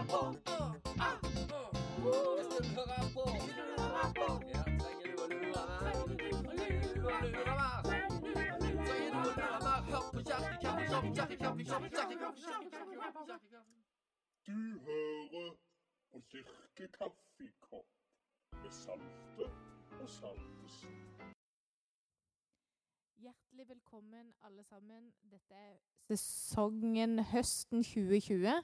du 0.00 0.06
hører 14.86 15.56
på 16.12 16.20
Kirkekaffekopp 16.30 17.86
med 18.62 18.70
Salte 18.70 19.44
og 20.00 20.08
Salvesen. 20.08 20.96
Hjertelig 23.16 23.68
velkommen, 23.68 24.34
alle 24.44 24.64
sammen. 24.64 25.12
Dette 25.30 25.54
er 25.54 25.76
sesongen 26.08 27.18
høsten 27.24 27.84
2020. 27.84 28.62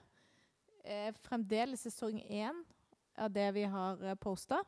Eh, 0.86 1.10
fremdeles 1.26 1.80
sesong 1.82 2.20
én 2.30 2.54
av 3.18 3.32
det 3.34 3.48
vi 3.56 3.64
har 3.66 3.98
eh, 4.06 4.14
posta. 4.14 4.60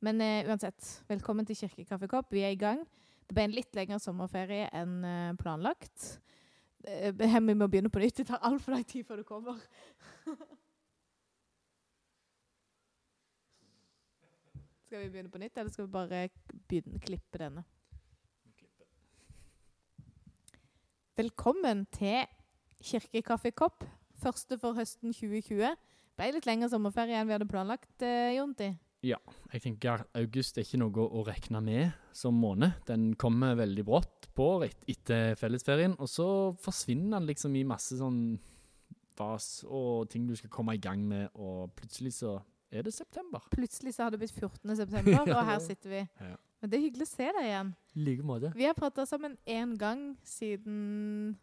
Men 0.00 0.20
eh, 0.24 0.48
uansett, 0.48 1.04
velkommen 1.08 1.44
til 1.44 1.56
Kirkekaffekopp. 1.58 2.32
Vi 2.32 2.40
er 2.46 2.54
i 2.54 2.60
gang. 2.60 2.80
Det 3.28 3.34
ble 3.36 3.44
en 3.44 3.52
litt 3.52 3.76
lengre 3.76 3.98
sommerferie 4.00 4.70
enn 4.72 5.04
planlagt. 5.36 6.20
Eh, 6.80 7.12
vi 7.44 7.52
må 7.52 7.68
begynne 7.68 7.92
på 7.92 8.00
nytt. 8.00 8.16
Det 8.22 8.26
tar 8.30 8.40
altfor 8.48 8.72
lang 8.72 8.86
tid 8.88 9.04
før 9.04 9.16
det 9.20 9.28
kommer. 9.28 9.60
skal 14.88 15.04
vi 15.04 15.12
begynne 15.12 15.34
på 15.34 15.42
nytt, 15.44 15.58
eller 15.60 15.72
skal 15.76 15.84
vi 15.84 15.96
bare 15.98 16.24
begynne, 16.72 17.04
klippe 17.04 17.36
denne? 17.44 17.68
Velkommen 21.20 21.84
til 21.92 22.24
Kirkekaffekopp. 22.80 23.84
Første 24.18 24.58
for 24.58 24.74
høsten 24.78 25.14
2020. 25.14 25.76
Ble 26.18 26.28
litt 26.34 26.48
lengre 26.48 26.68
sommerferie 26.72 27.18
enn 27.20 27.28
vi 27.28 27.36
hadde 27.36 27.48
planlagt, 27.50 27.92
eh, 28.02 28.34
Jonti. 28.36 28.72
Jeg 29.06 29.62
tenker 29.62 30.02
august 30.18 30.58
er 30.58 30.64
ikke 30.66 30.80
noe 30.82 31.04
å 31.06 31.22
regne 31.26 31.60
med 31.62 31.92
som 32.16 32.34
måned. 32.34 32.80
Den 32.88 33.12
kommer 33.14 33.54
veldig 33.54 33.84
brått 33.86 34.26
på 34.34 34.64
et, 34.66 34.80
etter 34.90 35.36
fellesferien, 35.38 35.94
og 36.02 36.10
så 36.10 36.26
forsvinner 36.58 37.20
den 37.20 37.28
liksom 37.30 37.54
i 37.54 37.62
masse 37.68 37.94
sånn 38.00 38.40
vas 39.18 39.64
og 39.66 40.08
ting 40.10 40.26
du 40.26 40.34
skal 40.38 40.50
komme 40.50 40.74
i 40.74 40.82
gang 40.82 41.04
med, 41.06 41.30
og 41.38 41.70
plutselig 41.78 42.16
så 42.18 42.40
er 42.74 42.82
det 42.86 42.92
september. 42.94 43.46
Plutselig 43.54 43.94
så 43.94 44.06
har 44.06 44.14
det 44.14 44.20
blitt 44.22 44.34
14. 44.34 44.74
september, 44.76 45.30
og 45.36 45.46
her 45.46 45.62
sitter 45.62 45.94
vi. 45.94 46.02
Ja. 46.18 46.34
Men 46.58 46.70
det 46.70 46.78
er 46.78 46.86
hyggelig 46.88 47.06
å 47.06 47.12
se 47.12 47.28
deg 47.38 47.44
igjen. 47.46 47.74
Like 48.02 48.26
måte. 48.26 48.50
Vi 48.58 48.66
har 48.66 48.74
prata 48.74 49.06
sammen 49.06 49.38
én 49.46 49.76
gang 49.78 50.08
siden 50.26 51.36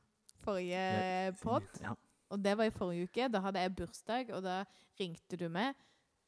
forrige 0.43 1.35
pod, 1.39 1.63
Ja. 1.81 1.95
Og 2.35 2.43
det 2.43 2.53
var 2.59 2.67
i 2.69 2.73
forrige 2.75 3.07
uke. 3.09 3.29
Da 3.31 3.41
hadde 3.47 3.63
jeg 3.63 3.75
bursdag, 3.79 4.29
og 4.35 4.43
da 4.45 4.59
ringte 4.99 5.39
du 5.39 5.47
meg 5.51 5.73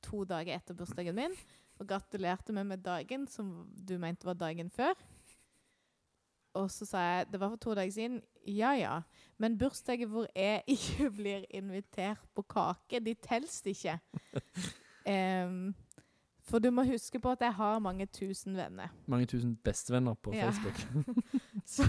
to 0.06 0.24
dager 0.30 0.56
etter 0.56 0.78
bursdagen 0.78 1.16
min 1.18 1.34
og 1.78 1.86
gratulerte 1.90 2.54
meg 2.56 2.66
med 2.72 2.82
dagen 2.86 3.28
som 3.30 3.52
du 3.70 3.98
mente 4.02 4.26
var 4.26 4.38
dagen 4.40 4.70
før. 4.74 4.96
Og 6.58 6.72
så 6.74 6.88
sa 6.90 7.02
jeg 7.06 7.28
det 7.32 7.40
var 7.42 7.52
for 7.54 7.62
to 7.62 7.76
dager 7.78 7.94
siden. 7.94 8.22
Ja 8.48 8.72
ja, 8.74 8.96
men 9.38 9.58
bursdager 9.62 10.10
hvor 10.10 10.26
jeg 10.36 10.64
ikke 10.78 11.12
blir 11.14 11.44
invitert 11.54 12.24
på 12.34 12.46
kake, 12.50 13.04
de 13.06 13.14
telles 13.22 13.60
ikke. 13.70 14.00
um, 15.14 15.76
for 16.48 16.64
du 16.64 16.70
må 16.72 16.86
huske 16.88 17.20
på 17.20 17.32
at 17.36 17.42
jeg 17.44 17.54
har 17.60 17.80
mange 17.84 18.06
tusen 18.06 18.56
venner. 18.58 18.88
Mange 19.06 19.28
tusen 19.28 19.58
bestevenner 19.64 20.14
på 20.16 20.34
Ja. 20.34 20.50
Facebook. 20.50 20.80
Så 21.68 21.84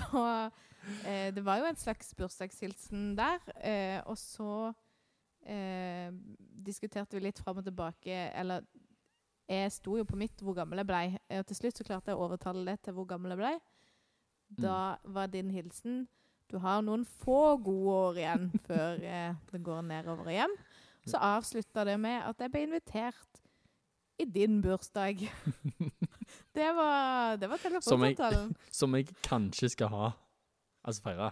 eh, 1.04 1.28
det 1.34 1.44
var 1.44 1.60
jo 1.62 1.68
en 1.68 1.80
slags 1.80 2.14
bursdagshilsen 2.18 3.14
der. 3.18 3.40
Eh, 3.60 4.00
og 4.06 4.18
så 4.18 4.72
eh, 5.46 6.12
diskuterte 6.66 7.18
vi 7.18 7.26
litt 7.26 7.40
fram 7.42 7.60
og 7.60 7.66
tilbake. 7.66 8.20
Eller 8.38 8.66
jeg 9.48 9.72
sto 9.72 9.96
jo 9.96 10.04
på 10.04 10.18
mitt 10.20 10.44
hvor 10.44 10.56
gammel 10.58 10.82
jeg 10.82 10.90
blei. 10.90 11.06
Og 11.38 11.48
til 11.48 11.60
slutt 11.62 11.80
så 11.80 11.86
klarte 11.88 12.12
jeg 12.12 12.20
å 12.20 12.26
overtale 12.28 12.66
det 12.68 12.78
til 12.84 12.96
hvor 12.98 13.08
gammel 13.08 13.34
jeg 13.34 13.42
blei. 13.42 13.56
Da 14.58 14.96
var 15.04 15.28
din 15.28 15.50
hilsen 15.52 16.06
Du 16.48 16.56
har 16.58 16.80
noen 16.80 17.04
få 17.04 17.58
gode 17.60 17.92
år 17.92 18.20
igjen 18.22 18.46
før 18.68 19.02
eh, 19.04 19.34
det 19.52 19.60
går 19.64 19.82
nedover 19.84 20.30
og 20.30 20.32
hjem. 20.32 20.54
Så 21.08 21.20
avslutta 21.20 21.84
det 21.88 21.96
med 22.00 22.22
at 22.24 22.40
jeg 22.40 22.52
ble 22.52 22.62
invitert 22.66 23.42
i 24.18 24.24
din 24.24 24.62
bursdag. 24.64 25.20
det 26.56 26.70
var, 26.76 27.36
det 27.36 27.50
var 27.50 27.60
Som. 27.80 28.04
Som 28.80 28.96
jeg 28.96 29.12
kanskje 29.22 29.68
skal 29.76 29.92
ha. 29.92 30.10
Altså 30.88 31.04
feire. 31.04 31.28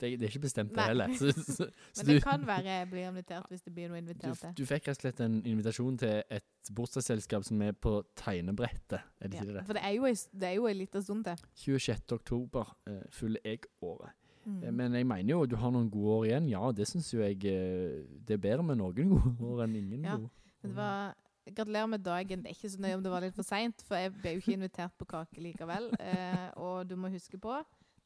Det, 0.00 0.08
det 0.16 0.24
er 0.24 0.30
ikke 0.32 0.40
bestemt, 0.46 0.70
det 0.72 0.84
heller. 0.88 1.10
Så, 1.18 1.28
så, 1.36 1.42
så 1.58 1.66
Men 1.98 2.06
du, 2.06 2.12
det 2.14 2.22
kan 2.24 2.44
være 2.48 2.64
jeg 2.72 2.86
blir 2.88 3.08
invitert 3.10 3.50
hvis 3.52 3.64
det 3.66 3.72
blir 3.76 3.90
noe 3.92 3.98
invitert 4.00 4.38
til. 4.40 4.54
du 4.56 4.62
fikk 4.70 4.86
rett 4.88 4.96
og 4.96 5.02
slett 5.02 5.20
en 5.26 5.34
invitasjon 5.44 5.98
til 6.00 6.22
et 6.38 6.70
bursdagsselskap 6.78 7.44
som 7.44 7.60
er 7.66 7.74
på 7.76 7.92
tegnebrettet. 8.16 9.02
Er 9.20 9.28
det 9.28 9.42
Ja, 9.42 9.44
det? 9.58 9.66
for 9.68 9.76
det 9.76 9.82
er 9.84 9.92
jo 9.98 10.08
det 10.40 10.48
er 10.48 10.54
jo 10.56 10.66
en 10.70 10.78
liten 10.80 11.02
stund 11.04 11.24
til. 11.28 11.42
26. 11.66 12.12
oktober 12.16 12.72
uh, 12.88 13.02
fyller 13.12 13.40
jeg 13.44 13.68
året. 13.82 14.16
Mm. 14.46 14.62
Eh, 14.64 14.72
Men 14.72 14.94
jeg 14.96 15.06
mener 15.06 15.30
jo 15.34 15.42
du 15.46 15.56
har 15.60 15.70
noen 15.70 15.90
gode 15.92 16.14
år 16.16 16.24
igjen. 16.30 16.48
Ja, 16.48 16.70
det 16.72 16.86
syns 16.88 17.10
jo 17.12 17.20
jeg 17.20 17.44
eh, 17.44 18.06
Det 18.24 18.38
er 18.38 18.40
bedre 18.40 18.64
med 18.64 18.78
noen 18.80 19.12
gode 19.12 19.50
år 19.52 19.64
enn 19.66 19.74
ingen 19.82 20.04
Ja. 20.08 20.16
gode. 20.16 20.30
Men 20.62 20.70
det 20.72 20.76
var, 20.80 21.12
gratulerer 21.50 21.86
med 21.92 22.02
dagen. 22.04 22.40
Det 22.42 22.48
er 22.48 22.56
ikke 22.56 22.70
så 22.72 22.80
nøye 22.80 22.96
om 22.96 23.02
det 23.04 23.12
var 23.12 23.20
litt 23.20 23.36
for 23.36 23.44
seint, 23.44 23.84
for 23.84 23.96
jeg 24.00 24.14
ble 24.16 24.32
jo 24.32 24.40
ikke 24.40 24.56
invitert 24.56 24.96
på 24.96 25.04
kake 25.12 25.40
likevel. 25.44 25.90
Eh, 26.00 26.48
og 26.56 26.88
du 26.88 26.96
må 26.96 27.08
huske 27.12 27.36
på 27.40 27.52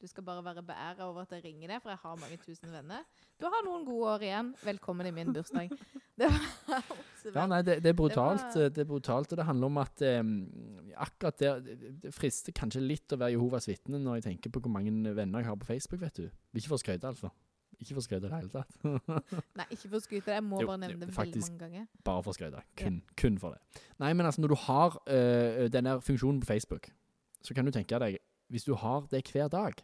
du 0.01 0.07
skal 0.11 0.25
bare 0.27 0.43
være 0.45 0.63
beæra 0.67 1.07
over 1.09 1.23
at 1.23 1.31
jeg 1.33 1.45
ringer 1.45 1.69
deg, 1.71 1.83
for 1.83 1.91
jeg 1.95 1.99
har 2.03 2.17
mange 2.21 2.37
tusen 2.43 2.73
venner. 2.73 3.05
Du 3.41 3.47
har 3.49 3.63
noen 3.65 3.85
gode 3.87 4.11
år 4.15 4.25
igjen. 4.27 4.51
Velkommen 4.65 5.07
i 5.09 5.13
min 5.17 5.33
bursdag. 5.33 5.71
Det 6.19 6.29
var 6.29 7.41
Ja, 7.41 7.47
nei, 7.51 7.63
det, 7.67 7.79
det 7.83 7.91
er 7.91 7.97
brutalt. 7.99 8.43
Det 8.53 8.61
var- 8.63 8.69
Det, 8.77 8.83
er 8.85 8.89
brutalt, 8.91 9.33
og 9.33 9.39
det 9.41 9.47
handler 9.49 9.67
om 9.67 9.79
at 9.81 10.03
eh, 10.03 10.21
akkurat 11.07 11.39
der 11.41 11.61
det, 11.65 12.13
frister 12.15 12.53
kanskje 12.55 12.83
litt 12.85 13.11
å 13.13 13.19
være 13.19 13.33
Jehovas 13.35 13.67
vitne 13.67 13.99
når 13.99 14.21
jeg 14.21 14.25
tenker 14.29 14.53
på 14.55 14.61
hvor 14.61 14.71
mange 14.71 14.93
venner 15.17 15.41
jeg 15.43 15.49
har 15.49 15.57
på 15.57 15.67
Facebook, 15.67 16.01
vet 16.05 16.21
du. 16.21 16.29
Ikke 16.55 16.69
for 16.69 16.77
å 16.77 16.83
skryte, 16.85 17.09
altså. 17.09 17.31
Ikke 17.81 17.97
for 17.97 18.03
å 18.03 18.05
skryte 18.05 18.29
i 18.29 18.29
det 18.29 18.37
hele 18.37 18.53
tatt. 18.53 18.77
Nei, 19.59 19.67
ikke 19.75 19.89
for 19.89 19.97
å 19.99 20.03
skryte. 20.05 20.37
Jeg 20.37 20.45
må 20.47 20.61
Jo, 20.63 20.69
bare 20.71 20.83
nevne 20.85 21.09
det 21.09 21.17
veldig 21.17 21.43
mange 21.49 21.59
ganger. 21.65 21.89
Bare 22.07 22.23
for 22.23 22.31
å 22.31 22.37
skryte. 22.37 22.63
Kun, 22.79 23.01
kun 23.19 23.41
for 23.43 23.57
det. 23.57 23.83
Nei, 24.05 24.13
men 24.15 24.29
altså, 24.29 24.45
når 24.45 24.55
du 24.55 24.59
har 24.69 25.01
eh, 25.09 25.65
denne 25.75 25.97
funksjonen 26.05 26.39
på 26.45 26.53
Facebook, 26.53 26.91
så 27.43 27.57
kan 27.57 27.65
du 27.67 27.73
tenke 27.75 27.99
deg 28.05 28.21
Hvis 28.55 28.69
du 28.69 28.77
har 28.79 29.09
det 29.11 29.25
hver 29.33 29.51
dag 29.51 29.83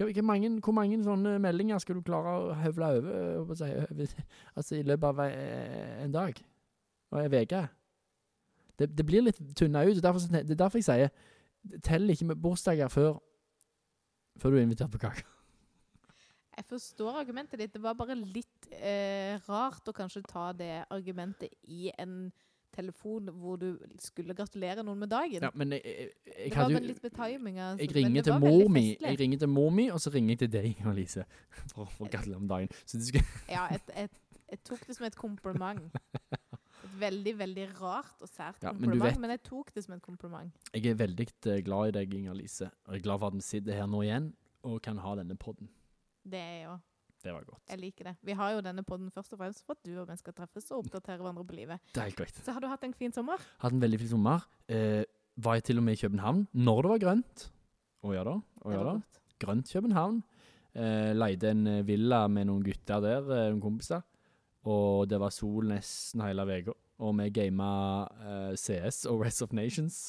hvor, 0.00 0.22
mange, 0.22 0.60
hvor 0.64 0.72
mange 0.72 0.98
sånne 1.04 1.34
meldinger 1.42 1.80
skal 1.82 1.98
du 1.98 2.04
klare 2.04 2.30
å 2.38 2.54
høvle 2.62 2.86
over, 3.00 3.64
eh, 3.66 4.14
altså, 4.56 4.78
i 4.78 4.86
løpet 4.86 5.08
av 5.08 5.20
eh, 5.26 6.04
en 6.04 6.14
dag? 6.14 6.40
Og 7.10 7.20
en 7.20 7.34
uke? 7.34 7.60
Det, 8.78 8.88
det 8.96 9.06
blir 9.06 9.26
litt 9.26 9.40
tynna 9.58 9.82
ut. 9.84 10.00
Derfor, 10.00 10.24
det 10.32 10.54
er 10.54 10.62
derfor 10.62 10.80
jeg 10.80 10.88
sier 10.88 11.12
Tell 11.84 12.08
ikke 12.08 12.30
med 12.30 12.38
bursdager 12.40 12.88
før, 12.88 13.18
før 14.40 14.54
du 14.54 14.56
er 14.56 14.62
invitert 14.64 14.88
på 14.94 15.02
kake. 15.02 15.26
Jeg 16.56 16.64
forstår 16.70 17.18
argumentet 17.20 17.60
ditt. 17.60 17.74
Det 17.74 17.82
var 17.84 17.98
bare 17.98 18.16
litt 18.16 18.70
eh, 18.72 19.36
rart 19.44 19.90
å 19.90 19.92
kanskje 19.96 20.22
ta 20.24 20.46
det 20.56 20.86
argumentet 20.88 21.52
i 21.68 21.90
en 22.00 22.30
telefon 22.74 23.28
hvor 23.42 23.58
du 23.60 23.68
skulle 24.02 24.34
gratulere 24.36 24.84
noen 24.86 24.98
med 25.02 25.10
dagen. 25.12 25.42
Ja, 25.46 25.50
men 25.54 25.74
jeg, 25.76 25.82
jeg, 25.84 26.08
jeg, 26.26 26.50
det 26.50 26.58
var 26.58 26.72
vel 26.74 26.88
litt 26.90 27.02
med 27.02 27.14
timinga. 27.16 27.68
altså, 27.72 27.84
Jeg 27.84 27.94
ringer 27.96 28.26
til 28.28 28.38
mor 28.44 28.68
mi, 28.72 28.84
jeg 29.00 29.20
ringer 29.20 29.42
til 29.44 29.52
mor 29.52 29.70
mi, 29.74 29.86
og 29.90 30.00
så 30.00 30.12
ringer 30.14 30.34
jeg 30.34 30.42
til 30.44 30.52
deg, 30.56 30.68
Inger-Lise, 30.74 31.26
for, 31.74 31.86
å 32.00 32.10
gratulere 32.10 32.40
med 32.40 32.52
dagen. 32.54 32.68
Ja, 33.54 33.66
jeg, 33.70 33.82
et, 34.06 34.20
jeg 34.50 34.62
tok 34.66 34.86
det 34.86 34.96
som 34.98 35.06
et 35.08 35.16
kompliment. 35.18 35.82
Et 36.80 36.94
veldig, 37.00 37.34
veldig 37.38 37.66
rart 37.80 38.22
og 38.24 38.28
sært 38.30 38.62
Ja, 38.64 38.72
men 38.72 38.88
kompliment, 38.90 39.10
vet- 39.10 39.20
men, 39.20 39.34
jeg 39.36 39.42
tok 39.46 39.74
det 39.74 39.84
som 39.84 39.94
et 39.96 40.02
kompliment. 40.02 40.70
jeg 40.74 40.86
er 40.86 40.94
veldig 41.00 41.26
eh, 41.46 41.60
glad 41.66 41.90
i 41.92 41.96
deg, 42.00 42.14
Inger-Lise, 42.22 42.70
og 42.86 42.94
jeg 42.94 43.02
er 43.02 43.08
glad 43.08 43.18
for 43.22 43.32
at 43.34 43.40
vi 43.40 43.46
sitter 43.46 43.76
her 43.82 43.90
nå 43.90 44.02
igjen 44.06 44.30
og 44.66 44.80
kan 44.84 44.98
ha 45.00 45.16
denne 45.20 45.36
podden. 45.40 45.68
Det 46.24 46.40
er 46.40 46.56
jeg 46.60 46.70
òg. 46.74 46.80
Det 47.20 47.32
var 47.34 47.44
godt. 47.44 47.62
Jeg 47.68 47.80
liker 47.82 48.08
det. 48.08 48.14
Vi 48.24 48.32
har 48.36 48.54
jo 48.54 48.62
denne 48.64 48.82
podden 48.86 49.10
først 49.12 49.34
og 49.36 49.40
fremst 49.42 49.64
for 49.66 49.76
at 49.76 49.84
du 49.84 49.92
og 50.00 50.08
vi 50.08 50.16
skal 50.16 50.34
treffes 50.36 50.70
og 50.72 50.86
oppdatere 50.86 51.20
hverandre 51.20 51.44
på 51.44 51.56
livet. 51.58 51.82
Det 51.92 52.00
er 52.00 52.08
helt 52.08 52.16
korrekt. 52.16 52.40
Så 52.46 52.54
har 52.56 52.64
du 52.64 52.68
hatt 52.70 52.84
en 52.86 52.96
fin 52.96 53.12
sommer? 53.12 53.42
Hatt 53.60 53.76
en 53.76 53.82
veldig 53.82 54.00
fin 54.00 54.12
sommer. 54.14 54.46
Eh, 54.72 55.02
var 55.36 55.58
jeg 55.58 55.68
til 55.68 55.80
og 55.82 55.84
med 55.84 55.98
i 55.98 56.00
København 56.00 56.46
når 56.56 56.82
det 56.82 56.92
var 56.94 57.02
grønt. 57.04 57.46
Å 58.00 58.14
ja 58.16 58.24
da. 58.24 58.38
Å 58.40 58.72
ja 58.72 58.84
da. 58.86 58.94
Grønt 59.42 59.68
København. 59.68 60.22
Eh, 60.72 61.10
leide 61.16 61.52
en 61.52 61.66
eh, 61.66 61.82
villa 61.84 62.24
med 62.32 62.48
noen 62.48 62.64
gutter 62.64 63.04
der, 63.04 63.28
eh, 63.36 63.48
noen 63.50 63.62
kompiser. 63.64 64.04
Og 64.70 65.08
det 65.08 65.20
var 65.20 65.32
sol 65.34 65.68
nesten 65.72 66.24
hele 66.24 66.44
uka. 66.48 66.76
Og 67.00 67.14
vi 67.20 67.30
gama 67.36 67.70
eh, 68.20 68.56
CS 68.60 69.04
og 69.12 69.24
Rest 69.24 69.44
of 69.44 69.52
Nations. 69.56 70.08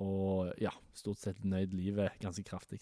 Og 0.00 0.52
ja, 0.60 0.72
stort 0.96 1.20
sett 1.20 1.44
nøyd 1.44 1.72
livet 1.76 2.16
ganske 2.20 2.44
kraftig. 2.44 2.80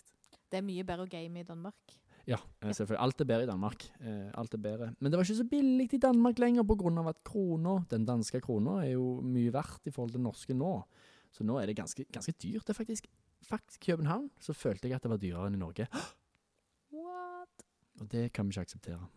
Det 0.51 0.61
er 0.61 0.67
mye 0.67 0.87
bedre 0.87 1.07
å 1.07 1.11
game 1.11 1.43
i 1.43 1.47
Danmark. 1.47 1.95
Ja, 2.27 2.39
eh, 2.63 2.73
selvfølgelig. 2.73 3.03
Alt 3.05 3.21
er 3.21 3.29
bedre 3.29 3.45
i 3.45 3.51
Danmark. 3.51 3.85
Eh, 4.01 4.31
alt 4.41 4.55
er 4.55 4.59
bedre. 4.59 4.95
Men 4.99 5.13
det 5.13 5.19
var 5.19 5.27
ikke 5.27 5.43
så 5.43 5.49
billig 5.49 5.89
i 5.93 6.01
Danmark 6.01 6.39
lenger, 6.39 6.65
av 6.65 7.09
at 7.09 7.25
krona, 7.25 7.85
den 7.91 8.07
danske 8.07 8.41
krona, 8.41 8.83
er 8.85 8.93
jo 8.93 9.21
mye 9.21 9.53
verdt 9.53 9.87
i 9.87 9.91
forhold 9.91 10.11
til 10.11 10.19
den 10.19 10.25
norske 10.25 10.55
nå. 10.55 10.85
Så 11.33 11.45
nå 11.45 11.59
er 11.59 11.67
det 11.67 11.77
ganske, 11.77 12.05
ganske 12.13 12.33
dyrt. 12.33 12.67
Det 12.67 12.71
er 12.71 12.79
faktisk, 12.79 13.07
faktisk 13.43 13.81
København, 13.81 14.31
så 14.41 14.55
følte 14.55 14.89
jeg 14.89 14.97
at 14.97 15.03
det 15.03 15.11
var 15.11 15.19
dyrere 15.19 15.47
enn 15.51 15.59
i 15.59 15.59
Norge. 15.59 15.87
What? 16.95 17.67
Og 18.01 18.11
det 18.11 18.33
kan 18.33 18.47
vi 18.47 18.55
ikke 18.55 18.69
akseptere. 18.69 19.09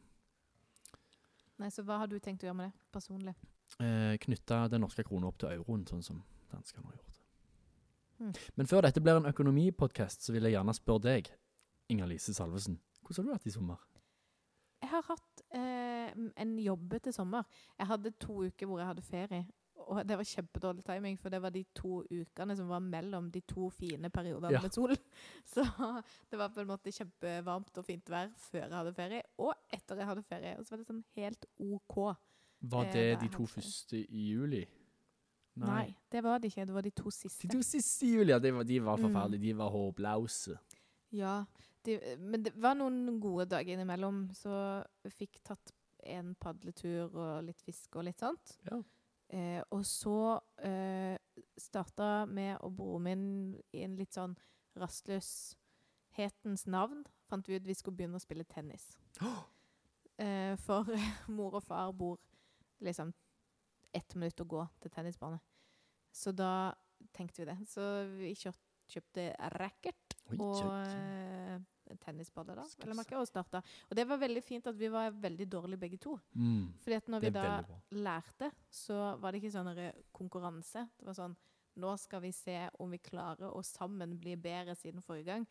Nei, 1.57 1.69
så 1.69 1.81
hva 1.86 2.01
har 2.03 2.10
du 2.10 2.19
tenkt 2.19 2.44
å 2.44 2.50
gjøre 2.50 2.57
med 2.57 2.71
det 2.71 2.92
personlig? 2.94 3.33
Eh, 3.81 4.18
Knytte 4.21 4.68
den 4.71 4.83
norske 4.83 5.06
krona 5.07 5.30
opp 5.30 5.39
til 5.42 5.53
euroen, 5.56 5.86
sånn 5.89 6.03
som 6.06 6.24
danskene 6.51 6.86
har 6.86 6.98
gjort. 6.98 7.21
Mm. 8.18 8.33
Men 8.57 8.69
før 8.69 8.86
dette 8.86 9.01
blir 9.01 9.19
en 9.19 9.30
økonomipodkast, 9.30 10.25
så 10.25 10.33
vil 10.33 10.48
jeg 10.48 10.57
gjerne 10.57 10.74
spørre 10.74 11.06
deg, 11.06 11.31
Inger-Lise 11.94 12.33
Salvesen. 12.36 12.80
Hvordan 13.07 13.25
har 13.25 13.33
du 13.33 13.38
hatt 13.39 13.45
i 13.48 13.51
sommer? 13.56 13.77
Jeg 14.81 14.89
har 14.92 15.01
hatt 15.07 15.42
eh, 15.57 16.12
en 16.44 16.57
jobbete 16.62 17.12
sommer. 17.15 17.44
Jeg 17.80 17.88
hadde 17.89 18.12
to 18.21 18.44
uker 18.45 18.68
hvor 18.69 18.80
jeg 18.80 18.88
hadde 18.92 19.01
ferie. 19.01 19.45
Og 19.88 20.01
det 20.04 20.18
var 20.19 20.24
kjempedårlig 20.27 20.83
timing, 20.83 21.15
for 21.19 21.30
det 21.31 21.39
var 21.42 21.50
de 21.56 21.62
to 21.75 22.01
ukene 22.12 22.56
som 22.59 22.68
var 22.68 22.80
mellom 22.83 23.30
de 23.31 23.39
to 23.48 23.69
fine 23.71 24.09
periodene 24.12 24.51
Ja. 24.51 24.62
med 24.62 24.74
sol. 24.75 24.92
Så 25.54 25.63
det 26.30 26.38
var 26.39 26.50
på 26.51 26.59
en 26.62 26.68
måte 26.68 26.92
kjempevarmt 26.92 27.77
og 27.80 27.86
fint 27.88 28.09
vær 28.12 28.33
før 28.50 28.65
jeg 28.68 28.75
hadde 28.75 28.94
ferie, 28.98 29.21
og 29.39 29.53
etter 29.74 29.95
jeg 30.01 30.10
hadde 30.10 30.24
ferie. 30.27 30.57
Og 30.60 30.65
så 30.65 30.75
var 30.75 30.81
det 30.83 30.88
sånn 30.92 31.03
helt 31.15 31.45
OK. 31.60 31.95
Var 32.68 32.86
Eh, 32.86 32.94
det 32.94 33.06
eh, 33.13 33.19
de 33.21 33.30
to 33.38 33.45
første 33.45 33.98
i 34.03 34.27
juli? 34.33 34.65
Nei. 35.57 35.95
det 36.12 36.21
var 36.24 36.38
det 36.39 36.51
ikke. 36.51 36.65
Det 36.69 36.74
var 36.75 36.81
de 36.86 36.92
to 36.92 37.10
siste. 37.10 37.48
De 37.48 37.56
to 37.56 37.63
siste 37.65 38.06
i 38.06 38.12
juli, 38.18 38.30
ja, 38.33 38.39
de 38.39 38.51
var, 38.53 38.63
de 38.63 38.80
var 38.83 38.98
Mm. 38.98 39.03
forferdelige. 39.07 39.42
De 39.42 39.57
var 39.57 39.69
håpløse. 39.74 40.57
Ja, 41.12 41.44
de, 41.88 41.98
men 42.19 42.44
det 42.45 42.54
var 42.60 42.78
noen 42.78 43.19
gode 43.24 43.48
dager 43.51 43.74
innimellom, 43.74 44.28
så 44.36 44.84
vi 45.06 45.13
fikk 45.24 45.42
tatt 45.48 45.74
en 46.07 46.34
padletur 46.39 47.10
og 47.10 47.48
litt 47.48 47.62
fiske 47.66 48.00
og 48.00 48.07
litt 48.07 48.22
sånt. 48.22 48.57
Ja. 48.68 48.80
Eh, 49.28 49.62
og 49.75 49.84
så 49.88 50.38
eh, 50.63 51.18
starta 51.60 52.25
vi 52.31 52.48
og 52.63 52.78
broren 52.78 53.04
min 53.04 53.25
i 53.75 53.84
en 53.84 53.98
litt 54.00 54.16
sånn 54.16 54.38
rastløshetens 54.80 56.68
navn. 56.72 57.04
Fant 57.28 57.48
vi 57.50 57.57
ut 57.57 57.68
vi 57.68 57.75
skulle 57.75 58.00
begynne 58.00 58.19
å 58.19 58.24
spille 58.24 58.48
tennis. 58.48 58.92
Eh, 60.18 60.56
for 60.57 60.88
mor 61.30 61.60
og 61.60 61.62
far 61.62 61.92
bor 61.94 62.16
liksom 62.81 63.12
ett 63.94 64.16
minutt 64.18 64.42
å 64.42 64.48
gå 64.50 64.63
til 64.81 64.89
tennisbane. 64.89 65.38
Så 66.10 66.31
da 66.34 66.74
tenkte 67.13 67.44
vi 67.44 67.45
det. 67.51 67.57
Så 67.69 67.84
vi 68.16 68.31
kjøpte 68.34 69.28
racket 69.54 70.16
og 70.39 70.63
eh, 70.66 71.62
tennisballer, 72.04 72.60
da. 72.60 72.66
vel 72.81 72.92
vi 72.92 72.98
merke, 73.00 73.19
og 73.19 73.30
starta. 73.30 73.62
Og 73.89 73.95
det 74.00 74.07
var 74.10 74.22
veldig 74.22 74.44
fint 74.44 74.68
at 74.68 74.78
vi 74.78 74.89
var 74.94 75.16
veldig 75.16 75.48
dårlige 75.51 75.81
begge 75.81 76.00
to. 76.04 76.18
Mm, 76.34 76.74
Fordi 76.84 76.98
at 77.00 77.07
når 77.13 77.25
vi 77.25 77.31
da 77.36 77.45
lærte, 77.92 78.51
så 78.69 79.16
var 79.22 79.31
det 79.31 79.42
ikke 79.42 79.54
sånn 79.56 79.72
konkurranse. 80.16 80.88
Det 80.98 81.07
var 81.10 81.18
sånn 81.18 81.38
Nå 81.78 81.92
skal 82.01 82.24
vi 82.24 82.31
se 82.34 82.56
om 82.81 82.89
vi 82.89 82.98
klarer 82.98 83.51
å 83.54 83.60
sammen 83.62 84.16
bli 84.18 84.31
bedre 84.42 84.74
siden 84.74 85.04
forrige 85.06 85.28
gang. 85.30 85.44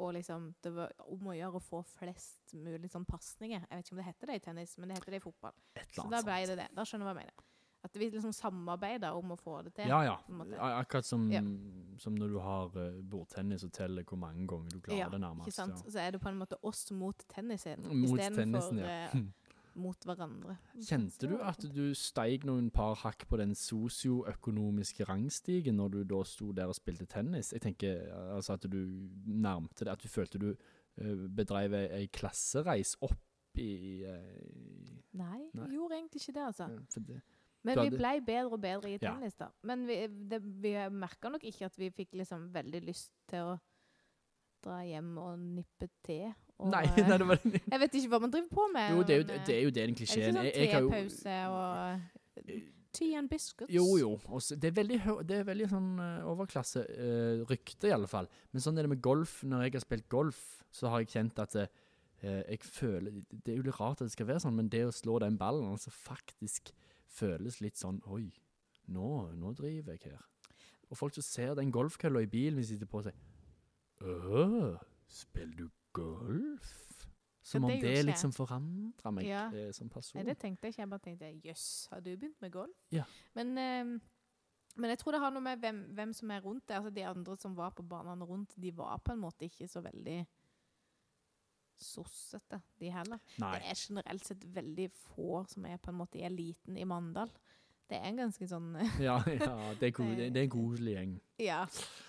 Og 0.00 0.14
liksom, 0.14 0.54
det 0.64 0.70
var 0.72 0.94
om 1.10 1.28
å 1.28 1.34
gjøre 1.36 1.58
å 1.58 1.64
få 1.64 1.82
flest 1.98 2.54
mulig 2.56 2.88
sånn 2.88 3.04
pasninger. 3.08 3.66
Jeg 3.66 3.68
vet 3.68 3.84
ikke 3.84 3.96
om 3.96 4.00
det 4.00 4.06
heter 4.06 4.30
det 4.30 4.38
i 4.38 4.44
tennis, 4.46 4.76
men 4.78 4.88
det 4.88 4.96
heter 4.96 5.16
det 5.16 5.20
i 5.20 5.26
fotball. 5.26 5.56
Så 5.92 6.06
da 6.08 6.22
ble 6.24 6.38
det 6.48 6.56
det. 6.62 6.68
Da 6.72 6.86
skjønner 6.86 7.04
du 7.04 7.10
hva 7.10 7.14
jeg 7.18 7.26
mener. 7.26 7.47
At 7.86 7.94
vi 7.94 8.08
liksom 8.10 8.32
samarbeider 8.34 9.14
om 9.14 9.30
å 9.32 9.36
få 9.38 9.60
det 9.62 9.72
til. 9.76 9.86
Ja, 9.86 10.00
ja. 10.02 10.16
Akkurat 10.80 11.06
som, 11.06 11.28
Ja. 11.30 11.40
som 12.02 12.16
når 12.18 12.32
du 12.32 12.38
har 12.42 12.72
uh, 12.74 13.02
bordtennis 13.02 13.62
og 13.64 13.72
teller 13.72 14.02
hvor 14.02 14.18
mange 14.18 14.46
ganger 14.50 14.72
du 14.74 14.80
klarer 14.80 14.98
Ja, 14.98 15.08
det 15.08 15.20
nærmest. 15.22 15.46
Ikke 15.46 15.56
sant? 15.60 15.84
ja. 15.84 15.92
Så 15.94 16.00
er 16.02 16.10
det 16.16 16.20
på 16.20 16.28
en 16.28 16.40
måte 16.40 16.58
oss 16.62 16.90
mot 16.90 17.22
tennisen, 17.30 17.86
istedenfor 18.02 18.80
ja. 18.82 18.96
uh, 19.14 19.20
mot 19.84 20.08
hverandre. 20.10 20.56
Kjente 20.82 21.30
du 21.30 21.36
at 21.38 21.62
du 21.62 21.94
steig 21.94 22.44
noen 22.48 22.70
par 22.74 22.98
hakk 23.04 23.28
på 23.30 23.38
den 23.38 23.54
sosioøkonomiske 23.54 25.06
rangstigen 25.06 25.78
når 25.78 25.94
du 25.94 26.00
da 26.16 26.24
sto 26.26 26.50
der 26.52 26.66
og 26.72 26.74
spilte 26.74 27.06
tennis? 27.06 27.52
Jeg 27.54 27.62
tenker 27.62 28.10
altså 28.34 28.58
at 28.58 28.66
du 28.66 28.80
nærmte 29.24 29.84
det, 29.86 29.94
at 29.94 30.02
du 30.02 30.10
følte 30.10 30.42
du 30.42 30.50
uh, 30.50 31.26
bedrev 31.30 31.78
ei 31.78 31.86
ei 32.02 32.06
klassereis 32.10 32.96
opp 33.06 33.22
i, 33.58 34.04
eh, 34.06 34.98
Nei, 35.18 35.48
Nei. 35.52 35.66
vi 35.66 35.74
gjorde 35.74 35.96
egentlig 35.96 36.20
ikke 36.22 36.34
det, 36.36 36.46
altså. 36.46 36.68
ja, 36.70 36.78
for 36.92 37.00
det. 37.00 37.20
Men 37.68 37.80
vi 37.84 37.96
ble 37.96 38.12
bedre 38.26 38.56
og 38.56 38.60
bedre 38.62 38.90
i 38.90 38.96
Ja. 38.96 39.14
tennis, 39.14 39.36
da. 39.38 39.50
Men 39.62 39.86
vi, 39.88 40.00
det, 40.30 40.40
vi 40.42 40.74
merka 40.90 41.30
nok 41.32 41.44
ikke 41.48 41.68
at 41.68 41.78
vi 41.78 41.90
fikk 41.94 42.18
liksom 42.22 42.48
veldig 42.54 42.82
lyst 42.86 43.12
til 43.30 43.52
å 43.52 43.58
dra 44.64 44.80
hjem 44.86 45.12
og 45.22 45.38
nippe 45.38 45.88
te. 46.04 46.22
Og, 46.58 46.72
Nei, 46.72 46.84
eh, 46.88 47.04
nei, 47.08 47.18
det 47.20 47.28
var 47.28 47.38
Jeg 47.44 47.80
vet 47.84 48.00
ikke 48.00 48.10
hva 48.14 48.20
man 48.24 48.34
driver 48.34 48.50
på 48.56 48.66
med. 48.74 48.96
Jo, 48.96 49.04
det 49.06 49.14
er 49.14 49.20
jo, 49.22 49.26
eh, 49.28 49.44
det 49.46 49.54
er 49.54 49.62
jo 49.62 49.70
det 49.70 49.84
den 49.86 49.94
Er 49.94 50.42
det 50.42 50.54
ikke 50.56 50.80
sånn 50.80 50.90
tepause 50.90 51.36
og 51.52 52.50
tea 52.98 53.18
and 53.20 53.30
biscuits? 53.30 53.72
Jo, 53.72 53.84
jo. 54.00 54.14
Også, 54.26 54.56
det 54.56 54.72
er 54.72 54.78
veldig, 54.80 54.98
det 55.28 55.36
er 55.42 55.44
veldig 55.46 55.68
sånn 55.70 55.90
uh, 56.00 56.30
overklasse-rykte, 56.32 57.90
i 57.90 57.94
alle 57.94 58.08
fall. 58.10 58.30
Men 58.52 58.64
sånn 58.64 58.78
er 58.78 58.88
det 58.88 58.94
med 58.96 59.04
golf. 59.04 59.38
Når 59.46 59.68
jeg 59.68 59.76
har 59.76 59.84
spilt 59.84 60.08
golf, 60.10 60.40
så 60.74 60.90
har 60.92 61.04
jeg 61.04 61.12
kjent 61.14 61.42
at 61.44 61.54
uh, 61.60 61.68
jeg 62.24 62.58
føler 62.66 63.20
Det 63.30 63.52
er 63.52 63.60
jo 63.60 63.66
litt 63.68 63.78
rart 63.78 64.00
at 64.00 64.08
det 64.08 64.16
skal 64.16 64.26
være 64.26 64.42
sånn, 64.42 64.56
men 64.58 64.70
det 64.72 64.82
å 64.88 64.94
slå 64.94 65.20
den 65.22 65.38
ballen 65.38 65.68
altså 65.70 65.92
faktisk 65.94 66.72
føles 67.18 67.60
litt 67.64 67.76
sånn 67.80 68.00
Oi, 68.06 68.28
nå, 68.94 69.08
nå 69.36 69.52
driver 69.58 69.96
jeg 69.96 70.12
her. 70.12 70.22
Og 70.88 70.96
folk 70.96 71.14
som 71.18 71.22
ser 71.26 71.54
den 71.58 71.72
golfkølla 71.74 72.22
i 72.24 72.30
bilen 72.32 72.56
vi 72.60 72.64
sitter 72.70 72.88
på 72.88 73.02
og 73.02 73.08
sier 73.08 73.18
Øh, 74.00 74.76
spiller 75.10 75.56
du 75.56 75.68
golf? 75.92 76.74
Som 77.42 77.64
Ja, 77.64 77.66
om 77.66 77.72
det 77.80 77.82
det 77.96 78.04
liksom 78.06 78.32
forandrer 78.36 79.10
meg 79.10 79.24
Ja. 79.26 79.46
eh, 79.52 79.72
som 79.72 79.88
person. 79.88 80.18
Nei, 80.20 80.24
det 80.28 80.38
tenkte 80.38 80.66
jeg 80.66 80.74
ikke. 80.74 80.82
Jeg 80.82 80.90
bare 80.90 81.00
tenkte 81.00 81.30
jøss, 81.48 81.88
har 81.90 82.00
du 82.00 82.10
begynt 82.16 82.40
med 82.42 82.52
golf? 82.52 82.76
Ja. 82.92 83.04
Men, 83.34 83.56
eh, 83.58 83.84
men 84.76 84.90
jeg 84.90 84.98
tror 84.98 85.12
det 85.12 85.20
har 85.20 85.30
noe 85.32 85.42
med 85.42 85.58
hvem, 85.58 85.80
hvem 85.94 86.12
som 86.12 86.30
er 86.30 86.40
rundt 86.44 86.66
det. 86.68 86.76
Altså 86.76 86.90
De 86.94 87.04
andre 87.06 87.36
som 87.36 87.56
var 87.56 87.70
på 87.70 87.82
banene 87.88 88.24
rundt, 88.24 88.52
de 88.60 88.70
var 88.76 88.98
på 88.98 89.12
en 89.12 89.20
måte 89.20 89.48
ikke 89.48 89.66
så 89.68 89.80
veldig 89.82 90.26
sossete, 91.82 92.60
de 92.80 92.90
heller. 92.92 93.20
Nei. 93.42 93.52
Det 93.58 93.70
er 93.72 93.80
generelt 93.80 94.26
sett 94.26 94.44
veldig 94.54 94.88
få 95.08 95.44
som 95.48 95.66
er 95.70 95.78
på 95.82 95.92
en 95.92 96.00
måte 96.00 96.20
i 96.20 96.26
eliten 96.28 96.76
i 96.78 96.86
Mandal. 96.88 97.30
Det 97.88 97.96
er 97.96 98.10
en 98.10 98.18
ganske 98.20 98.44
sånn 98.50 98.74
Ja, 99.00 99.16
ja 99.24 99.54
det, 99.80 99.88
er 99.88 99.94
ko 99.96 100.04
det, 100.18 100.28
det 100.34 100.42
er 100.42 100.46
en 100.48 100.52
koselig 100.52 100.94
gjeng. 100.98 101.16
Ja. 101.40 101.62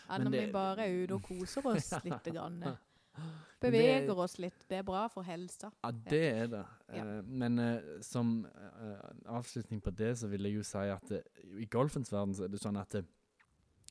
ja 0.10 0.20
når 0.20 0.36
vi 0.36 0.46
bare 0.54 0.86
er 0.88 1.04
ute 1.06 1.18
og 1.20 1.26
koser 1.30 1.68
oss 1.72 1.92
litt. 2.08 2.32
Grann. 2.34 2.64
Beveger 3.60 4.06
det- 4.08 4.16
oss 4.16 4.38
litt. 4.40 4.60
Det 4.68 4.80
er 4.80 4.84
bra 4.88 5.06
for 5.12 5.28
helsa. 5.28 5.72
Ja, 5.84 5.92
det 5.92 6.24
er 6.28 6.52
det. 6.52 6.66
Ja. 6.96 7.06
Eh, 7.06 7.24
men 7.24 7.60
eh, 7.60 7.88
som 8.06 8.46
eh, 8.48 9.10
avslutning 9.26 9.82
på 9.84 9.92
det, 9.92 10.18
så 10.20 10.28
vil 10.32 10.48
jeg 10.48 10.60
jo 10.60 10.68
si 10.68 10.84
at 10.92 11.12
eh, 11.16 11.24
i 11.60 11.68
golfens 11.72 12.12
verden 12.14 12.36
så 12.36 12.46
er 12.48 12.54
det 12.54 12.62
sånn 12.64 12.80
at 12.80 12.96
eh, 13.00 13.08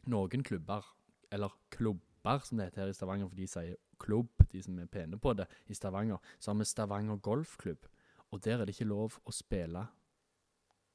noen 0.08 0.44
klubber, 0.46 0.86
eller 1.32 1.52
klubber 1.74 2.44
som 2.44 2.60
det 2.60 2.70
heter 2.70 2.86
her 2.86 2.92
i 2.92 2.96
Stavanger, 2.96 3.28
for 3.28 3.36
de 3.36 3.48
sier 3.48 3.76
klubb, 3.98 4.28
de 4.52 4.62
som 4.62 4.78
er 4.78 4.86
pene 4.86 5.18
på 5.18 5.34
det 5.36 5.46
i 5.68 5.74
Stavanger, 5.74 6.18
så 6.38 6.52
har 6.52 6.58
vi 6.58 6.64
Stavanger 6.64 7.16
golfklubb. 7.20 7.86
Og 8.32 8.42
der 8.44 8.60
er 8.60 8.64
det 8.66 8.74
ikke 8.76 8.88
lov 8.88 9.18
å 9.26 9.32
spille 9.32 9.86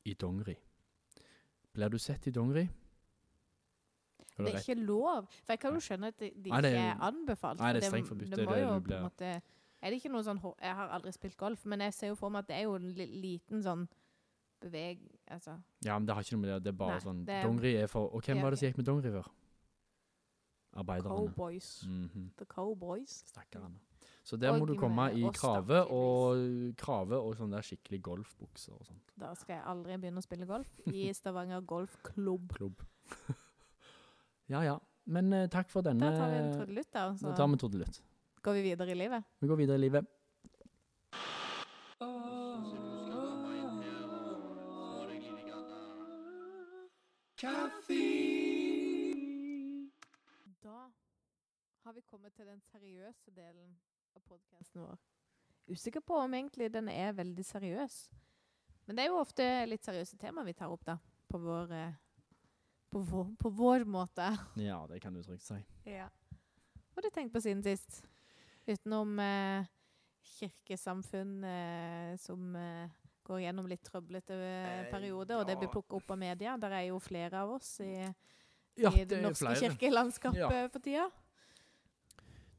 i 0.06 0.14
dongeri. 0.14 0.56
Blir 1.74 1.90
du 1.90 1.98
sett 1.98 2.28
i 2.28 2.32
dongeri? 2.32 2.68
Det 4.38 4.50
er 4.54 4.60
ikke 4.60 4.76
lov. 4.86 5.28
For 5.46 5.54
jeg 5.54 5.60
kan 5.62 5.74
jo 5.78 5.82
skjønne 5.84 6.08
at 6.10 6.18
de 6.20 6.30
det 6.34 6.46
ikke 6.52 6.70
er- 6.74 7.02
anbefalt. 7.06 7.60
Nei, 7.60 7.74
det 7.74 7.84
er 7.84 7.90
strengt 7.90 8.08
forbudt. 8.10 8.30
Det, 8.30 8.38
Det 8.38 8.48
det 8.50 8.62
jo 8.62 8.80
på 8.80 8.94
en 8.98 9.04
måte 9.10 9.42
Er 9.84 9.90
det 9.92 9.98
ikke 10.00 10.12
noe 10.12 10.24
sånn 10.24 10.40
Jeg 10.62 10.76
har 10.76 10.88
aldri 10.90 11.12
spilt 11.12 11.38
golf, 11.38 11.66
men 11.66 11.80
jeg 11.82 11.94
ser 11.94 12.08
jo 12.08 12.16
for 12.16 12.30
meg 12.30 12.40
at 12.40 12.48
det 12.48 12.56
er 12.56 12.64
jo 12.64 12.76
en 12.76 12.94
liten 12.96 13.62
sånn 13.62 13.88
beveg... 14.62 15.00
Altså 15.30 15.58
Ja, 15.84 16.00
men 16.00 16.06
det 16.08 16.16
har 16.16 16.22
ikke 16.24 16.32
noe 16.38 16.42
med 16.42 16.50
det. 16.54 16.64
Det 16.64 16.70
er 16.74 16.78
bare 16.78 16.94
Nei, 16.94 17.00
sånn 17.04 17.26
det 17.26 17.34
er- 17.34 17.44
Dongeri 17.44 17.76
er 17.84 17.88
for 17.88 18.10
Og 18.16 18.22
hvem 18.24 18.38
Ja, 18.38 18.42
var 18.44 18.50
det 18.52 18.60
som 18.60 18.68
gikk 18.70 18.78
med 18.78 18.86
dongeri 18.86 19.12
før? 19.12 19.28
Arbeiderne. 20.76 21.10
Cowboys. 21.16 21.84
Mhm. 21.88 22.30
The 22.38 22.46
Cowboys. 22.46 23.24
Stakkarene. 23.30 23.80
Så 24.24 24.38
der 24.38 24.52
Og 24.54 24.60
må 24.60 24.66
du 24.66 24.76
komme 24.80 25.10
i 25.14 25.24
krave 25.36 25.82
og 25.92 26.38
krave 26.80 27.18
og 27.20 27.36
sånne 27.36 27.58
der 27.58 27.62
skikkelig 27.68 28.00
golfbukser 28.04 28.72
og 28.74 28.86
sånt. 28.88 29.12
Da 29.20 29.34
skal 29.36 29.58
jeg 29.58 29.64
aldri 29.68 29.98
begynne 30.00 30.22
å 30.22 30.24
spille 30.24 30.48
golf 30.48 30.80
i 30.88 31.10
Stavanger 31.14 31.62
Golfklubb. 31.62 32.50
Klubb. 32.56 32.84
ja 34.50 34.62
ja. 34.64 34.78
Men 35.06 35.34
uh, 35.34 35.48
takk 35.52 35.68
for 35.70 35.84
denne. 35.84 36.00
Da 36.08 36.16
tar 36.18 36.32
vi 36.32 36.38
en 36.40 36.54
trudelutt, 36.54 36.92
da, 36.94 37.10
og 37.12 37.20
Da 37.22 37.36
tar 37.36 37.48
vi 37.52 37.58
trudelutt. 37.58 38.02
går 38.44 38.54
vi 38.54 38.62
videre 38.62 38.92
i 38.92 38.96
livet. 38.96 39.24
Vi 39.42 39.48
går 39.48 39.56
videre 39.60 39.76
i 39.76 39.84
livet. 39.90 40.08
Da 47.42 47.70
vi 52.04 52.10
kommet 52.12 52.34
til 52.36 52.46
den 52.48 52.60
seriøse 52.72 53.32
delen 53.36 53.76
av 54.16 54.22
podkasten 54.28 54.82
vår. 54.84 54.98
Usikker 55.72 56.02
på 56.04 56.18
om 56.20 56.34
egentlig 56.36 56.68
den 56.74 56.90
er 56.92 57.14
veldig 57.16 57.46
seriøs. 57.46 58.10
Men 58.86 58.96
det 58.98 59.06
er 59.06 59.12
jo 59.14 59.20
ofte 59.22 59.46
litt 59.70 59.84
seriøse 59.86 60.18
temaer 60.20 60.46
vi 60.50 60.54
tar 60.58 60.72
opp, 60.74 60.84
da. 60.86 60.98
På 61.32 61.40
vår, 61.40 61.72
eh, 61.72 61.94
på 62.92 63.00
vår, 63.08 63.30
på 63.40 63.50
vår 63.56 63.86
måte. 63.88 64.28
Ja, 64.60 64.82
det 64.88 65.00
kan 65.02 65.14
du 65.16 65.24
trygt 65.24 65.46
si. 65.46 65.56
Ja. 65.88 66.10
Hva 66.94 67.00
har 67.00 67.08
du 67.08 67.10
tenkt 67.16 67.34
på 67.34 67.42
siden 67.42 67.64
sist? 67.64 68.04
Utenom 68.68 69.16
eh, 69.20 69.66
kirkesamfunn 70.36 71.44
eh, 71.48 72.18
som 72.22 72.54
eh, 72.60 72.92
går 73.24 73.46
gjennom 73.46 73.68
litt 73.72 73.84
trøblete 73.88 74.36
eh, 74.36 74.70
Eh, 74.84 74.92
perioder, 74.92 75.40
og 75.40 75.48
det 75.48 75.56
blir 75.58 75.70
plukka 75.72 75.88
plukket 75.96 76.04
opp 76.04 76.12
av 76.12 76.20
media. 76.20 76.58
Der 76.60 76.72
er 76.82 76.86
jo 76.92 77.00
flere 77.00 77.40
av 77.46 77.56
oss 77.56 77.78
i, 77.82 77.96
Ja, 78.76 78.90
i 78.92 79.06
det 79.06 79.10
det 79.16 79.22
norske 79.24 79.46
flere. 79.48 79.60
kirkelandskapet 79.72 80.40
Ja. 80.40 80.68
for 80.68 80.80
tida. 80.84 81.10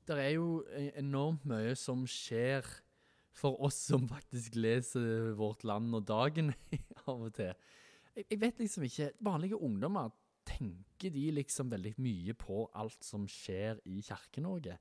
Det 0.07 0.17
er 0.21 0.33
jo 0.37 0.65
e- 0.77 0.93
enormt 1.01 1.45
mye 1.49 1.75
som 1.77 2.03
skjer 2.07 2.67
for 3.35 3.57
oss 3.67 3.79
som 3.89 4.07
faktisk 4.09 4.55
leser 4.61 5.33
Vårt 5.39 5.65
Land 5.65 5.95
og 5.97 6.05
Dagen 6.07 6.53
av 7.09 7.23
og 7.29 7.33
til. 7.35 7.55
Jeg, 8.15 8.27
jeg 8.31 8.41
vet 8.41 8.59
liksom 8.63 8.85
ikke 8.87 9.09
Vanlige 9.27 9.59
ungdommer, 9.59 10.13
tenker 10.47 11.11
de 11.11 11.31
liksom 11.33 11.71
veldig 11.73 11.95
mye 12.05 12.35
på 12.37 12.67
alt 12.77 13.03
som 13.03 13.25
skjer 13.27 13.81
i 13.89 14.03
Kirke-Norge? 14.05 14.77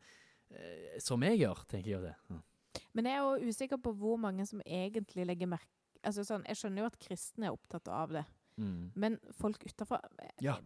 Eh, 0.52 1.00
som 1.02 1.24
jeg 1.24 1.40
gjør, 1.40 1.64
tenker 1.72 1.92
jeg 1.96 2.02
det. 2.04 2.16
Ja. 2.30 2.84
Men 2.94 3.06
jeg 3.10 3.16
er 3.18 3.24
jo 3.40 3.50
usikker 3.54 3.80
på 3.82 3.94
hvor 3.98 4.20
mange 4.22 4.46
som 4.50 4.62
egentlig 4.66 5.26
legger 5.30 5.50
merke 5.56 5.70
Altså 6.04 6.26
sånn, 6.28 6.44
Jeg 6.50 6.58
skjønner 6.60 6.82
jo 6.84 6.88
at 6.90 6.98
kristne 7.00 7.46
er 7.48 7.54
opptatt 7.56 7.88
av 7.88 8.10
det, 8.12 8.26
Mm. 8.60 8.92
men 9.00 9.16
folk 9.40 9.64
utafor 9.66 10.02
Ja. 10.44 10.58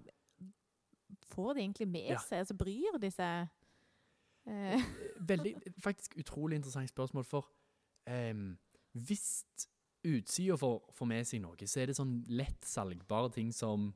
Får 1.29 1.53
de 1.53 1.61
egentlig 1.61 1.87
med 1.87 2.09
Ja. 2.09 2.17
seg? 2.19 2.39
Altså 2.41 2.55
bryr 2.57 2.97
de 2.99 3.11
seg? 3.11 3.47
Eh, 4.47 4.83
Veldig, 5.27 5.55
faktisk 5.83 6.15
utrolig 6.17 6.55
interessant 6.55 6.89
spørsmål, 6.89 7.25
for 7.27 7.49
ehm, 8.07 8.53
hvis 8.93 9.43
utsida 10.07 10.55
får, 10.55 11.05
med 11.09 11.27
seg 11.27 11.43
noe, 11.43 11.67
så 11.67 11.81
er 11.81 11.91
det 11.91 11.97
sånn 11.97 12.21
lett 12.31 12.63
salgbare 12.65 13.33
ting 13.35 13.51
som 13.55 13.89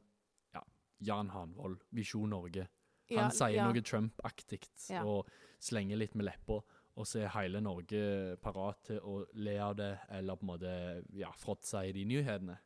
ja, 0.54 0.64
Jan 1.00 1.32
Hanvold, 1.32 1.86
Visjon 1.96 2.34
Norge. 2.34 2.68
Han 3.12 3.28
ja, 3.28 3.32
sier 3.36 3.58
ja. 3.60 3.68
noe 3.68 3.84
Trump-aktig 3.84 4.64
og 5.04 5.30
slenger 5.62 6.00
litt 6.00 6.16
med 6.16 6.28
leppa, 6.30 6.62
og 7.00 7.08
så 7.08 7.24
er 7.24 7.34
hele 7.36 7.62
Norge 7.64 8.36
parat 8.44 8.82
til 8.88 9.00
å 9.08 9.22
le 9.40 9.56
av 9.64 9.78
det, 9.80 9.94
eller 10.18 10.40
på 10.40 10.46
en 10.46 10.52
måte 10.52 10.74
ja, 11.16 11.32
fråtse 11.40 11.86
i 11.88 11.96
de 11.96 12.06
nyhetene. 12.08 12.58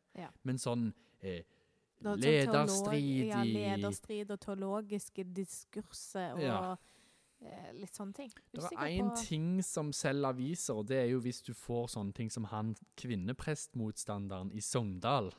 Men 0.48 0.62
sånn 0.62 0.90
eh, 1.20 1.44
sånn 2.02 2.22
lederstrid 2.22 3.26
i 3.26 3.30
ja, 3.30 3.42
lederstrid 3.46 4.32
og 4.34 4.42
teologiske 4.44 5.26
diskurser 5.36 6.38
og 6.38 6.46
eh, 6.46 6.94
litt 7.74 7.96
sånne 7.98 8.14
ting. 8.18 8.32
Det 8.54 8.64
er 8.72 8.92
én 8.96 9.10
ting 9.20 9.62
som 9.64 9.92
selger 9.94 10.30
aviser, 10.30 10.74
og 10.80 10.88
det 10.88 10.98
er 11.04 11.10
jo 11.12 11.20
hvis 11.24 11.42
du 11.46 11.54
får 11.54 11.88
sånne 11.96 12.14
ting 12.18 12.30
som 12.34 12.46
han 12.52 12.76
kvinneprestmotstanderen 12.98 14.52
i 14.54 14.62
Sogndal, 14.62 15.32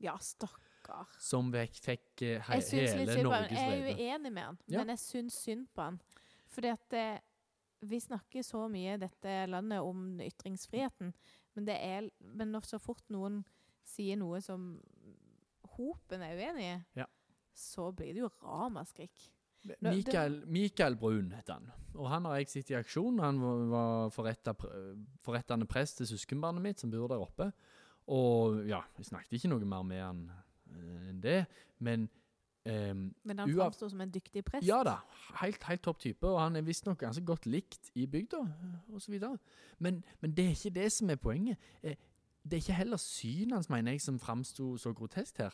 Ja, 0.00 0.14
stakkar. 0.18 1.06
som 1.18 1.50
fikk, 1.52 1.80
fikk 1.84 2.22
eh, 2.22 2.40
he, 2.48 2.60
hele 2.72 3.22
Norges 3.22 3.50
Jeg 3.50 3.80
er 3.82 3.96
uenig 3.96 4.32
med 4.32 4.42
han, 4.42 4.58
Ja. 4.68 4.78
men 4.78 4.88
jeg 4.88 4.98
syns 4.98 5.34
synd 5.44 5.66
på 5.74 5.82
han. 5.82 6.00
Fordi 6.48 6.68
at 6.72 6.88
det, 6.90 7.20
vi 7.82 8.00
snakker 8.00 8.42
så 8.42 8.68
mye 8.68 8.94
i 8.94 9.00
dette 9.00 9.46
landet 9.46 9.80
om 9.80 10.20
ytringsfriheten, 10.20 11.12
men, 11.54 11.64
det 11.66 11.76
er, 11.76 12.08
men 12.20 12.54
så 12.62 12.78
fort 12.80 13.04
noen 13.10 13.44
sier 13.84 14.16
noe 14.16 14.40
som 14.40 14.80
hopen 15.76 16.22
er 16.22 16.36
uenig 16.36 16.64
i, 16.76 16.84
Ja. 17.00 17.06
så 17.54 17.90
blir 17.92 18.14
det 18.14 18.20
jo 18.22 18.30
ramaskrik. 18.42 19.30
Mikael, 19.84 20.42
Mikael 20.46 20.96
Brun 20.96 21.32
heter 21.36 21.58
han, 21.58 21.66
og 21.94 22.08
han 22.08 22.24
har 22.24 22.38
jeg 22.40 22.48
sett 22.48 22.70
i 22.70 22.76
aksjon. 22.78 23.18
Han 23.20 23.40
var, 23.70 24.08
forrettende 24.14 25.66
prest 25.68 26.00
til 26.00 26.08
søskenbarnet 26.08 26.62
mitt 26.64 26.80
som 26.80 26.90
bor 26.90 27.10
der 27.12 27.20
oppe. 27.20 27.50
Og 28.10 28.64
ja, 28.68 28.80
jeg 28.98 29.06
snakket 29.10 29.36
ikke 29.36 29.50
noe 29.52 29.68
mer 29.68 29.84
med 29.86 30.00
han 30.02 30.22
eh, 30.72 31.10
enn 31.10 31.20
det, 31.22 31.36
men 31.78 32.08
um, 32.64 33.04
Men 33.24 33.38
han 33.38 33.52
framsto 33.54 33.88
som 33.92 34.00
en 34.00 34.10
dyktig 34.10 34.42
prest. 34.44 34.66
Ja 34.66 34.80
da, 34.86 34.96
helt, 35.42 35.62
helt 35.68 35.82
topp 35.84 36.00
type, 36.02 36.26
og 36.26 36.40
han 36.40 36.56
er 36.56 36.64
visstnok 36.66 36.98
ganske 37.04 37.24
godt 37.24 37.46
likt 37.46 37.92
i 37.94 38.06
bygda, 38.10 38.40
osv. 38.88 39.04
så 39.04 39.12
videre. 39.12 39.38
Men, 39.78 40.02
men 40.20 40.34
det 40.34 40.46
er 40.46 40.56
ikke 40.56 40.74
det 40.80 40.88
som 40.92 41.10
er 41.10 41.20
poenget. 41.20 41.58
Eh, 41.82 41.96
Det 42.42 42.56
er 42.56 42.62
ikke 42.64 42.72
heller 42.72 42.96
synet 42.96 43.52
hans, 43.52 43.68
mener 43.68 43.92
jeg, 43.92 44.00
som 44.00 44.18
framsto 44.18 44.76
så 44.80 44.94
grotesk 44.96 45.38
her. 45.38 45.52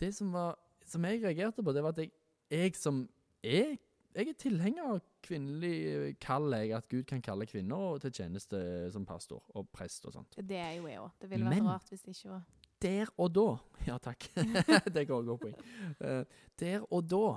Det 0.00 0.14
som, 0.14 0.32
var, 0.32 0.58
som 0.84 1.04
jeg 1.04 1.22
reagerte 1.24 1.62
på, 1.64 1.72
det 1.72 1.82
var 1.82 1.94
at 1.96 1.98
jeg, 1.98 2.10
jeg 2.50 2.76
som 2.76 3.08
er 3.46 3.76
jeg 4.16 4.30
er 4.32 4.36
tilhenger 4.40 4.92
av 4.94 5.00
kvinnelig 5.26 6.14
kall, 6.24 6.48
jeg, 6.56 6.70
at 6.72 6.86
Gud 6.88 7.02
kan 7.08 7.20
kalle 7.24 7.44
kvinner 7.48 7.98
til 8.00 8.14
tjeneste 8.16 8.58
som 8.94 9.04
pastor 9.04 9.42
og 9.58 9.68
prest 9.76 10.06
og 10.08 10.14
sånt. 10.14 10.38
Det 10.40 10.56
er 10.56 10.78
jo 10.78 10.86
jeg 10.88 11.02
òg. 11.02 11.10
Det 11.20 11.28
ville 11.30 11.44
vært 11.44 11.58
Men- 11.58 11.68
rart 11.68 11.90
hvis 11.92 12.06
det 12.06 12.14
ikke 12.16 12.30
var 12.30 12.46
Der 12.80 13.06
og 13.18 13.34
da 13.34 13.46
Ja, 13.86 13.98
takk. 13.98 14.28
det 14.96 15.06
går 15.08 15.24
godt 15.24 15.40
poeng. 15.40 15.58
Uh, 16.00 16.24
der 16.60 16.86
og 16.92 17.10
da, 17.10 17.36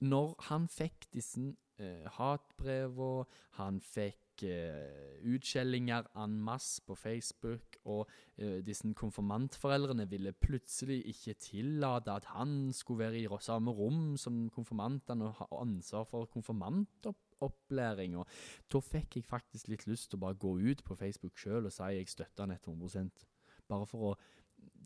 når 0.00 0.34
han 0.50 0.68
fikk 0.68 1.08
disse 1.12 1.40
uh, 1.80 2.04
hatbrevene, 2.18 3.24
han 3.56 3.80
fikk 3.80 4.20
uh, 4.46 5.08
utskjellinger 5.28 6.06
en 6.22 6.36
masse 6.44 6.82
på 6.86 6.94
Facebook, 6.94 7.78
og 7.88 8.08
eh, 8.36 8.60
disse 8.64 8.86
konfirmantforeldrene 8.96 10.06
ville 10.10 10.32
plutselig 10.32 11.00
ikke 11.10 11.34
tillate 11.42 12.12
at 12.12 12.28
han 12.34 12.70
skulle 12.72 13.06
være 13.06 13.22
i 13.22 13.40
samme 13.40 13.72
rom 13.74 14.16
som 14.16 14.48
konfirmantene 14.54 15.28
og 15.28 15.40
ha 15.40 15.48
ansvar 15.60 16.04
for 16.04 16.28
konfirmantopplæring. 16.30 18.16
Og 18.16 18.26
da 18.72 18.82
fikk 18.84 19.16
jeg 19.16 19.28
faktisk 19.28 19.68
litt 19.68 19.86
lyst 19.86 20.10
til 20.10 20.20
å 20.20 20.26
bare 20.28 20.38
gå 20.38 20.54
ut 20.58 20.84
på 20.84 20.96
Facebook 20.98 21.38
sjøl 21.38 21.66
og 21.66 21.74
si 21.74 21.92
jeg 21.96 22.08
støtter 22.08 22.46
han 22.46 22.56
100% 22.58 23.26
Bare 23.68 23.84
for 23.84 24.12
å 24.12 24.16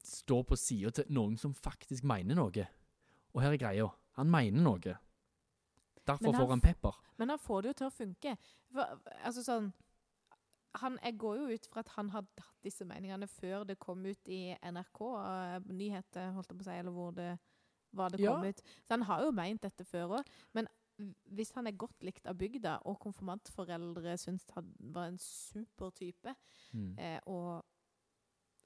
stå 0.03 0.41
på 0.43 0.57
sida 0.59 0.91
til 0.91 1.13
noen 1.15 1.37
som 1.39 1.55
faktisk 1.55 2.03
mener 2.09 2.35
noe. 2.35 2.65
Og 3.33 3.43
her 3.45 3.55
er 3.55 3.61
greia. 3.61 3.87
Han 4.19 4.31
mener 4.31 4.65
noe. 4.65 4.97
Derfor 6.07 6.33
får 6.35 6.49
han 6.49 6.61
pepper. 6.61 6.95
Men 7.19 7.29
han 7.29 7.39
får 7.39 7.63
det 7.63 7.69
jo 7.69 7.73
til 7.73 7.87
å 7.87 7.95
funke. 7.95 8.37
For, 8.73 9.01
altså 9.25 9.43
sånn 9.47 9.73
han, 10.81 10.99
Jeg 11.05 11.19
går 11.21 11.37
jo 11.37 11.47
ut 11.53 11.67
fra 11.69 11.81
at 11.81 11.89
han 11.99 12.09
hadde 12.11 12.41
hatt 12.41 12.63
disse 12.65 12.85
meningene 12.89 13.27
før 13.29 13.65
det 13.69 13.79
kom 13.79 14.05
ut 14.07 14.29
i 14.33 14.57
NRK, 14.65 15.01
eh, 15.21 15.59
nyheter, 15.69 16.31
holdt 16.33 16.49
jeg 16.49 16.59
på 16.59 16.63
å 16.65 16.65
si, 16.65 16.77
eller 16.79 16.91
hvor 16.97 17.11
det 17.13 17.39
var 17.93 18.09
det 18.09 18.21
Ja. 18.21 18.33
kom 18.33 18.45
ut. 18.49 18.63
Så 18.87 18.89
han 18.97 19.03
har 19.03 19.21
jo 19.23 19.33
meint 19.33 19.61
dette 19.61 19.85
før 19.85 20.17
òg. 20.19 20.27
Men 20.55 20.69
hvis 21.29 21.53
han 21.53 21.67
er 21.67 21.73
godt 21.77 22.01
likt 22.03 22.27
av 22.27 22.39
bygda, 22.39 22.79
og 22.87 22.99
konfirmantforeldre 23.01 24.17
syns 24.19 24.47
han 24.55 24.73
var 24.81 25.09
en 25.09 25.19
super 25.19 25.91
type, 25.91 26.35
Mm. 26.73 26.99
eh, 26.99 27.21
og 27.27 27.65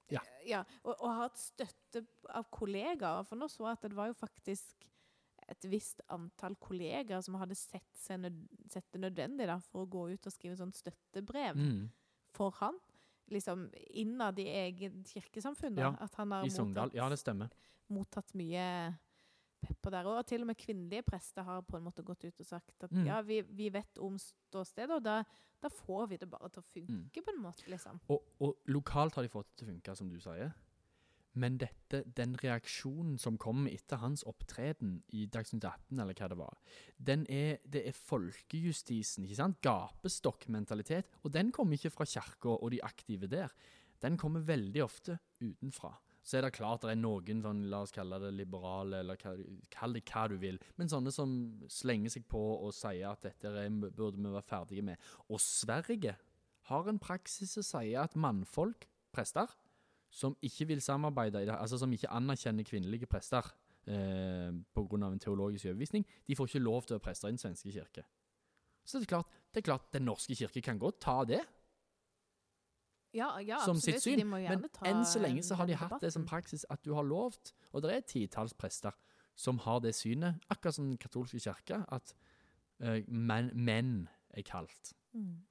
Ja. 0.09 0.21
ja 0.47 0.63
og, 0.85 0.95
og 1.01 1.09
har 1.11 1.23
hatt 1.23 1.39
støtte 1.39 2.07
av 2.31 2.45
kollegaer. 2.53 3.25
For 3.27 3.35
nå 3.37 3.49
så 3.49 3.65
jeg 3.67 3.73
at 3.73 3.83
det 3.83 3.97
var 3.97 4.07
jo 4.07 4.13
faktisk 4.15 4.87
et 5.49 5.65
visst 5.71 6.01
antall 6.09 6.57
kollegaer 6.57 7.23
som 7.23 7.35
hadde 7.35 7.55
sett, 7.55 7.85
nød, 8.19 8.49
sett 8.73 8.87
det 8.93 9.01
nødvendig 9.01 9.47
da, 9.47 9.59
for 9.61 9.85
å 9.87 9.91
gå 9.91 10.09
ut 10.13 10.27
og 10.27 10.33
skrive 10.33 10.57
sånn 10.59 10.73
støttebrev 10.75 11.57
Mm. 11.57 11.89
for 12.35 12.51
han. 12.61 12.79
Liksom 13.31 13.71
innad 13.91 14.39
i 14.39 14.45
eget 14.47 14.93
kirkesamfunn. 15.07 15.77
Ja, 15.79 15.97
at 16.01 16.15
han 16.15 16.31
har 16.31 16.45
mottatt, 16.45 16.95
Ja, 16.95 17.09
det 17.09 17.51
mottatt 17.89 18.35
mye 18.35 18.97
pepper 19.63 19.91
der 19.91 20.05
òg. 20.05 20.19
Og 20.21 20.27
til 20.27 20.41
og 20.43 20.47
med 20.47 20.59
kvinnelige 20.59 21.03
prester 21.07 21.43
har 21.43 21.63
på 21.63 21.77
en 21.79 21.85
måte 21.85 22.05
gått 22.05 22.25
ut 22.25 22.41
og 22.41 22.47
sagt 22.47 22.83
at 22.85 22.91
Mm. 22.93 23.07
ja, 23.07 23.21
vi, 23.23 23.41
vi 23.43 23.69
vet 23.71 23.99
om 23.99 24.17
ståstedet, 24.19 24.91
og 24.91 25.03
da, 25.03 25.23
da 25.63 25.69
får 25.69 26.09
vi 26.09 26.17
det 26.19 26.29
bare 26.31 26.49
til 26.51 26.63
å 26.63 26.67
funke, 26.67 26.91
Mm. 26.91 27.25
på 27.25 27.31
en 27.35 27.43
måte, 27.43 27.67
liksom. 27.69 28.01
Og, 28.09 28.23
og 28.41 28.57
lokalt 28.67 29.15
har 29.15 29.23
de 29.23 29.29
fått 29.29 29.47
det 29.47 29.57
til 29.57 29.67
å 29.69 29.71
funke, 29.73 29.97
som 29.97 30.09
du 30.09 30.19
sier. 30.21 30.53
Men 31.37 31.59
dette, 31.61 32.01
den 32.17 32.33
reaksjonen 32.41 33.19
som 33.21 33.37
kommer 33.41 33.73
etter 33.75 34.01
hans 34.01 34.25
opptreden 34.29 35.03
i 35.13 35.27
Dagsnytt 35.29 35.67
18, 35.69 36.01
eller 36.01 36.17
hva 36.17 36.31
det 36.33 36.39
var, 36.41 36.57
den 36.97 37.27
er, 37.33 37.59
det 37.69 37.85
er 37.91 37.99
folkejustisen, 37.99 39.27
ikke 39.27 39.41
sant? 39.43 39.61
Gapestokkmentalitet. 39.67 41.13
Og 41.25 41.35
den 41.37 41.53
kommer 41.53 41.77
ikke 41.77 41.93
fra 41.93 42.09
kirka 42.09 42.57
og 42.57 42.73
de 42.73 42.81
aktive 42.85 43.29
der. 43.29 43.53
Den 44.01 44.17
kommer 44.21 44.45
veldig 44.49 44.85
ofte 44.85 45.19
utenfra. 45.41 45.93
Så 46.27 46.41
er 46.41 46.43
det 46.43 46.57
klart 46.57 46.83
det 46.83 46.91
er 46.91 46.99
noen 46.99 47.43
sånn, 47.45 47.67
la 47.71 47.85
oss 47.85 47.95
kalle 47.95 48.19
det 48.19 48.33
liberale, 48.35 49.05
eller 49.05 49.21
kall 49.21 49.93
det 49.95 50.03
hva 50.09 50.25
du 50.33 50.35
vil, 50.43 50.57
men 50.75 50.91
sånne 50.91 51.13
som 51.15 51.37
slenger 51.71 52.17
seg 52.17 52.25
på 52.27 52.41
og 52.57 52.73
sier 52.75 53.13
at 53.13 53.29
dette 53.29 53.53
burde 53.87 54.19
vi 54.19 54.33
være 54.33 54.49
ferdige 54.49 54.89
med. 54.89 55.05
Og 55.31 55.39
Sverige 55.43 56.17
har 56.67 56.91
en 56.91 56.99
praksis 56.99 57.55
som 57.55 57.67
sier 57.69 58.03
at 58.03 58.19
mannfolk, 58.19 58.89
prester, 59.15 59.55
som 60.17 60.37
ikke 60.43 60.67
vil 60.71 60.81
samarbeide, 60.81 61.45
altså 61.53 61.79
som 61.79 61.93
ikke 61.93 62.09
anerkjenner 62.09 62.65
kvinnelige 62.65 63.07
prester 63.07 63.45
eh, 63.87 64.53
pga. 64.75 65.09
en 65.11 65.21
teologisk 65.21 65.67
overbevisning, 65.67 66.07
de 66.27 66.37
får 66.37 66.47
ikke 66.49 66.65
lov 66.65 66.87
til 66.87 66.95
å 66.95 66.97
være 66.97 67.05
prester 67.05 67.29
i 67.29 67.35
Den 67.35 67.43
svenske 67.43 67.73
kirke. 67.73 68.07
Så 68.85 68.99
det 68.99 69.05
er 69.05 69.13
klart, 69.13 69.37
det 69.53 69.61
er 69.61 69.67
klart 69.67 69.93
Den 69.93 70.03
norske 70.07 70.35
kirke 70.35 70.63
kan 70.63 70.79
godt 70.79 71.01
ta 71.01 71.25
det 71.25 71.43
Ja, 73.15 73.39
ja 73.41 73.59
som 73.65 73.77
sitt 73.81 74.01
syn, 74.03 74.23
men 74.29 74.65
enn 74.85 75.05
så 75.05 75.21
lenge 75.21 75.43
så 75.43 75.59
har 75.59 75.69
de 75.69 75.77
hatt 75.77 76.01
det 76.01 76.13
som 76.13 76.25
praksis 76.27 76.65
at 76.71 76.85
du 76.85 76.95
har 76.95 77.05
lovt, 77.05 77.53
og 77.73 77.83
det 77.83 77.93
er 77.95 78.01
titalls 78.01 78.55
prester 78.55 78.97
som 79.37 79.59
har 79.59 79.81
det 79.85 79.95
synet, 79.95 80.41
akkurat 80.49 80.75
som 80.75 80.89
den 80.89 80.99
katolske 80.99 81.41
kirke, 81.41 81.83
at 81.93 82.15
uh, 82.81 83.01
menn, 83.09 83.51
menn 83.53 84.09
er 84.31 84.45
kalt. 84.49 84.95
Mm. 85.13 85.43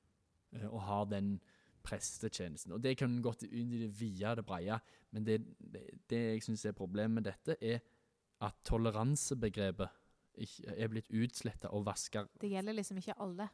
Uh, 0.55 0.67
og 0.73 0.81
har 0.81 1.05
den 1.05 1.35
prestetjenesten. 1.85 2.73
Og 2.75 2.81
det 2.83 2.95
kan 2.99 3.13
godt 3.23 3.45
inn 3.47 3.73
i 3.73 3.83
det 3.83 3.91
vide, 3.99 4.35
det 4.39 4.45
breie, 4.47 4.79
men 5.13 5.27
det, 5.27 5.39
det, 5.59 5.85
det 6.09 6.23
jeg 6.23 6.47
syns 6.47 6.65
er 6.65 6.77
problemet 6.77 7.21
med 7.21 7.29
dette, 7.29 7.57
er 7.61 7.83
at 8.43 8.57
toleransebegrepet 8.67 10.01
er 10.75 10.91
blitt 10.91 11.07
utsletta 11.15 11.71
og 11.71 11.85
vaska 11.87 12.25
Det 12.41 12.49
gjelder 12.51 12.75
liksom 12.75 12.99
ikke 12.99 13.15
alle. 13.23 13.47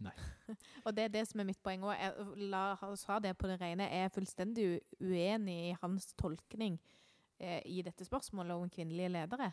Nei. 0.00 0.12
og 0.84 0.94
det 0.96 1.04
er 1.04 1.12
det 1.12 1.26
som 1.28 1.42
er 1.42 1.48
mitt 1.50 1.60
poeng 1.64 1.84
òg. 1.84 2.20
La 2.50 2.64
oss 2.88 3.04
ha 3.10 3.18
det 3.22 3.34
på 3.38 3.50
det 3.50 3.58
rene. 3.60 3.88
Jeg 3.90 4.08
er 4.08 4.14
fullstendig 4.14 4.68
uenig 5.02 5.56
i 5.70 5.76
hans 5.82 6.12
tolkning 6.20 6.78
eh, 7.38 7.60
i 7.68 7.82
dette 7.84 8.06
spørsmålet 8.06 8.56
om 8.56 8.70
kvinnelige 8.72 9.12
ledere. 9.12 9.50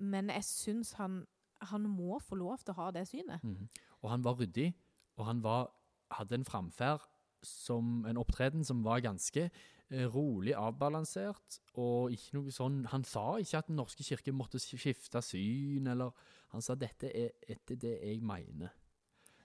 Men 0.00 0.32
jeg 0.32 0.46
syns 0.48 0.94
han, 0.98 1.22
han 1.70 1.88
må 1.88 2.18
få 2.24 2.38
lov 2.40 2.60
til 2.64 2.74
å 2.74 2.80
ha 2.82 2.90
det 2.96 3.06
synet. 3.08 3.44
Mm. 3.44 3.68
Og 4.00 4.10
han 4.12 4.24
var 4.24 4.38
ryddig, 4.40 4.70
og 5.16 5.26
han 5.28 5.42
var, 5.44 5.70
hadde 6.10 6.34
en 6.40 6.44
framferd 6.44 7.06
som 7.42 8.04
en 8.06 8.18
opptreden 8.20 8.64
som 8.64 8.82
var 8.84 9.00
ganske 9.00 9.46
eh, 9.90 10.06
rolig 10.12 10.52
avbalansert, 10.54 11.60
og 11.80 12.12
ikke 12.12 12.36
noe 12.36 12.52
sånn 12.52 12.82
Han 12.92 13.04
sa 13.04 13.38
ikke 13.40 13.58
at 13.62 13.70
Den 13.70 13.76
norske 13.80 14.04
kirke 14.04 14.32
måtte 14.36 14.60
skifte 14.60 15.22
syn, 15.24 15.86
eller 15.86 16.12
Han 16.52 16.60
sa 16.62 16.74
dette 16.74 17.08
er 17.16 17.30
etter 17.48 17.76
det 17.80 17.94
jeg 18.02 18.20
mener. 18.22 18.68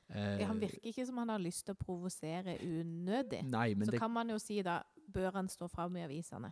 Eh, 0.10 0.44
han 0.46 0.60
virker 0.62 0.84
ikke 0.86 1.06
som 1.06 1.18
han 1.18 1.30
har 1.30 1.40
lyst 1.42 1.66
til 1.66 1.74
å 1.74 1.80
provosere 1.82 2.58
unødig. 2.62 3.44
Nei, 3.50 3.74
men 3.74 3.86
Så 3.88 3.92
det, 3.96 4.00
kan 4.00 4.12
man 4.12 4.30
jo 4.30 4.38
si 4.42 4.60
da, 4.62 4.82
bør 5.08 5.32
han 5.40 5.48
stå 5.50 5.68
fram 5.68 5.96
i 5.98 6.04
avisene? 6.06 6.52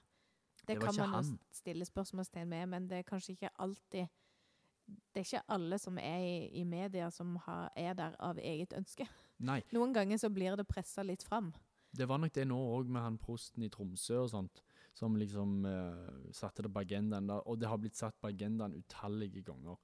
Det, 0.64 0.68
Det 0.68 0.80
kan 0.80 0.96
man 0.96 1.10
man 1.10 1.10
jo 1.10 1.16
han. 1.30 1.40
stille 1.52 1.86
spørsmålstegn 1.86 2.48
med, 2.50 2.68
men 2.70 2.88
det 2.88 2.98
er 2.98 3.04
kanskje 3.04 3.34
ikke 3.36 3.50
alltid 3.60 4.08
Det 4.88 5.20
er 5.22 5.26
ikke 5.28 5.44
alle 5.50 5.78
som 5.80 5.98
er 5.98 6.20
i, 6.20 6.50
i 6.60 6.64
media 6.64 7.10
som 7.12 7.36
har, 7.36 7.70
er 7.76 7.94
der 7.94 8.16
av 8.20 8.38
eget 8.38 8.74
ønske. 8.74 9.08
Nei, 9.44 9.60
Noen 9.76 9.94
ganger 9.96 10.20
så 10.22 10.32
blir 10.34 10.56
det 10.60 10.68
pressa 10.70 11.04
litt 11.06 11.24
fram. 11.24 11.54
det 11.94 12.08
var 12.10 12.18
nok 12.18 12.34
det 12.34 12.48
nå 12.50 12.58
òg 12.58 12.90
med 12.90 13.04
han 13.06 13.18
prosten 13.22 13.64
i 13.64 13.70
Tromsø 13.70 14.24
og 14.24 14.30
sånt, 14.32 14.64
som 14.98 15.16
liksom 15.18 15.66
eh, 15.70 16.32
satte 16.34 16.66
det 16.66 16.72
på 16.74 16.82
agendaen. 16.82 17.28
Da, 17.30 17.40
og 17.46 17.60
det 17.62 17.70
har 17.70 17.78
blitt 17.82 17.98
satt 17.98 18.18
på 18.22 18.32
agendaen 18.32 18.74
utallige 18.74 19.44
ganger. 19.46 19.78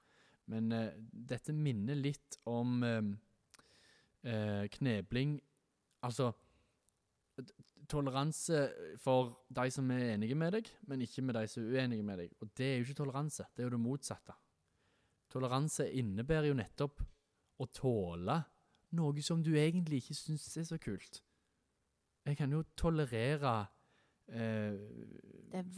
Men 0.50 0.72
eh, 0.74 0.96
dette 0.98 1.54
minner 1.54 1.98
litt 1.98 2.40
om 2.50 2.82
eh, 2.82 3.12
eh, 4.26 4.66
knebling 4.78 5.38
Altså 6.00 6.30
toleranse 7.90 8.60
for 9.02 9.34
de 9.52 9.66
som 9.72 9.90
er 9.92 10.14
enige 10.14 10.36
med 10.38 10.54
deg, 10.56 10.68
men 10.88 11.02
ikke 11.04 11.24
med 11.24 11.36
de 11.36 11.42
som 11.50 11.64
er 11.64 11.82
uenige 11.82 12.06
med 12.06 12.22
deg. 12.22 12.32
Og 12.40 12.52
det 12.56 12.66
er 12.66 12.78
jo 12.78 12.86
ikke 12.86 13.00
toleranse, 13.02 13.46
det 13.52 13.62
er 13.62 13.68
jo 13.68 13.74
det 13.74 13.82
motsatte. 13.82 14.36
Toleranse 15.30 15.90
innebærer 16.00 16.48
jo 16.50 16.56
nettopp 16.58 17.02
å 17.60 17.66
tåle 17.74 18.38
noe 18.96 19.22
som 19.22 19.42
du 19.42 19.52
egentlig 19.54 20.02
ikke 20.02 20.14
syns 20.18 20.48
er 20.56 20.64
så 20.68 20.78
kult. 20.82 21.22
Jeg 22.26 22.36
kan 22.36 22.52
jo 22.52 22.62
tolerere 22.76 23.66
eh, 24.30 24.76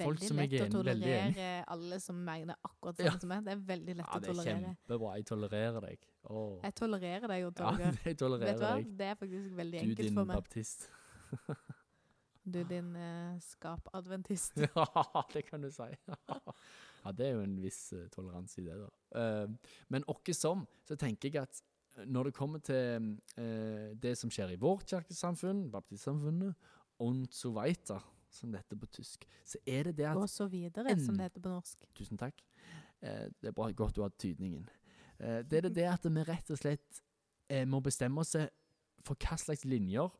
folk 0.02 0.21
som 0.21 0.40
jeg 0.42 0.50
lett 0.50 0.61
er 0.61 0.69
Det 0.69 0.76
er 0.76 0.83
veldig 0.85 1.12
enig 1.12 1.37
tolerere 1.37 1.64
alle 1.73 1.99
som 2.02 2.16
mener 2.26 2.57
akkurat 2.66 2.99
Ja. 2.99 3.12
sånn 3.12 3.21
som 3.21 3.28
meg. 3.33 3.45
Det 3.47 3.52
er 3.52 3.62
veldig 3.69 3.97
lett 3.97 4.07
Ja, 4.07 4.16
å 4.16 4.21
det 4.21 4.28
er 4.28 4.33
tolerere. 4.35 4.73
kjempebra. 4.76 5.12
Jeg 5.16 5.26
tolererer 5.26 5.81
deg. 5.87 6.09
Oh. 6.25 6.61
Jeg 6.62 6.75
tolererer 6.75 7.28
deg 7.28 7.40
jo, 7.42 7.52
Ja, 7.59 7.92
jeg 8.04 8.16
tolererer 8.19 8.52
Vet 8.52 8.59
du 8.59 8.64
hva? 8.66 8.75
deg. 8.76 8.97
Det 8.99 9.07
er 9.07 9.14
faktisk 9.23 9.54
veldig 9.57 9.81
Du 9.81 9.87
enkelt 9.90 10.14
for 10.14 10.25
meg. 10.25 10.37
baptist. 10.37 10.88
Du 12.45 12.59
din 12.66 12.97
eh, 12.97 13.38
skapadventist. 13.38 14.57
Ja, 14.75 15.25
det 15.33 15.45
kan 15.47 15.62
du 15.62 15.71
si. 15.71 15.87
ja, 17.04 17.12
det 17.12 17.26
er 17.28 17.37
jo 17.37 17.40
en 17.45 17.54
viss 17.62 17.92
uh, 17.95 18.09
toleranse 18.11 18.59
i 18.61 18.64
det, 18.66 18.75
da. 18.81 18.88
Uh, 19.45 19.54
men 19.88 20.02
åkke 20.11 20.35
som, 20.35 20.66
så 20.85 20.97
tenker 20.99 21.31
jeg 21.31 21.42
at 21.42 21.62
når 22.06 22.28
det 22.28 22.34
kommer 22.37 22.62
til 22.64 23.11
eh, 23.40 23.92
det 24.02 24.14
som 24.18 24.30
skjer 24.32 24.54
i 24.54 24.61
vårt 24.61 24.87
kirkesamfunn, 24.88 25.66
baptistsamfunnet, 25.72 26.54
und 27.02 27.32
so 27.34 27.50
weiter, 27.56 28.00
som 28.30 28.52
det 28.52 28.62
heter 28.62 28.78
på 28.78 28.88
tysk, 28.94 29.26
så 29.44 29.58
er 29.66 29.90
det 29.90 29.96
det 29.99 30.06
at 30.06 30.16
Og 30.16 30.28
så 30.30 30.46
videre, 30.46 30.94
som 31.00 31.16
det 31.16 31.28
heter 31.28 31.42
på 31.42 31.50
norsk. 31.50 31.88
Tusen 31.99 32.20
takk. 32.20 32.38
Eh, 33.02 33.28
det 33.40 33.50
er 33.50 33.56
bra, 33.56 33.70
godt 33.72 33.96
du 33.96 34.02
har 34.02 34.12
tydningen. 34.18 34.68
Eh, 35.18 35.42
det 35.42 35.58
er 35.58 35.68
det, 35.68 35.75
det 35.76 35.88
at 35.90 36.06
vi 36.06 36.25
rett 36.28 36.50
og 36.50 36.58
slett 36.58 37.02
eh, 37.50 37.66
må 37.68 37.80
bestemme 37.80 38.22
oss 38.22 38.37
for 39.02 39.18
hva 39.18 39.37
slags 39.40 39.64
linjer 39.66 40.12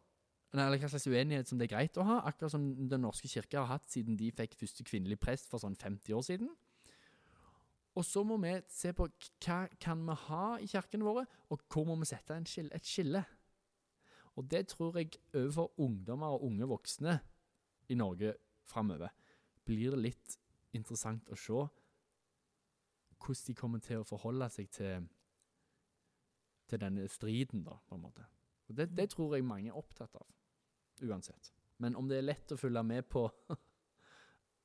Nei, 0.53 0.67
eller 0.67 0.83
hva 0.83 0.89
slags 0.93 1.07
uenighet 1.09 1.49
som 1.49 1.57
det 1.57 1.65
er 1.65 1.77
greit 1.79 1.97
å 1.97 2.05
ha, 2.05 2.19
akkurat 2.29 2.53
som 2.53 2.65
Den 2.91 3.01
norske 3.07 3.29
kirke 3.31 3.57
har 3.57 3.71
hatt 3.71 3.87
siden 3.89 4.19
de 4.21 4.29
fikk 4.37 4.59
første 4.61 4.85
kvinnelig 4.85 5.17
prest 5.23 5.49
for 5.49 5.63
sånn 5.63 5.79
50 5.81 6.13
år 6.13 6.27
siden. 6.27 6.51
Og 7.95 8.05
så 8.09 8.23
må 8.25 8.39
vi 8.41 8.55
se 8.73 8.93
på 8.97 9.07
hva 9.45 9.59
kan 9.81 10.05
vi 10.07 10.17
ha 10.27 10.45
i 10.63 10.69
kirkene 10.71 11.05
våre, 11.05 11.27
og 11.53 11.65
hvor 11.69 11.85
må 11.89 11.99
vi 12.01 12.09
sette 12.09 12.39
skille, 12.49 12.73
et 12.75 12.89
skille. 12.89 13.25
Og 14.41 14.49
det 14.49 14.67
tror 14.73 14.97
jeg 14.97 15.13
overfor 15.35 15.75
ungdommer 15.85 16.27
og 16.33 16.47
unge 16.49 16.69
voksne 16.69 17.19
i 17.93 17.99
Norge 17.99 18.33
framover 18.65 19.13
blir 19.67 19.93
det 19.93 20.01
litt 20.01 20.39
interessant 20.73 21.29
å 21.31 21.39
se 21.39 21.65
hvordan 23.23 23.47
de 23.47 23.55
kommer 23.55 23.83
til 23.83 24.01
å 24.01 24.07
forholde 24.07 24.49
seg 24.51 24.71
til, 24.75 25.05
til 26.67 26.81
denne 26.83 27.05
striden, 27.13 27.63
da, 27.63 27.77
på 27.87 27.95
en 27.95 28.03
måte. 28.03 28.25
Og 28.67 28.79
det, 28.79 28.89
det 28.97 29.11
tror 29.13 29.37
jeg 29.37 29.47
mange 29.47 29.71
er 29.71 29.79
opptatt 29.79 30.17
av, 30.19 30.27
uansett. 31.05 31.53
Men 31.79 31.95
om 31.99 32.09
det 32.11 32.19
er 32.19 32.27
lett 32.27 32.55
å 32.55 32.59
følge 32.59 32.83
med 32.87 33.07
på 33.13 33.29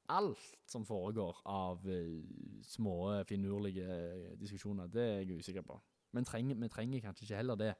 alt 0.08 0.58
som 0.65 0.86
foregår 0.86 1.38
av 1.46 1.89
eh, 1.89 2.24
små, 2.63 3.24
finurlige 3.28 3.86
eh, 3.86 4.38
diskusjoner, 4.39 4.88
det 4.91 5.04
er 5.04 5.20
jeg 5.22 5.41
usikker 5.41 5.65
på. 5.67 5.80
Men 6.15 6.26
treng, 6.28 6.54
vi 6.62 6.70
trenger 6.72 7.04
kanskje 7.04 7.28
ikke 7.28 7.41
heller 7.41 7.60
det. 7.60 7.74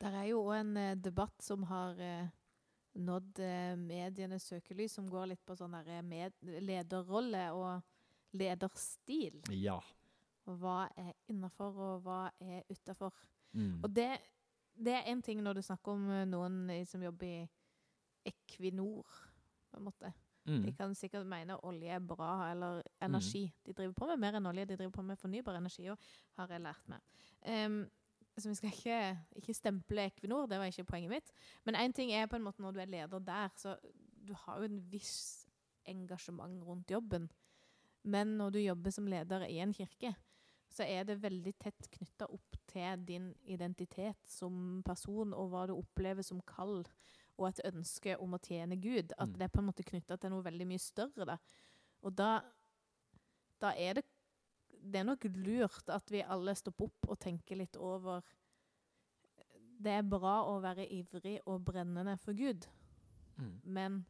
Der 0.00 0.16
er 0.16 0.28
jo 0.30 0.42
òg 0.46 0.56
en 0.60 0.76
eh, 0.80 0.96
debatt 0.96 1.44
som 1.44 1.66
har 1.68 2.00
nådd 2.94 3.40
medienes 3.80 4.44
søkelys, 4.46 4.92
som 4.94 5.08
går 5.10 5.32
litt 5.32 5.42
på 5.42 5.56
sånn 5.58 5.74
lederrolle 6.62 7.48
og 7.50 7.82
lederstil. 8.38 9.40
Ja. 9.50 9.80
Og 10.46 10.60
hva 10.62 10.84
er 10.94 11.10
innafor, 11.32 11.74
og 11.74 12.04
hva 12.04 12.20
er 12.38 12.62
utafor. 12.70 13.10
Mm. 13.50 13.80
Og 13.82 13.90
det, 13.90 14.12
det 14.78 14.94
er 14.94 15.10
én 15.10 15.24
ting 15.26 15.42
når 15.42 15.58
du 15.58 15.64
snakker 15.66 15.98
om 15.98 16.06
noen 16.30 16.70
som 16.86 17.02
jobber 17.02 17.26
i 17.26 17.48
Equinor, 18.30 19.10
på 19.72 19.82
en 19.82 19.88
måte. 19.90 20.14
Mm. 20.44 20.62
De 20.62 20.72
kan 20.76 20.94
sikkert 20.94 21.26
mene 21.26 21.56
olje 21.64 21.92
er 21.96 22.00
bra, 22.04 22.50
eller 22.50 22.82
energi. 23.02 23.46
De 23.64 23.72
driver 23.72 23.94
på 23.96 24.08
med 24.10 24.20
mer 24.20 24.38
enn 24.38 24.48
olje, 24.50 24.66
de 24.68 24.76
driver 24.76 24.92
på 24.92 25.04
med 25.06 25.20
fornybar 25.20 25.56
energi 25.56 25.86
òg, 25.92 26.08
har 26.38 26.52
jeg 26.52 26.64
lært 26.64 26.90
meg. 26.92 27.06
Um, 27.48 27.78
så 28.38 28.50
vi 28.50 28.56
skal 28.58 28.74
ikke, 28.74 28.98
ikke 29.40 29.54
stemple 29.54 30.08
Equinor, 30.08 30.48
det 30.50 30.58
var 30.58 30.68
ikke 30.68 30.84
poenget 30.84 31.10
mitt. 31.10 31.32
Men 31.64 31.78
én 31.78 31.94
ting 31.94 32.12
er 32.12 32.26
på 32.26 32.36
en 32.36 32.44
måte 32.44 32.62
når 32.62 32.74
du 32.74 32.80
er 32.82 32.90
leder 32.90 33.22
der, 33.22 33.48
så 33.56 33.76
du 34.26 34.34
har 34.44 34.58
jo 34.58 34.68
en 34.68 34.80
viss 34.90 35.46
engasjement 35.86 36.62
rundt 36.66 36.90
jobben. 36.90 37.28
Men 38.02 38.36
når 38.38 38.50
du 38.50 38.58
jobber 38.58 38.90
som 38.90 39.06
leder 39.06 39.46
i 39.46 39.60
en 39.62 39.72
kirke, 39.72 40.14
så 40.74 40.82
er 40.82 41.06
det 41.06 41.22
veldig 41.22 41.52
tett 41.62 41.88
knytta 41.92 42.26
opp 42.34 42.56
til 42.66 43.04
din 43.06 43.30
identitet 43.46 44.18
som 44.26 44.82
person, 44.84 45.32
og 45.32 45.52
hva 45.52 45.66
du 45.70 45.76
opplever 45.76 46.26
som 46.26 46.42
kall, 46.48 46.82
og 47.38 47.48
et 47.48 47.60
ønske 47.64 48.16
om 48.20 48.34
å 48.36 48.38
tjene 48.42 48.76
Gud. 48.80 49.12
At 49.18 49.28
Mm. 49.28 49.32
det 49.38 49.42
er 49.42 49.48
på 49.48 49.58
en 49.60 49.66
måte 49.66 49.84
knytta 49.84 50.16
til 50.20 50.30
noe 50.30 50.42
veldig 50.44 50.66
mye 50.66 50.78
større. 50.78 51.24
Da. 51.26 51.36
Og 52.02 52.14
da, 52.16 52.40
da 53.60 53.72
er 53.76 53.94
det 53.94 54.04
Det 54.84 54.96
er 55.00 55.04
nok 55.04 55.24
lurt 55.24 55.88
at 55.88 56.10
vi 56.10 56.20
alle 56.20 56.54
stopper 56.54 56.84
opp 56.84 57.06
og 57.08 57.18
tenker 57.18 57.56
litt 57.56 57.76
over 57.76 58.20
Det 59.80 59.90
er 59.90 60.02
bra 60.02 60.42
å 60.44 60.60
være 60.60 60.84
ivrig 60.92 61.40
og 61.46 61.64
brennende 61.64 62.18
for 62.18 62.32
Gud, 62.34 62.66
Mm. 63.38 63.60
men 63.64 64.06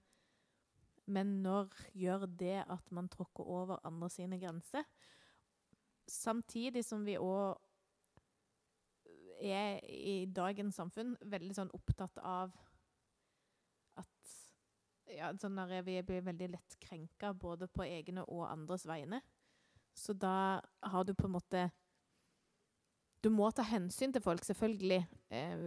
men 1.06 1.42
når 1.42 1.68
gjør 1.94 2.26
det 2.36 2.64
at 2.68 2.90
man 2.92 3.08
tråkker 3.08 3.44
over 3.46 3.78
andre 3.84 4.08
sine 4.10 4.38
grenser? 4.40 4.84
Samtidig 6.08 6.84
som 6.84 7.04
vi 7.04 7.16
òg 7.16 7.56
er 9.40 9.80
i 9.84 10.24
dagens 10.26 10.74
samfunn 10.74 11.16
veldig 11.20 11.54
sånn 11.54 11.70
opptatt 11.76 12.18
av 12.18 12.52
at 14.00 14.34
ja, 15.14 15.30
sånn 15.40 15.56
der 15.58 15.84
vi 15.86 16.00
blir 16.06 16.24
veldig 16.26 16.50
lett 16.56 16.76
krenka 16.82 17.32
både 17.36 17.68
på 17.70 17.86
egne 17.86 18.24
og 18.26 18.46
andres 18.48 18.86
vegne. 18.88 19.20
Så 19.94 20.12
da 20.12 20.60
har 20.82 21.04
du 21.04 21.14
på 21.14 21.28
en 21.28 21.36
måte 21.36 21.70
Du 23.24 23.30
må 23.32 23.46
ta 23.56 23.64
hensyn 23.64 24.12
til 24.12 24.20
folk, 24.20 24.42
selvfølgelig. 24.44 24.98
Eh, 25.32 25.60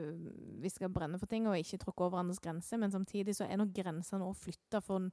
vi 0.62 0.70
skal 0.70 0.92
brenne 0.94 1.18
for 1.18 1.26
ting 1.26 1.48
og 1.50 1.58
ikke 1.58 1.80
tråkke 1.82 2.06
over 2.06 2.20
andres 2.20 2.38
grenser, 2.44 2.78
men 2.78 2.92
samtidig 2.94 3.34
så 3.34 3.48
er 3.48 3.58
nok 3.58 3.72
grensene 3.74 4.20
nå 4.22 4.28
flytta 4.38 4.82
for 4.86 5.02
en 5.02 5.08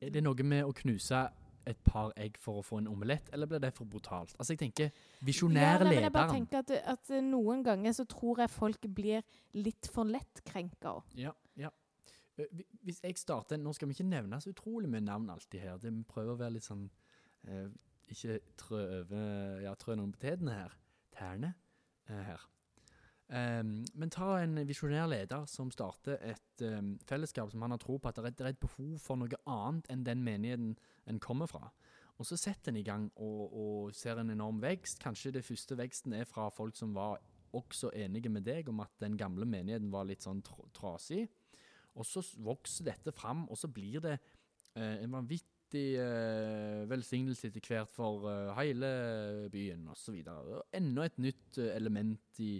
Er 0.00 0.14
det 0.14 0.22
noe 0.24 0.46
med 0.46 0.64
å 0.64 0.72
knuse 0.72 1.26
et 1.68 1.78
par 1.84 2.14
egg 2.16 2.38
for 2.40 2.62
å 2.62 2.64
få 2.64 2.78
en 2.80 2.88
omelett, 2.88 3.28
eller 3.34 3.50
blir 3.50 3.60
det 3.60 3.74
for 3.76 3.84
brutalt? 3.84 4.32
Altså, 4.38 4.54
jeg 4.54 4.62
tenker 4.62 4.88
Visjonær 5.20 5.84
leder 5.84 6.06
jeg 6.06 6.14
bare 6.14 6.32
tenker 6.32 6.62
at, 6.62 6.72
at 6.94 7.12
noen 7.26 7.60
ganger 7.66 7.92
så 7.92 8.06
tror 8.08 8.40
jeg 8.40 8.54
folk 8.54 8.88
blir 8.88 9.26
litt 9.58 9.90
for 9.92 10.08
lett 10.08 10.40
krenka 10.48 10.94
òg. 10.94 11.18
Ja. 11.20 11.34
Eh, 11.34 11.47
Hvis 12.86 13.00
jeg 13.02 13.18
starter 13.18 13.58
Nå 13.58 13.72
skal 13.74 13.90
vi 13.90 13.96
ikke 13.96 14.08
nevne 14.08 14.38
så 14.40 14.52
utrolig 14.52 14.90
mye 14.90 15.02
navn 15.04 15.30
alltid 15.30 15.64
her. 15.64 15.80
Vi 15.82 15.92
prøver 16.08 16.34
å 16.34 16.40
være 16.40 16.56
litt 16.56 16.66
sånn 16.66 16.84
eh, 17.48 17.66
Ikke 18.12 18.38
trø 18.60 18.84
Ja, 19.64 19.74
trø 19.74 19.96
noen 19.98 20.14
tærne 20.20 20.54
her. 20.54 20.78
Tærne 21.18 21.54
eh, 22.08 22.22
her. 22.30 22.46
Um, 23.28 23.82
men 23.92 24.08
ta 24.08 24.38
en 24.40 24.56
visjonær 24.64 25.10
leder 25.12 25.42
som 25.52 25.68
starter 25.68 26.16
et 26.24 26.62
um, 26.64 26.94
fellesskap 27.04 27.50
som 27.52 27.60
han 27.60 27.74
har 27.74 27.80
tro 27.82 27.98
på 28.00 28.08
at 28.08 28.16
det 28.24 28.40
er 28.40 28.54
et 28.54 28.62
behov 28.62 28.94
for 29.04 29.20
noe 29.20 29.36
annet 29.44 29.90
enn 29.92 30.06
den 30.06 30.22
menigheten 30.24 30.70
en 31.04 31.20
kommer 31.20 31.50
fra. 31.50 31.68
Og 32.16 32.24
så 32.26 32.38
setter 32.40 32.72
en 32.72 32.80
i 32.80 32.86
gang 32.86 33.10
og, 33.20 33.42
og 33.52 33.92
ser 33.94 34.18
en 34.18 34.32
enorm 34.32 34.62
vekst. 34.62 35.02
Kanskje 35.02 35.34
det 35.36 35.44
første 35.44 35.76
veksten 35.76 36.16
er 36.16 36.24
fra 36.24 36.48
folk 36.48 36.76
som 36.76 36.96
var 36.96 37.20
også 37.52 37.92
enige 37.94 38.32
med 38.32 38.46
deg 38.48 38.68
om 38.72 38.80
at 38.80 38.96
den 39.00 39.16
gamle 39.20 39.46
menigheten 39.48 39.92
var 39.92 40.08
litt 40.08 40.24
sånn 40.24 40.40
tr 40.44 40.64
trasig. 40.76 41.28
Og 41.98 42.06
så 42.06 42.22
vokser 42.46 42.86
dette 42.92 43.12
fram, 43.14 43.46
og 43.50 43.58
så 43.58 43.68
blir 43.70 44.00
det 44.04 44.14
eh, 44.14 45.02
en 45.02 45.14
vanvittig 45.16 45.84
eh, 45.98 46.84
velsignelse 46.90 47.50
etter 47.50 47.64
hvert 47.66 47.90
for 47.92 48.28
eh, 48.30 48.52
hele 48.60 48.90
byen 49.52 49.88
osv. 49.92 50.20
Enda 50.78 51.06
et 51.08 51.18
nytt 51.22 51.58
eh, 51.58 51.72
element 51.76 52.42
i, 52.44 52.56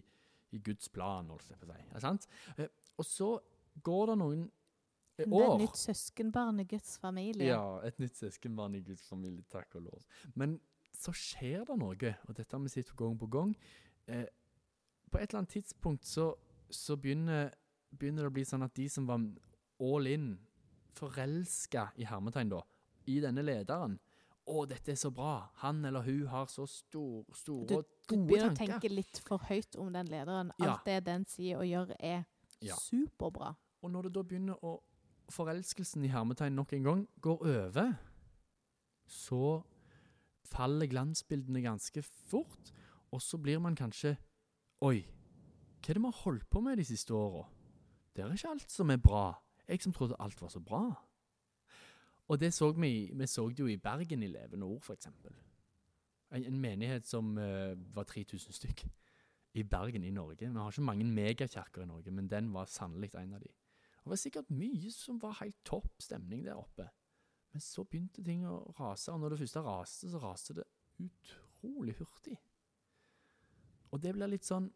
i 0.52 0.60
Guds 0.64 0.90
plan, 0.92 1.30
holdt 1.30 1.52
jeg 1.52 1.60
på 1.62 1.70
å 1.70 2.02
si. 2.02 2.32
Eh, 2.58 2.72
og 2.98 3.06
så 3.06 3.30
går 3.86 4.10
det 4.12 4.16
noen 4.24 4.42
eh, 4.48 5.22
Det 5.22 5.28
er 5.28 5.36
år 5.38 5.54
et 5.54 5.62
nytt 5.62 5.78
søskenbarn 5.84 6.64
i 6.64 6.66
Guds 6.74 6.96
familie. 6.98 7.52
Ja, 7.52 7.62
et 7.86 8.02
nytt 8.02 8.18
søskenbarn 8.18 8.74
i 8.78 8.82
Guds 8.86 9.06
familie, 9.06 9.46
takk 9.52 9.78
og 9.78 9.86
lov. 9.86 10.02
Men 10.34 10.58
så 10.98 11.14
skjer 11.14 11.62
det 11.68 11.78
noe, 11.78 12.14
og 12.26 12.34
dette 12.34 12.56
har 12.56 12.64
vi 12.64 12.72
sett 12.72 12.90
gang 12.98 13.14
på 13.20 13.30
gang. 13.30 13.54
Eh, 14.10 14.26
på 15.08 15.20
et 15.20 15.30
eller 15.30 15.44
annet 15.44 15.54
tidspunkt 15.54 16.08
så, 16.08 16.32
så 16.74 16.96
begynner, 17.00 17.52
begynner 17.96 18.22
det 18.26 18.30
å 18.30 18.34
bli 18.34 18.44
sånn 18.44 18.64
at 18.64 18.74
de 18.74 18.88
som 18.88 19.06
var 19.06 19.22
all 19.80 20.06
in, 20.06 20.38
forelska 20.98 21.90
i 21.96 22.04
hermetegn 22.04 22.50
da, 22.50 22.62
i 23.06 23.20
denne 23.20 23.42
lederen 23.44 23.98
Å, 24.48 24.62
dette 24.66 24.92
er 24.92 24.96
så 24.96 25.10
bra. 25.12 25.50
Han 25.60 25.84
eller 25.84 26.00
hun 26.06 26.26
har 26.32 26.46
så 26.48 26.64
stor, 26.66 27.22
store 27.36 27.66
Du- 27.66 27.74
tanker. 27.74 27.84
Du 28.08 28.16
begynner 28.24 28.54
tanker. 28.56 28.64
å 28.64 28.80
tenke 28.80 28.88
litt 28.94 29.18
for 29.26 29.38
høyt 29.44 29.76
om 29.76 29.92
den 29.92 30.06
lederen. 30.08 30.50
Ja. 30.58 30.70
Alt 30.72 30.84
det 30.86 31.04
den 31.04 31.26
sier 31.26 31.58
og 31.58 31.66
gjør, 31.68 31.92
er 32.00 32.24
Ja. 32.62 32.74
superbra. 32.74 33.54
Og 33.82 33.90
når 33.90 34.02
det 34.04 34.12
da 34.14 34.22
begynner 34.22 34.56
å 34.64 34.80
Forelskelsen 35.30 36.02
i 36.02 36.08
hermetegn 36.08 36.54
nok 36.54 36.72
en 36.72 36.82
gang 36.82 37.08
går 37.20 37.42
over, 37.42 37.98
så 39.06 39.62
faller 40.44 40.86
glansbildene 40.86 41.60
ganske 41.62 42.02
fort, 42.02 42.72
og 43.12 43.20
så 43.20 43.36
blir 43.40 43.60
man 43.60 43.76
kanskje 43.76 44.16
Oi, 44.80 45.02
hva 45.82 45.90
er 45.90 45.94
det 45.94 46.00
vi 46.02 46.06
har 46.08 46.22
holdt 46.24 46.48
på 46.48 46.62
med 46.62 46.78
de 46.78 46.84
siste 46.84 47.10
åra? 47.12 47.44
Det 48.18 48.24
er 48.26 48.32
ikke 48.34 48.50
alt 48.50 48.72
som 48.72 48.90
er 48.90 48.98
bra. 48.98 49.26
Jeg 49.68 49.82
som 49.82 49.92
trodde 49.94 50.16
alt 50.18 50.40
var 50.42 50.48
så 50.50 50.60
bra. 50.60 50.82
Og 52.28 52.40
det 52.40 52.54
så 52.54 52.72
vi 52.72 53.12
Vi 53.14 53.26
så 53.26 53.48
det 53.48 53.58
jo 53.58 53.66
i 53.66 53.76
Bergen 53.76 54.22
i 54.22 54.26
Levende 54.26 54.66
Ord, 54.66 54.90
eksempel. 54.90 55.32
En, 56.32 56.44
en 56.44 56.60
menighet 56.60 57.06
som 57.06 57.38
uh, 57.38 57.94
var 57.94 58.02
3000 58.02 58.52
stykk. 58.52 58.88
I 59.54 59.62
Bergen 59.62 60.04
i 60.04 60.10
Norge. 60.10 60.48
Vi 60.50 60.58
har 60.58 60.70
ikke 60.70 60.82
mange 60.82 61.04
megakirker 61.04 61.82
i 61.82 61.86
Norge, 61.86 62.10
men 62.10 62.30
den 62.30 62.52
var 62.54 62.64
sannelig 62.64 63.14
en 63.14 63.34
av 63.34 63.40
de. 63.40 63.48
Det 64.02 64.10
var 64.10 64.16
sikkert 64.16 64.50
mye 64.50 64.90
som 64.90 65.22
var 65.22 65.38
helt 65.40 65.56
topp 65.64 66.02
stemning 66.02 66.44
der 66.44 66.54
oppe. 66.54 66.88
Men 67.52 67.60
så 67.60 67.84
begynte 67.84 68.24
ting 68.24 68.44
å 68.46 68.74
rase, 68.80 69.12
og 69.12 69.20
når 69.20 69.28
det 69.28 69.38
første 69.38 69.60
raste, 69.60 70.10
så 70.10 70.18
raste 70.18 70.54
det 70.54 70.64
utrolig 70.98 71.94
hurtig. 71.94 72.36
Og 73.90 74.02
det 74.02 74.12
blir 74.12 74.26
litt 74.26 74.44
sånn 74.44 74.72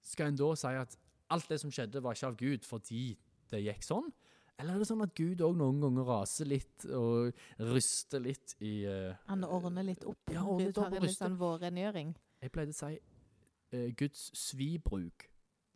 Skal 0.00 0.30
en 0.30 0.36
da 0.38 0.54
si 0.56 0.70
at 0.78 0.94
alt 1.34 1.48
det 1.50 1.60
som 1.62 1.72
skjedde, 1.72 2.02
var 2.04 2.16
ikke 2.16 2.30
av 2.32 2.38
Gud 2.40 2.66
fordi 2.66 3.04
det 3.52 3.62
gikk 3.64 3.86
sånn? 3.86 4.10
Eller 4.58 4.74
er 4.74 4.82
det 4.82 4.88
sånn 4.88 5.04
at 5.04 5.12
Gud 5.14 5.42
òg 5.46 5.54
noen 5.54 5.78
ganger 5.84 6.08
raser 6.08 6.48
litt 6.50 6.86
og 6.90 7.36
ryster 7.62 8.22
litt 8.24 8.56
i 8.58 8.80
uh, 8.90 9.14
Han 9.28 9.46
ordner 9.46 9.86
litt 9.86 10.02
opp. 10.08 10.18
Ja, 10.34 10.42
ordner 10.42 10.72
du 10.72 10.80
tar 10.80 10.96
en 10.98 11.06
litt 11.06 11.14
sånn 11.14 11.36
vårrengjøring. 11.38 12.10
Jeg 12.42 12.54
pleide 12.54 12.74
å 12.74 12.78
si 12.80 12.96
uh, 12.98 13.84
Guds 14.00 14.24
svibruk. 14.34 15.28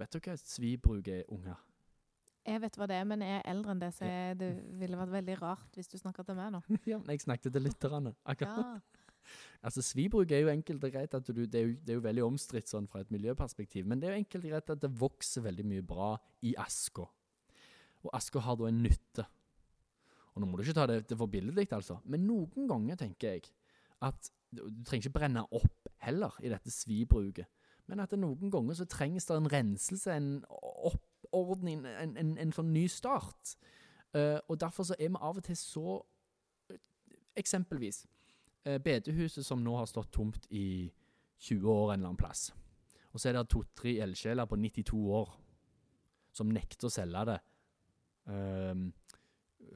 Vet 0.02 0.16
dere 0.16 0.32
hva 0.32 0.34
et 0.34 0.50
svibruk 0.50 1.12
er, 1.12 1.22
unger? 1.30 1.60
Jeg 2.42 2.58
vet 2.64 2.74
hva 2.74 2.88
det 2.90 2.96
er, 2.98 3.06
men 3.06 3.22
jeg 3.22 3.38
er 3.38 3.44
eldre 3.52 3.70
enn 3.70 3.82
det, 3.84 3.92
så 3.94 4.08
jeg, 4.08 4.34
det 4.40 4.48
ville 4.80 4.98
vært 4.98 5.14
veldig 5.14 5.36
rart 5.38 5.78
hvis 5.78 5.92
du 5.92 5.94
snakket 6.00 6.32
til 6.32 6.40
meg 6.40 6.50
nå. 6.56 6.62
ja, 6.90 6.98
men 6.98 7.14
jeg 7.14 7.22
snakket 7.22 7.54
til 7.54 7.62
lytterne. 7.68 8.16
akkurat. 8.26 8.82
Ja. 8.82 9.01
Altså, 9.62 9.82
Svibruk 9.87 10.32
er 10.35 10.42
jo 10.44 10.52
enkelt 10.52 10.85
og 10.85 10.94
greit 10.94 11.14
at 11.14 11.28
du, 11.28 11.44
det, 11.44 11.54
er 11.58 11.66
jo, 11.66 11.74
det 11.78 11.94
er 11.94 11.98
jo 11.98 12.04
veldig 12.06 12.24
omstridt 12.26 12.70
sånn 12.70 12.88
fra 12.90 13.04
et 13.04 13.12
miljøperspektiv, 13.14 13.87
men 13.87 14.02
det 14.02 14.08
er 14.08 14.16
jo 14.16 14.22
enkelt 14.24 14.46
og 14.46 14.54
greit 14.54 14.74
at 14.74 14.82
det 14.82 14.92
vokser 15.00 15.46
veldig 15.46 15.66
mye 15.70 15.87
bra 15.87 16.12
i 16.48 16.54
aska. 16.58 17.06
Og 18.02 18.11
aska 18.18 18.42
har 18.42 18.58
da 18.58 18.68
en 18.68 18.82
nytte. 18.82 19.26
Og 20.32 20.42
nå 20.42 20.48
må 20.48 20.58
du 20.58 20.64
ikke 20.64 20.76
ta 20.80 20.87
det, 20.90 21.02
det 21.11 21.18
for 21.20 21.30
billedlig, 21.30 21.68
altså, 21.76 21.98
men 22.08 22.24
noen 22.26 22.70
ganger 22.70 22.98
tenker 23.00 23.37
jeg 23.37 23.50
at 24.02 24.32
du 24.52 24.64
trenger 24.85 25.06
ikke 25.06 25.18
brenne 25.18 25.44
opp 25.54 25.92
heller 26.02 26.35
i 26.42 26.50
dette 26.52 26.72
svibruket, 26.72 27.48
men 27.88 28.00
at 28.02 28.12
det 28.12 28.20
noen 28.22 28.50
ganger 28.52 28.76
så 28.78 28.87
trengs 28.88 29.26
det 29.28 29.37
en 29.37 29.50
renselse, 29.52 30.14
en 30.16 30.32
oppordning, 30.88 31.85
en, 31.87 32.16
en, 32.20 32.35
en 32.40 32.54
sånn 32.54 32.72
ny 32.74 32.87
start. 32.90 33.54
Uh, 34.12 34.38
og 34.48 34.58
derfor 34.61 34.87
så 34.88 34.96
er 34.98 35.08
vi 35.08 35.20
av 35.20 35.38
og 35.40 35.46
til 35.46 35.56
så 35.56 36.00
Eksempelvis 37.32 38.02
eh, 38.04 38.08
bedehuset 38.62 39.46
som 39.46 39.62
nå 39.62 39.75
har 39.77 39.88
stått 39.90 40.12
tomt 40.14 40.46
i 40.51 40.87
20 41.42 41.70
år 41.70 41.92
en 41.92 42.01
eller 42.01 42.12
annen 42.12 42.20
plass. 42.20 42.53
Og 43.12 43.20
så 43.20 43.29
er 43.29 43.37
det 43.37 43.48
to-tre 43.53 43.96
ildsjeler 44.05 44.48
på 44.48 44.57
92 44.57 45.01
år 45.18 45.33
som 46.33 46.53
nekter 46.53 46.88
å 46.88 46.92
selge 46.92 47.25
det 47.29 47.38
ehm, 48.33 48.87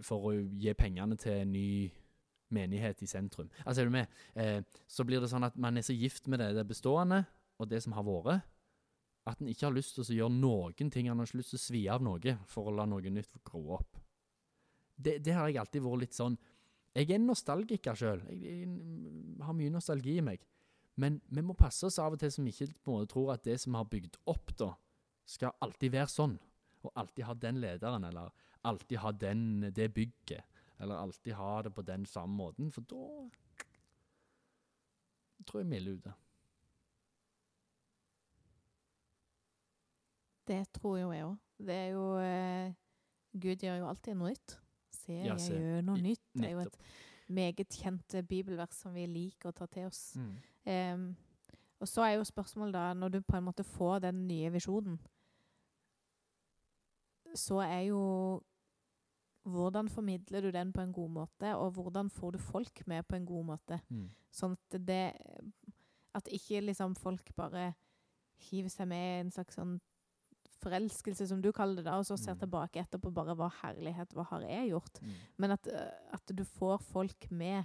for 0.05 0.31
å 0.31 0.35
gi 0.37 0.73
pengene 0.79 1.19
til 1.21 1.43
en 1.43 1.53
ny 1.53 1.69
menighet 2.55 3.03
i 3.03 3.09
sentrum. 3.11 3.51
Altså, 3.65 3.83
er 3.83 3.89
du 3.89 3.95
med? 3.97 4.19
Eh, 4.39 4.61
så 4.89 5.05
blir 5.05 5.21
det 5.21 5.31
sånn 5.33 5.47
at 5.47 5.57
man 5.61 5.77
er 5.77 5.85
så 5.85 5.97
gift 5.97 6.31
med 6.31 6.41
det, 6.41 6.53
det 6.57 6.67
bestående 6.69 7.25
og 7.59 7.69
det 7.71 7.83
som 7.85 7.97
har 7.97 8.07
vært, 8.07 8.47
at 9.27 9.41
en 9.43 9.51
ikke 9.51 9.67
har 9.67 9.75
lyst 9.75 9.97
til 9.97 10.05
å 10.05 10.19
gjøre 10.21 10.39
noen 10.39 10.91
ting. 10.93 11.09
En 11.11 11.19
har 11.19 11.27
ikke 11.27 11.41
lyst 11.41 11.55
til 11.57 11.59
å 11.59 11.65
svi 11.65 11.81
av 11.91 12.05
noe 12.05 12.37
for 12.47 12.71
å 12.71 12.75
la 12.77 12.87
noe 12.87 13.11
nytt 13.11 13.41
gro 13.45 13.65
opp. 13.81 13.99
Det, 14.97 15.19
det 15.25 15.35
har 15.35 15.51
jeg 15.51 15.59
alltid 15.61 15.83
vært 15.85 16.05
litt 16.05 16.17
sånn 16.17 16.37
jeg 16.97 17.13
er 17.13 17.21
nostalgiker 17.21 17.99
sjøl. 17.99 18.23
Jeg, 18.33 18.65
jeg 18.65 19.45
har 19.45 19.57
mye 19.57 19.73
nostalgi 19.75 20.17
i 20.17 20.25
meg. 20.25 20.45
Men 20.97 21.19
vi 21.29 21.45
må 21.45 21.57
passe 21.59 21.85
oss 21.89 21.99
av 22.01 22.17
og 22.17 22.21
til 22.23 22.33
som 22.33 22.47
ikke 22.49 22.71
på 22.81 22.95
måte 22.95 23.11
tror 23.13 23.35
at 23.35 23.45
det 23.45 23.59
som 23.61 23.75
vi 23.75 23.81
har 23.83 23.89
bygd 23.93 24.17
opp, 24.33 24.55
da, 24.57 24.71
skal 25.29 25.57
alltid 25.61 25.93
være 25.93 26.09
sånn. 26.09 26.37
Og 26.87 26.93
alltid 26.97 27.27
ha 27.29 27.35
den 27.43 27.61
lederen, 27.61 28.07
eller 28.09 28.33
alltid 28.65 29.03
ha 29.03 29.13
den, 29.13 29.43
det 29.77 29.91
bygget. 29.93 30.63
Eller 30.81 30.97
alltid 31.01 31.37
ha 31.37 31.51
det 31.67 31.73
på 31.77 31.85
den 31.85 32.07
samme 32.09 32.37
måten. 32.37 32.71
For 32.73 32.87
da 32.89 33.03
tror 35.45 35.63
jeg 35.63 35.71
vi 35.71 35.81
er 35.81 35.91
ute. 35.93 36.15
Det 40.47 40.63
tror 40.79 41.01
jo 41.01 41.13
jeg 41.13 41.27
òg. 41.27 41.37
Det 41.67 41.75
er 41.75 41.89
jo 41.91 42.05
eh, 42.23 42.75
Gud 43.37 43.65
gjør 43.65 43.81
jo 43.83 43.89
alltid 43.91 44.17
noe 44.17 44.33
nytt. 44.33 44.57
Se, 45.07 45.19
Ja, 45.23 45.37
jeg 45.37 45.63
gjør 45.63 45.87
noe 45.87 46.03
nytt. 46.03 46.25
Det 46.35 46.49
er 46.49 46.57
jo 46.57 46.65
et 46.67 46.81
meget 47.29 47.79
kjent 47.81 48.15
eh, 48.15 48.27
bibelvers 48.27 48.83
som 48.83 48.95
vi 48.95 49.07
liker 49.11 49.51
å 49.51 49.57
ta 49.57 49.67
til 49.71 49.89
oss. 49.89 50.03
Mm. 50.19 50.35
Um, 50.67 51.07
og 51.81 51.89
så 51.91 52.07
er 52.07 52.17
jo 52.17 52.27
spørsmålet 52.27 52.75
da, 52.75 52.91
når 52.97 53.17
du 53.17 53.21
på 53.21 53.37
en 53.37 53.47
måte 53.49 53.65
får 53.67 53.99
den 54.07 54.27
nye 54.29 54.51
visjonen, 54.55 54.99
så 57.37 57.61
er 57.61 57.81
jo 57.91 58.03
hvordan 59.47 59.89
formidler 59.89 60.41
du 60.41 60.51
den 60.51 60.73
på 60.73 60.81
en 60.81 60.93
god 60.93 61.09
måte, 61.09 61.55
og 61.55 61.71
hvordan 61.71 62.11
får 62.11 62.31
du 62.31 62.39
folk 62.39 62.87
med 62.87 63.03
på 63.03 63.17
en 63.17 63.27
god 63.27 63.45
måte? 63.45 63.81
Mm. 63.89 64.09
Sånn 64.33 64.57
at 64.57 64.81
det 64.89 65.13
At 66.17 66.29
ikke 66.33 66.63
liksom 66.65 66.95
folk 66.97 67.29
bare 67.37 67.75
hiver 68.49 68.71
seg 68.73 68.89
med 68.89 69.03
i 69.05 69.21
en 69.21 69.31
slags 69.31 69.59
sånn 69.59 69.75
forelskelse, 70.63 71.27
som 71.29 71.41
du 71.43 71.51
kaller 71.53 71.83
det, 71.83 71.85
da, 71.89 71.99
og 71.99 72.07
så 72.07 72.17
ser 72.17 72.35
Mm. 72.35 72.41
tilbake 72.41 72.81
etterpå 72.83 73.13
bare 73.15 73.35
hva 73.37 73.51
herlighet, 73.63 74.13
hva 74.15 74.25
har 74.25 74.41
jeg 74.43 74.71
gjort? 74.71 75.01
Mm. 75.03 75.15
Men 75.39 75.51
at, 75.51 75.67
øh, 75.69 76.13
at 76.13 76.33
du 76.37 76.45
får 76.45 76.79
folk 76.83 77.31
med 77.31 77.65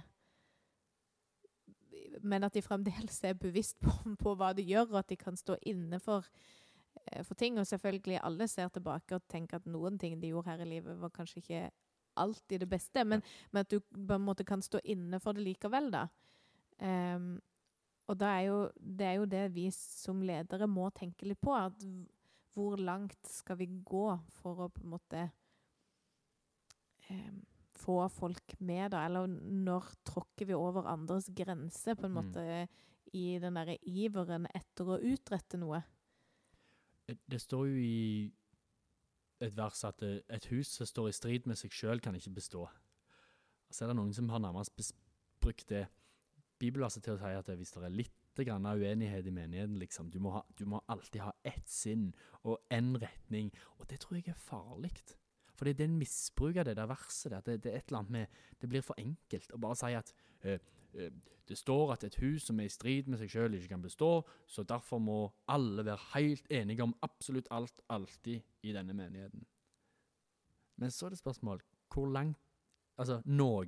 Men 2.22 2.44
at 2.44 2.54
de 2.54 2.62
fremdeles 2.62 3.24
er 3.24 3.34
bevisst 3.34 3.78
på, 3.80 3.90
på 4.18 4.34
hva 4.36 4.52
de 4.54 4.62
gjør, 4.62 4.92
og 4.92 4.98
at 4.98 5.08
de 5.08 5.16
kan 5.16 5.36
stå 5.36 5.56
inne 5.66 5.98
for, 6.00 6.24
eh, 7.10 7.22
for 7.24 7.34
ting. 7.34 7.58
Og 7.58 7.66
selvfølgelig 7.66 8.20
alle 8.22 8.48
ser 8.48 8.68
tilbake 8.68 9.14
og 9.14 9.22
tenker 9.28 9.56
at 9.56 9.66
noen 9.66 9.98
ting 9.98 10.20
de 10.20 10.28
gjorde 10.28 10.50
her 10.50 10.60
i 10.60 10.68
livet, 10.68 11.00
var 11.00 11.10
kanskje 11.10 11.40
ikke 11.42 11.70
alltid 12.16 12.60
det 12.60 12.68
beste, 12.68 13.04
men, 13.04 13.22
men 13.50 13.60
at 13.60 13.70
du 13.70 13.80
på 13.80 14.14
en 14.14 14.24
måte 14.24 14.44
kan 14.44 14.62
stå 14.62 14.80
inne 14.84 15.20
for 15.20 15.32
det 15.32 15.42
likevel, 15.42 15.90
da. 15.90 16.06
Um, 16.82 17.40
og 18.08 18.18
da 18.20 18.26
er 18.36 18.46
jo, 18.50 18.70
det 18.76 19.06
er 19.06 19.14
jo 19.14 19.24
det 19.24 19.54
vi 19.54 19.70
som 19.70 20.20
ledere 20.22 20.66
må 20.68 20.90
tenke 20.92 21.24
litt 21.24 21.40
på. 21.40 21.54
At 21.54 21.80
hvor 22.54 22.76
langt 22.80 23.26
skal 23.28 23.56
vi 23.60 23.66
gå 23.66 24.08
for 24.40 24.66
å 24.66 24.68
på 24.72 24.84
en 24.84 24.92
måte 24.92 25.22
eh, 27.08 27.32
få 27.82 28.08
folk 28.12 28.54
med, 28.60 28.90
da? 28.92 29.06
Eller 29.06 29.26
når 29.26 29.88
tråkker 30.06 30.48
vi 30.50 30.56
over 30.56 30.86
andres 30.90 31.30
grense, 31.34 31.96
på 31.96 32.06
en 32.06 32.12
Mm. 32.12 32.18
måte, 32.20 32.68
i 33.12 33.38
den 33.38 33.54
derre 33.54 33.76
iveren 33.82 34.46
etter 34.54 34.84
å 34.84 35.00
utrette 35.00 35.58
noe? 35.58 35.82
Eh, 37.08 37.16
Det 37.28 37.40
står 37.40 37.66
jo 37.66 37.76
i 37.76 38.32
et 39.40 39.56
vers 39.56 39.84
at 39.84 40.02
eh, 40.02 40.20
et 40.28 40.44
hus 40.46 40.68
som 40.68 40.86
står 40.86 41.08
i 41.08 41.12
strid 41.12 41.46
med 41.46 41.56
seg 41.58 41.70
sjøl, 41.70 42.00
kan 42.00 42.14
ikke 42.14 42.34
bestå. 42.34 42.68
Så 43.70 43.84
er 43.84 43.88
det 43.88 43.96
noen 43.96 44.14
som 44.14 44.28
har 44.28 44.38
nærmest 44.38 44.94
brukt 45.40 45.68
det 45.68 45.88
bibelverset 46.60 47.02
til 47.02 47.14
å 47.14 47.18
si 47.18 47.24
at 47.24 47.46
hvis 47.46 47.72
det 47.72 47.82
er 47.82 47.88
litt 47.90 48.18
uenighet 48.38 49.26
i 49.26 49.30
menigheten, 49.30 49.76
liksom, 49.78 50.10
du 50.10 50.18
må, 50.20 50.30
ha, 50.30 50.42
du 50.56 50.64
må 50.64 50.80
alltid 50.88 51.20
ha 51.20 51.31
ett 51.44 51.68
sinn 51.68 52.10
og 52.42 52.60
én 52.72 52.94
retning. 53.02 53.50
Og 53.78 53.88
det 53.90 54.00
tror 54.02 54.18
jeg 54.18 54.32
er 54.32 54.38
farlig. 54.38 54.92
For 55.54 55.68
det 55.68 55.80
er 55.80 55.90
en 55.90 55.98
misbruk 55.98 56.56
av 56.56 56.66
det 56.66 56.76
der 56.76 56.90
verset 56.90 57.32
der. 57.32 57.44
Det, 57.46 57.60
det 57.64 57.72
er 57.72 57.76
et 57.78 57.90
eller 57.90 57.98
annet 57.98 58.10
med 58.10 58.26
Det 58.60 58.68
blir 58.68 58.82
for 58.82 58.98
enkelt 58.98 59.52
å 59.52 59.60
bare 59.62 59.78
si 59.78 59.92
at 59.94 60.14
eh, 60.42 60.58
eh, 60.94 61.12
det 61.48 61.58
står 61.58 61.92
at 61.92 62.04
et 62.04 62.16
hus 62.22 62.46
som 62.46 62.60
er 62.60 62.70
i 62.70 62.72
strid 62.72 63.08
med 63.10 63.18
seg 63.20 63.30
sjøl, 63.30 63.54
ikke 63.54 63.74
kan 63.74 63.82
bestå, 63.82 64.22
så 64.46 64.62
derfor 64.62 65.02
må 65.02 65.18
alle 65.50 65.84
være 65.84 66.12
helt 66.14 66.46
enige 66.50 66.82
om 66.86 66.94
absolutt 67.02 67.50
alt, 67.50 67.82
alltid, 67.90 68.40
i 68.62 68.72
denne 68.72 68.94
menigheten. 68.94 69.44
Men 70.76 70.90
så 70.90 71.06
er 71.06 71.14
det 71.14 71.18
spørsmål 71.18 71.62
hvor 71.92 72.06
langt 72.08 72.38
Altså, 73.00 73.22
noe 73.24 73.64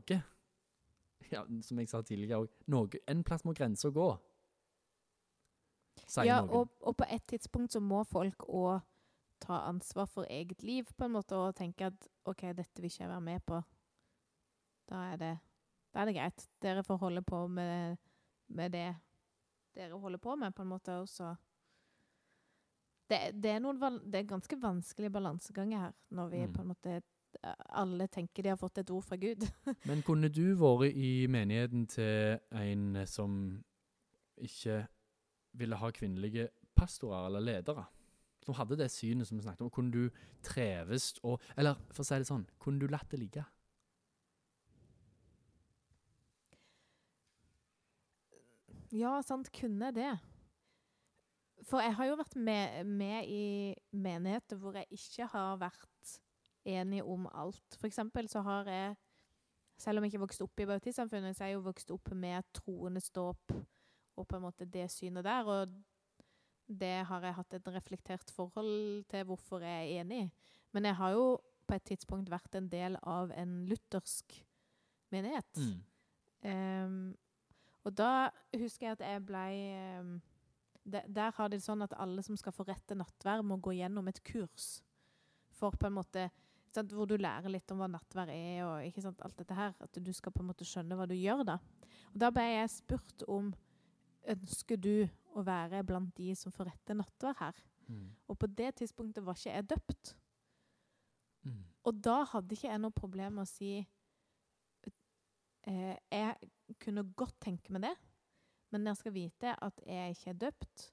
ja, 1.33 1.41
Som 1.63 1.79
jeg 1.81 1.89
sa 1.89 2.03
tidligere 2.03 2.45
òg, 2.69 2.97
En 3.09 3.23
plass 3.25 3.45
må 3.45 3.55
grensa 3.57 3.89
gå. 3.89 4.09
Sier 6.07 6.27
Ja, 6.29 6.41
og, 6.43 6.69
og 6.81 6.97
på 6.97 7.07
et 7.11 7.25
tidspunkt 7.31 7.73
så 7.73 7.81
må 7.81 8.03
folk 8.05 8.47
òg 8.49 8.83
ta 9.45 9.61
ansvar 9.69 10.07
for 10.09 10.27
eget 10.31 10.63
liv, 10.63 10.89
på 10.97 11.05
en 11.05 11.13
måte, 11.17 11.37
og 11.37 11.57
tenke 11.57 11.87
at 11.91 12.09
OK, 12.25 12.47
dette 12.57 12.81
vil 12.81 12.91
ikke 12.91 13.03
jeg 13.03 13.11
være 13.11 13.21
med 13.21 13.41
på, 13.47 13.61
da 14.89 15.01
er 15.13 15.17
det, 15.21 15.33
da 15.93 16.01
er 16.01 16.09
det 16.09 16.15
greit. 16.17 16.47
Dere 16.63 16.85
får 16.85 16.97
holde 17.03 17.23
på 17.23 17.47
med, 17.47 17.97
med 18.49 18.73
det 18.73 18.95
dere 19.75 19.99
holder 19.99 20.19
på 20.23 20.37
med, 20.37 20.55
på 20.55 20.63
en 20.63 20.69
måte, 20.69 20.95
og 21.03 21.09
så 21.09 21.35
det, 23.11 23.35
det, 23.43 23.51
er 23.51 23.61
noen, 23.61 23.99
det 24.11 24.23
er 24.23 24.31
ganske 24.31 24.57
vanskelig 24.61 25.11
balanseganger 25.13 25.79
her, 25.79 25.93
når 26.11 26.29
vi 26.29 26.47
Mm. 26.47 26.53
på 26.53 26.63
en 26.63 26.69
måte 26.69 27.03
alle 27.75 28.07
tenker 28.07 28.43
de 28.43 28.49
har 28.49 28.57
fått 28.57 28.79
et 28.79 28.91
ord 28.91 29.03
fra 29.03 29.17
Gud. 29.17 29.43
Men 29.85 30.03
kunne 30.07 30.29
du 30.29 30.55
vært 30.55 30.95
i 30.95 31.27
menigheten 31.27 31.87
til 31.91 32.39
en 32.55 33.07
som 33.07 33.65
ikke 34.37 34.87
ville 35.55 35.79
ha 35.79 35.91
kvinnelige 35.95 36.49
pastorer 36.77 37.29
eller 37.29 37.45
ledere? 37.45 37.87
Som 38.45 38.57
hadde 38.59 38.77
det 38.77 38.91
synet 38.93 39.29
som 39.29 39.39
vi 39.39 39.43
snakket 39.47 39.65
om. 39.65 39.73
Kunne 39.73 39.93
du 39.93 40.11
treves 40.45 41.15
og 41.23 41.41
Eller 41.57 41.79
for 41.91 42.05
å 42.05 42.09
si 42.09 42.21
det 42.21 42.29
sånn, 42.29 42.47
kunne 42.61 42.83
du 42.83 42.91
latt 42.93 43.09
det 43.11 43.23
ligge? 43.23 43.45
Ja, 48.95 49.17
sant, 49.27 49.51
kunne 49.51 49.91
det. 49.91 50.13
For 51.67 51.83
jeg 51.83 51.97
har 51.97 52.07
jo 52.07 52.19
vært 52.21 52.37
med, 52.37 52.85
med 52.87 53.27
i 53.27 53.75
menigheter 53.91 54.61
hvor 54.61 54.77
jeg 54.79 54.87
ikke 54.93 55.27
har 55.33 55.57
vært 55.59 56.13
enig 56.69 57.01
om 57.03 57.27
alt. 57.33 57.79
For 57.79 57.89
eksempel 57.89 58.29
så 58.31 58.45
har 58.45 58.69
jeg, 58.71 58.95
selv 59.81 59.99
om 59.99 60.05
jeg 60.05 60.13
ikke 60.13 60.25
vokste 60.27 60.47
opp 60.47 60.61
i 60.61 60.69
baptistsamfunnet, 60.69 61.37
så 61.37 61.45
er 61.45 61.53
jeg 61.53 61.59
jo 61.59 61.67
vokst 61.67 61.91
opp 61.91 62.13
med 62.15 62.47
troende 62.55 63.03
ståp 63.03 63.57
og 64.17 64.27
på 64.29 64.37
en 64.39 64.45
måte 64.47 64.67
det 64.71 64.87
synet 64.93 65.25
der. 65.27 65.49
Og 65.51 65.75
det 66.69 67.05
har 67.09 67.25
jeg 67.27 67.37
hatt 67.39 67.55
et 67.59 67.73
reflektert 67.75 68.31
forhold 68.33 69.05
til 69.11 69.25
hvorfor 69.29 69.65
jeg 69.65 69.89
er 69.91 70.01
enig 70.03 70.23
i. 70.25 70.31
Men 70.73 70.89
jeg 70.89 70.97
har 71.01 71.11
jo 71.17 71.27
på 71.67 71.77
et 71.77 71.85
tidspunkt 71.89 72.31
vært 72.33 72.57
en 72.59 72.69
del 72.69 72.97
av 73.03 73.33
en 73.37 73.65
luthersk 73.69 74.37
menighet. 75.13 75.61
Ehm, 76.45 77.15
og 77.85 77.95
da 77.97 78.31
husker 78.57 78.89
jeg 78.89 78.97
at 78.99 79.05
jeg 79.05 79.27
blei 79.27 79.53
um, 80.01 80.17
de- 80.85 81.05
Der 81.09 81.31
har 81.33 81.49
de 81.49 81.57
det 81.57 81.65
sånn 81.65 81.83
at 81.85 81.95
alle 81.97 82.23
som 82.23 82.37
skal 82.37 82.53
få 82.53 82.67
rett 82.69 82.85
til 82.87 82.99
nattvær, 83.01 83.43
må 83.45 83.57
gå 83.57 83.73
gjennom 83.77 84.09
et 84.09 84.23
kurs. 84.25 84.83
For 85.55 85.71
på 85.71 85.87
en 85.87 85.97
måte 85.97 86.31
sant, 86.75 86.91
Hvor 86.93 87.07
du 87.07 87.17
lærer 87.17 87.49
litt 87.49 87.71
om 87.71 87.79
hva 87.79 87.89
nattvær 87.89 88.29
er, 88.29 88.65
og 88.67 88.85
ikke 88.85 89.03
sant, 89.05 89.21
alt 89.23 89.37
dette 89.39 89.55
her. 89.55 89.75
At 89.81 89.93
du 89.95 90.13
skal 90.13 90.33
på 90.33 90.43
en 90.43 90.49
måte 90.51 90.67
skjønne 90.67 90.97
hva 90.99 91.07
du 91.07 91.15
gjør 91.15 91.45
da. 91.47 91.59
Og 92.13 92.19
da 92.19 92.31
ble 92.35 92.43
jeg 92.43 92.71
spurt 92.71 93.23
om 93.29 93.53
Ønsker 94.33 94.81
du 94.81 95.09
å 95.35 95.43
være 95.45 95.83
blant 95.87 96.15
de 96.17 96.33
som 96.39 96.53
får 96.55 96.71
rette 96.71 96.97
nattverd 96.97 97.41
her? 97.41 97.63
Mm. 97.89 98.07
Og 98.31 98.39
på 98.41 98.49
det 98.49 98.71
tidspunktet 98.81 99.25
var 99.25 99.37
ikke 99.37 99.53
jeg 99.53 99.69
døpt. 99.75 100.15
Mm. 101.45 101.65
Og 101.85 102.01
da 102.05 102.23
hadde 102.31 102.57
ikke 102.57 102.71
jeg 102.71 102.81
noe 102.81 102.97
problem 102.97 103.37
med 103.39 103.45
å 103.45 103.51
si 103.51 103.73
eh, 105.69 105.97
Jeg 106.11 106.51
kunne 106.81 107.05
godt 107.17 107.37
tenke 107.45 107.75
meg 107.75 107.85
det, 107.85 107.95
men 108.73 108.87
dere 108.87 108.97
skal 108.97 109.15
vite 109.15 109.53
at 109.53 109.85
jeg 109.85 110.17
ikke 110.17 110.33
er 110.33 110.41
døpt. 110.47 110.87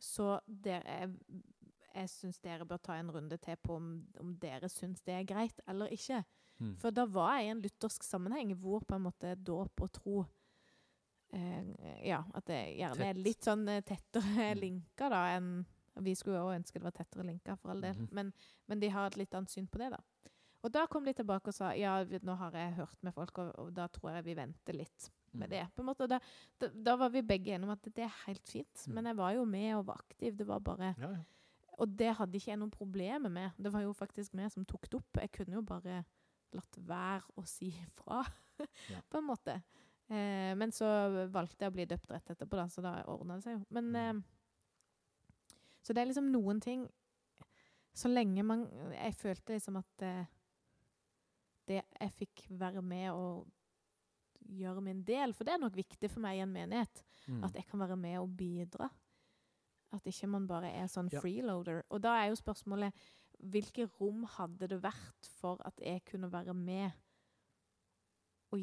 Så 0.00 0.34
dere, 0.44 0.98
jeg, 1.00 1.40
jeg 1.94 2.12
syns 2.12 2.40
dere 2.44 2.68
bør 2.68 2.80
ta 2.84 2.98
en 3.00 3.12
runde 3.12 3.36
til 3.40 3.56
på 3.60 3.78
om, 3.80 3.88
om 4.20 4.36
dere 4.40 4.68
syns 4.72 5.00
det 5.06 5.16
er 5.16 5.28
greit 5.28 5.64
eller 5.68 5.92
ikke. 5.96 6.22
Mm. 6.60 6.76
For 6.80 6.92
da 6.92 7.06
var 7.08 7.38
jeg 7.38 7.48
i 7.48 7.54
en 7.54 7.64
luthersk 7.64 8.04
sammenheng 8.04 8.52
hvor 8.60 8.84
på 8.84 8.96
en 8.96 9.06
måte 9.08 9.32
dåp 9.40 9.80
og 9.80 9.92
tro 9.96 10.18
Ja, 12.04 12.24
at 12.34 12.44
det 12.50 12.60
gjerne 12.78 13.06
er 13.10 13.14
litt 13.14 13.44
sånn 13.46 13.68
eh, 13.70 13.82
tettere 13.86 14.48
linker 14.58 15.10
da 15.12 15.20
enn 15.36 15.64
Vi 16.02 16.14
skulle 16.16 16.38
jo 16.40 16.52
ønske 16.54 16.78
det 16.78 16.86
var 16.86 16.94
tettere 16.96 17.24
linker, 17.26 17.56
for 17.60 17.70
all 17.74 17.80
del. 17.82 17.94
Mhm. 17.98 18.08
Men, 18.16 18.32
men 18.68 18.80
de 18.80 18.88
har 18.88 19.06
et 19.10 19.16
litt 19.20 19.34
annet 19.34 19.50
syn 19.50 19.66
på 19.68 19.78
det, 19.82 19.90
da. 19.92 19.98
Og 20.62 20.70
da 20.72 20.86
kom 20.86 21.04
de 21.04 21.12
tilbake 21.16 21.48
og 21.48 21.54
sa 21.56 21.72
ja, 21.76 21.98
nå 22.04 22.34
har 22.36 22.52
jeg 22.56 22.74
hørt 22.76 23.02
med 23.02 23.14
folk, 23.14 23.38
og, 23.38 23.50
og 23.58 23.72
da 23.74 23.86
tror 23.88 24.12
jeg 24.14 24.24
vi 24.24 24.34
venter 24.38 24.76
litt 24.76 25.10
med 25.32 25.46
Mm. 25.46 25.50
det. 25.50 25.66
på 25.76 25.82
en 25.82 25.86
måte. 25.86 26.06
Da, 26.10 26.18
da, 26.58 26.68
da 26.74 26.96
var 26.96 27.10
vi 27.14 27.20
begge 27.22 27.52
enige 27.54 27.68
om 27.68 27.70
at 27.70 27.84
det 27.94 28.02
er 28.02 28.14
helt 28.26 28.48
fint. 28.50 28.80
Mm. 28.88 28.94
Men 28.96 29.04
jeg 29.06 29.16
var 29.16 29.32
jo 29.36 29.44
med 29.46 29.74
og 29.76 29.84
var 29.86 30.00
aktiv. 30.02 30.36
Det 30.36 30.46
var 30.48 30.58
bare 30.60 30.94
Ja, 30.98 31.10
ja. 31.12 31.20
Og 31.78 31.88
det 31.96 32.08
hadde 32.18 32.34
ikke 32.36 32.50
jeg 32.50 32.58
noen 32.58 32.70
problemer 32.74 33.30
med. 33.30 33.52
Det 33.56 33.70
var 33.72 33.80
jo 33.84 33.92
faktisk 33.94 34.34
vi 34.34 34.48
som 34.50 34.64
tok 34.66 34.88
det 34.90 34.98
opp. 34.98 35.20
Jeg 35.22 35.30
kunne 35.32 35.54
jo 35.54 35.62
bare 35.62 36.04
latt 36.52 36.76
være 36.76 37.22
å 37.38 37.44
si 37.46 37.68
ifra, 37.86 38.24
Ja. 38.90 39.00
på 39.08 39.18
en 39.18 39.24
måte. 39.30 39.62
Eh, 40.10 40.54
men 40.58 40.72
så 40.74 40.86
valgte 41.30 41.64
jeg 41.64 41.70
å 41.70 41.74
bli 41.76 41.84
døpt 41.86 42.10
rett 42.10 42.30
etterpå, 42.32 42.56
da, 42.58 42.64
så 42.66 42.82
da 42.82 42.96
ordna 43.06 43.36
det 43.38 43.44
seg 43.44 43.52
jo. 43.58 43.64
Men 43.70 43.92
Mm. 43.92 43.96
eh, 44.18 44.22
Så 45.82 45.94
det 45.94 46.02
er 46.02 46.06
liksom 46.10 46.30
noen 46.32 46.60
ting 46.60 46.82
Så 47.94 48.08
lenge 48.08 48.42
man 48.44 48.66
Jeg 48.92 49.14
følte 49.16 49.54
liksom 49.54 49.76
at 49.78 50.02
eh, 50.02 50.26
det 51.66 51.82
jeg 52.00 52.12
fikk 52.12 52.46
være 52.58 52.82
med 52.82 53.10
og 53.12 53.46
gjøre 54.50 54.80
min 54.82 55.02
del, 55.04 55.32
for 55.32 55.44
det 55.44 55.52
er 55.54 55.58
nok 55.62 55.76
viktig 55.76 56.10
for 56.10 56.20
meg 56.20 56.38
i 56.38 56.40
en 56.42 56.52
menighet. 56.52 57.04
Mm. 57.28 57.44
At 57.44 57.54
jeg 57.54 57.66
kan 57.68 57.78
være 57.78 57.96
med 57.96 58.18
og 58.18 58.32
bidra. 58.36 58.88
At 59.92 60.02
ikke 60.04 60.26
man 60.26 60.48
bare 60.48 60.66
er 60.72 60.86
sånn 60.90 61.08
Ja. 61.12 61.20
freeloader. 61.20 61.82
Og 61.90 62.00
da 62.02 62.16
er 62.24 62.28
jo 62.30 62.34
spørsmålet 62.40 62.92
hvilke 63.38 63.86
rom 64.00 64.24
hadde 64.24 64.66
det 64.68 64.80
vært 64.82 65.28
for 65.38 65.60
at 65.64 65.74
jeg 65.80 66.02
kunne 66.04 66.30
være 66.32 66.54
med 66.54 66.90
og 68.52 68.58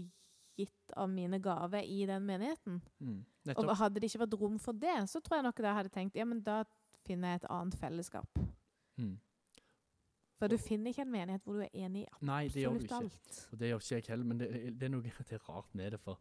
gitt 0.57 0.93
av 0.97 1.09
mine 1.09 1.39
gaver 1.43 1.83
i 1.85 2.05
den 2.09 2.25
menigheten? 2.25 2.81
Mm. 2.99 3.19
Og 3.55 3.71
hadde 3.79 3.99
det 4.01 4.09
ikke 4.09 4.23
vært 4.25 4.37
rom 4.41 4.57
for 4.59 4.73
det, 4.73 4.97
så 5.09 5.21
tror 5.23 5.37
jeg 5.39 5.43
nok 5.47 5.59
jeg 5.63 5.77
hadde 5.79 5.89
tenkt 5.93 6.15
ja, 6.19 6.25
men 6.25 6.41
da 6.43 6.63
finner 7.07 7.29
jeg 7.35 7.43
et 7.43 7.49
annet 7.53 7.77
fellesskap. 7.79 8.39
Mm. 8.97 9.15
For 10.37 10.51
du 10.51 10.57
finner 10.61 10.91
ikke 10.91 11.01
en 11.01 11.11
menighet 11.13 11.45
hvor 11.47 11.57
du 11.57 11.63
er 11.65 11.71
enig 11.73 12.03
i 12.03 12.09
absolutt 12.11 12.27
Nei, 12.29 12.41
det 12.53 12.61
gjør 12.61 12.75
du 12.77 12.83
ikke. 12.85 12.97
alt. 13.01 13.37
Og 13.51 13.59
det 13.61 13.69
gjør 13.71 13.79
ikke 13.81 13.95
jeg 13.95 14.05
heller, 14.11 14.25
men 14.29 14.41
det, 14.41 14.49
det 14.77 14.85
er 14.85 14.91
noe 14.93 15.01
det 15.29 15.37
er 15.39 15.47
rart 15.49 15.71
med 15.79 15.95
det. 15.95 15.99
For 16.03 16.19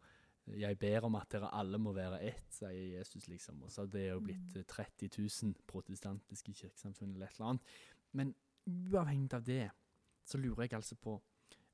jeg 0.57 0.79
ber 0.79 1.05
om 1.09 1.19
at 1.19 1.29
dere 1.35 1.51
alle 1.59 1.79
må 1.83 1.93
være 1.93 2.21
ett, 2.31 2.47
sier 2.55 2.99
Jesus, 2.99 3.27
liksom. 3.29 3.61
Og 3.67 3.73
så 3.75 3.83
har 3.85 3.91
det 3.93 4.07
jo 4.09 4.21
blitt 4.25 4.55
Mm. 4.55 4.61
eh, 4.63 4.65
30 4.71 5.11
000 5.19 5.55
protestantiske 5.69 6.55
kirkesamfunn 6.55 7.13
eller 7.17 7.27
et 7.27 7.37
eller 7.41 7.49
annet. 7.51 7.75
Men 8.13 8.35
uavhengig 8.67 9.35
av 9.35 9.43
det, 9.45 9.67
så 10.25 10.39
lurer 10.39 10.65
jeg 10.65 10.73
altså 10.79 10.97
på 10.97 11.19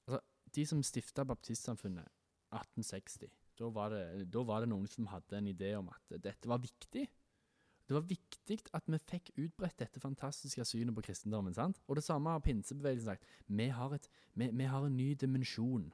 altså, 0.08 0.20
De 0.54 0.66
som 0.66 0.82
stifta 0.82 1.24
baptistsamfunnet 1.24 2.08
1860, 2.52 3.32
da 3.58 3.68
var, 3.72 3.92
det, 3.92 4.28
da 4.32 4.44
var 4.46 4.62
det 4.62 4.70
noen 4.72 4.88
som 4.90 5.08
hadde 5.10 5.38
en 5.38 5.50
idé 5.50 5.74
om 5.78 5.90
at 5.92 6.16
dette 6.24 6.48
var 6.48 6.62
viktig. 6.62 7.04
Det 7.88 7.96
var 7.96 8.06
viktig 8.06 8.58
at 8.76 8.86
vi 8.88 8.98
fikk 9.02 9.32
utbredt 9.36 9.80
dette 9.82 10.00
fantastiske 10.00 10.64
synet 10.68 10.94
på 10.96 11.04
kristendommen. 11.08 11.54
sant? 11.54 11.80
Og 11.88 11.98
det 11.98 12.04
samme 12.06 12.30
har 12.30 12.44
pinsebevegelsen 12.44 13.10
sagt. 13.10 13.26
Vi 13.46 13.68
har, 13.68 13.94
et, 13.94 14.08
vi, 14.34 14.48
vi 14.48 14.68
har 14.70 14.86
en 14.86 14.96
ny 14.96 15.12
dimensjon 15.18 15.90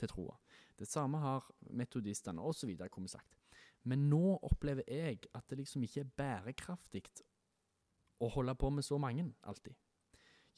til 0.00 0.08
troa. 0.08 0.38
Det 0.78 0.88
samme 0.88 1.18
har 1.18 1.46
metodistene 1.70 2.40
osv. 2.40 2.72
sagt. 3.06 3.38
Men 3.84 4.08
nå 4.10 4.38
opplever 4.42 4.86
jeg 4.86 5.26
at 5.34 5.44
det 5.50 5.58
liksom 5.58 5.82
ikke 5.82 6.04
er 6.04 6.12
bærekraftig 6.16 7.04
å 8.22 8.28
holde 8.30 8.54
på 8.54 8.70
med 8.70 8.86
så 8.86 8.98
mange 9.02 9.26
alltid. 9.42 9.74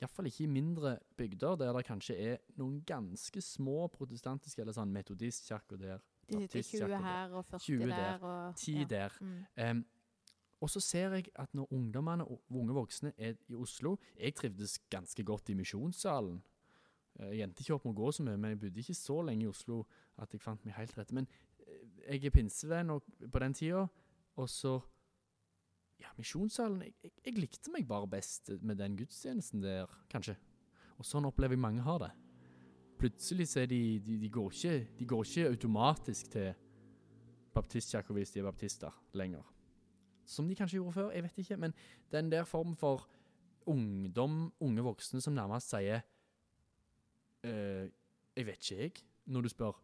Iallfall 0.02 0.26
ikke 0.26 0.44
i 0.44 0.50
mindre 0.50 0.98
bygder, 1.16 1.56
der 1.56 1.72
det 1.72 1.84
kanskje 1.86 2.16
er 2.18 2.36
noen 2.58 2.80
ganske 2.86 3.40
små 3.40 3.86
protestantiske 3.94 4.62
eller 4.62 4.74
sånn 4.76 4.92
metodistkirker 4.92 5.80
der. 5.80 6.02
De 6.24 6.40
sitter 6.40 6.46
baptistkirker 6.48 6.86
20 6.86 6.94
der, 6.94 7.04
her 7.04 7.36
og 7.38 7.44
40 7.44 7.64
20 7.64 7.92
der, 7.92 8.24
og 8.24 8.56
10 8.56 8.72
ja. 8.72 8.86
der. 8.90 9.18
Mm. 9.20 9.44
Um, 9.70 9.84
og 10.64 10.70
så 10.70 10.80
ser 10.80 11.12
jeg 11.12 11.28
at 11.34 11.54
når 11.54 11.72
ungdommene 11.72 12.24
og 12.24 12.42
unge 12.50 12.74
voksne 12.74 13.12
er 13.18 13.34
i 13.48 13.54
Oslo 13.54 13.96
Jeg 14.20 14.34
trivdes 14.34 14.78
ganske 14.90 15.24
godt 15.24 15.48
i 15.48 15.54
Misjonssalen. 15.54 16.42
Eh, 17.20 17.36
Jeg 17.36 17.42
endte 17.42 17.60
ikke 17.60 17.74
opp 17.74 17.84
med 17.84 17.92
å 17.92 18.00
gå 18.04 18.12
så 18.12 18.24
mye, 18.24 18.36
men 18.36 18.54
jeg 18.54 18.60
bodde 18.60 18.80
ikke 18.80 18.94
så 18.94 19.20
lenge 19.22 19.44
i 19.44 19.50
Oslo 19.50 19.82
at 20.18 20.32
jeg 20.32 20.40
fant 20.40 20.64
meg 20.64 20.74
helt 20.78 20.96
rett. 20.98 21.12
Men 21.12 21.28
eh, 21.66 22.14
jeg 22.14 22.24
er 22.24 22.34
pinsevenn 22.34 22.94
på 23.32 23.42
den 23.44 23.54
tida, 23.54 23.86
og 24.36 24.48
så 24.50 24.78
Ja, 26.02 26.10
Misjonssalen 26.18 26.82
jeg, 26.82 26.94
jeg, 27.02 27.14
jeg 27.24 27.38
likte 27.38 27.72
meg 27.74 27.86
bare 27.88 28.08
best 28.10 28.50
med 28.62 28.78
den 28.80 28.96
gudstjenesten 28.98 29.62
der, 29.62 29.90
kanskje. 30.12 30.36
Og 30.98 31.06
sånn 31.06 31.26
opplever 31.28 31.56
jeg 31.56 31.64
mange 31.64 31.84
har 31.86 32.02
det. 32.02 32.12
Plutselig 33.00 33.48
så 33.50 33.64
er 33.64 33.70
de 33.70 33.80
De, 34.04 34.18
de, 34.22 34.30
går, 34.30 34.52
ikke, 34.52 34.88
de 34.98 35.06
går 35.06 35.24
ikke 35.24 35.48
automatisk 35.50 36.30
til 36.34 36.52
baptistkirka 37.54 38.14
hvis 38.14 38.34
de 38.34 38.42
er 38.42 38.48
baptister 38.48 39.02
lenger. 39.14 39.44
Som 40.26 40.48
de 40.48 40.56
kanskje 40.56 40.78
gjorde 40.78 40.96
før, 40.96 41.10
jeg 41.12 41.22
vet 41.22 41.38
ikke. 41.38 41.56
Men 41.60 41.74
den 42.12 42.30
der 42.32 42.44
form 42.44 42.76
for 42.76 43.08
ungdom, 43.66 44.52
unge 44.60 44.82
voksne, 44.82 45.20
som 45.20 45.34
nærmest 45.34 45.70
sier 45.72 46.00
eh, 47.44 47.90
Jeg 48.36 48.46
vet 48.46 48.70
ikke, 48.70 48.82
jeg. 48.82 48.92
Når 49.26 49.40
du 49.40 49.48
spør 49.48 49.80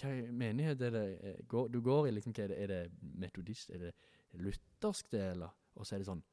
hva 0.00 0.12
menighet 0.32 0.82
er 0.82 0.94
det 0.94 1.06
eh, 1.20 1.40
går, 1.48 1.68
du 1.68 1.80
går 1.84 2.06
i, 2.08 2.14
liksom, 2.16 2.32
hva 2.36 2.44
er 2.44 2.52
det, 2.52 2.62
er 2.62 2.66
det 2.66 3.10
metodist, 3.20 3.70
er 3.70 3.78
det 3.78 3.92
luthersk 4.38 5.10
det, 5.12 5.24
eller? 5.34 5.54
Og 5.74 5.86
så 5.86 5.96
er 5.96 6.02
det 6.02 6.10
sånn 6.10 6.24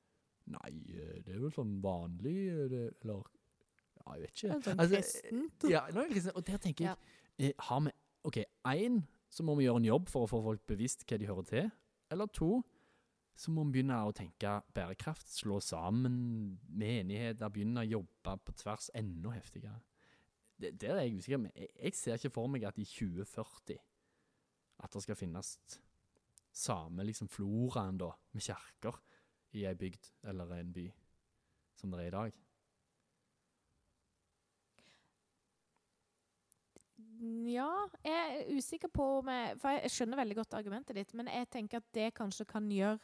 Nei, 0.48 0.72
eh, 0.96 1.18
det 1.26 1.34
er 1.34 1.42
vel 1.42 1.52
sånn 1.52 1.74
vanlig, 1.84 2.38
det, 2.72 2.84
eller 3.04 3.26
Ja, 3.98 4.14
jeg 4.16 4.22
vet 4.22 4.32
ikke. 4.32 4.52
En 4.54 4.64
sånn 4.64 4.80
Altså, 4.84 5.02
kristent. 5.02 5.68
Ja, 5.68 5.82
nå 5.92 6.00
er 6.00 6.08
det 6.08 6.14
kristen, 6.16 6.38
og 6.40 6.46
der 6.48 6.62
tenker 6.64 6.88
jeg 6.88 7.50
ja. 7.50 7.52
har 7.68 7.84
vi, 7.84 7.94
Ok, 8.28 8.40
én, 8.72 9.02
så 9.32 9.44
må 9.44 9.58
vi 9.58 9.68
gjøre 9.68 9.82
en 9.84 9.90
jobb 9.90 10.10
for 10.12 10.26
å 10.26 10.32
få 10.32 10.42
folk 10.46 10.64
bevisst 10.68 11.04
hva 11.08 11.20
de 11.20 11.28
hører 11.30 11.48
til. 11.48 11.70
Eller 12.12 12.32
to, 12.36 12.62
så 13.38 13.52
må 13.54 13.64
vi 13.68 13.78
begynne 13.78 14.00
å 14.04 14.16
tenke 14.16 14.56
bærekraft, 14.76 15.30
slå 15.30 15.60
sammen 15.64 16.16
menigheter, 16.68 17.52
begynne 17.54 17.84
å 17.84 17.92
jobbe 17.92 18.38
på 18.44 18.56
tvers 18.64 18.90
enda 18.98 19.36
heftigere. 19.36 19.80
Det, 20.58 20.74
det 20.82 20.90
er 20.90 21.04
jeg 21.04 21.20
usikker, 21.20 21.44
på. 21.44 21.52
jeg, 21.54 21.70
jeg 21.76 22.00
ser 22.00 22.18
ikke 22.18 22.34
for 22.34 22.50
meg 22.52 22.66
at 22.66 22.80
i 22.82 22.88
2040 22.88 23.78
at 24.84 24.94
det 24.94 25.04
skal 25.04 25.18
finnes 25.18 25.54
samme 26.58 27.06
liksom 27.06 27.30
floraen 27.32 28.00
da, 28.02 28.12
med 28.34 28.44
kjerker 28.44 28.98
i 29.58 29.66
ei 29.70 29.78
bygd 29.78 30.12
eller 30.28 30.52
en 30.58 30.74
by 30.74 30.90
som 31.78 31.94
det 31.94 32.04
er 32.04 32.10
i 32.10 32.16
dag. 32.18 32.44
Ja, 37.48 37.72
jeg 38.06 38.18
er 38.42 38.58
usikker 38.58 38.92
på 38.94 39.06
om 39.20 39.30
jeg 39.32 39.56
For 39.58 39.74
jeg 39.74 39.90
skjønner 39.90 40.20
veldig 40.20 40.36
godt 40.38 40.54
argumentet 40.58 40.98
ditt, 41.00 41.14
men 41.18 41.30
jeg 41.32 41.50
tenker 41.50 41.82
at 41.82 41.88
det 41.98 42.12
kanskje 42.18 42.46
kan 42.50 42.70
gjøre 42.72 43.00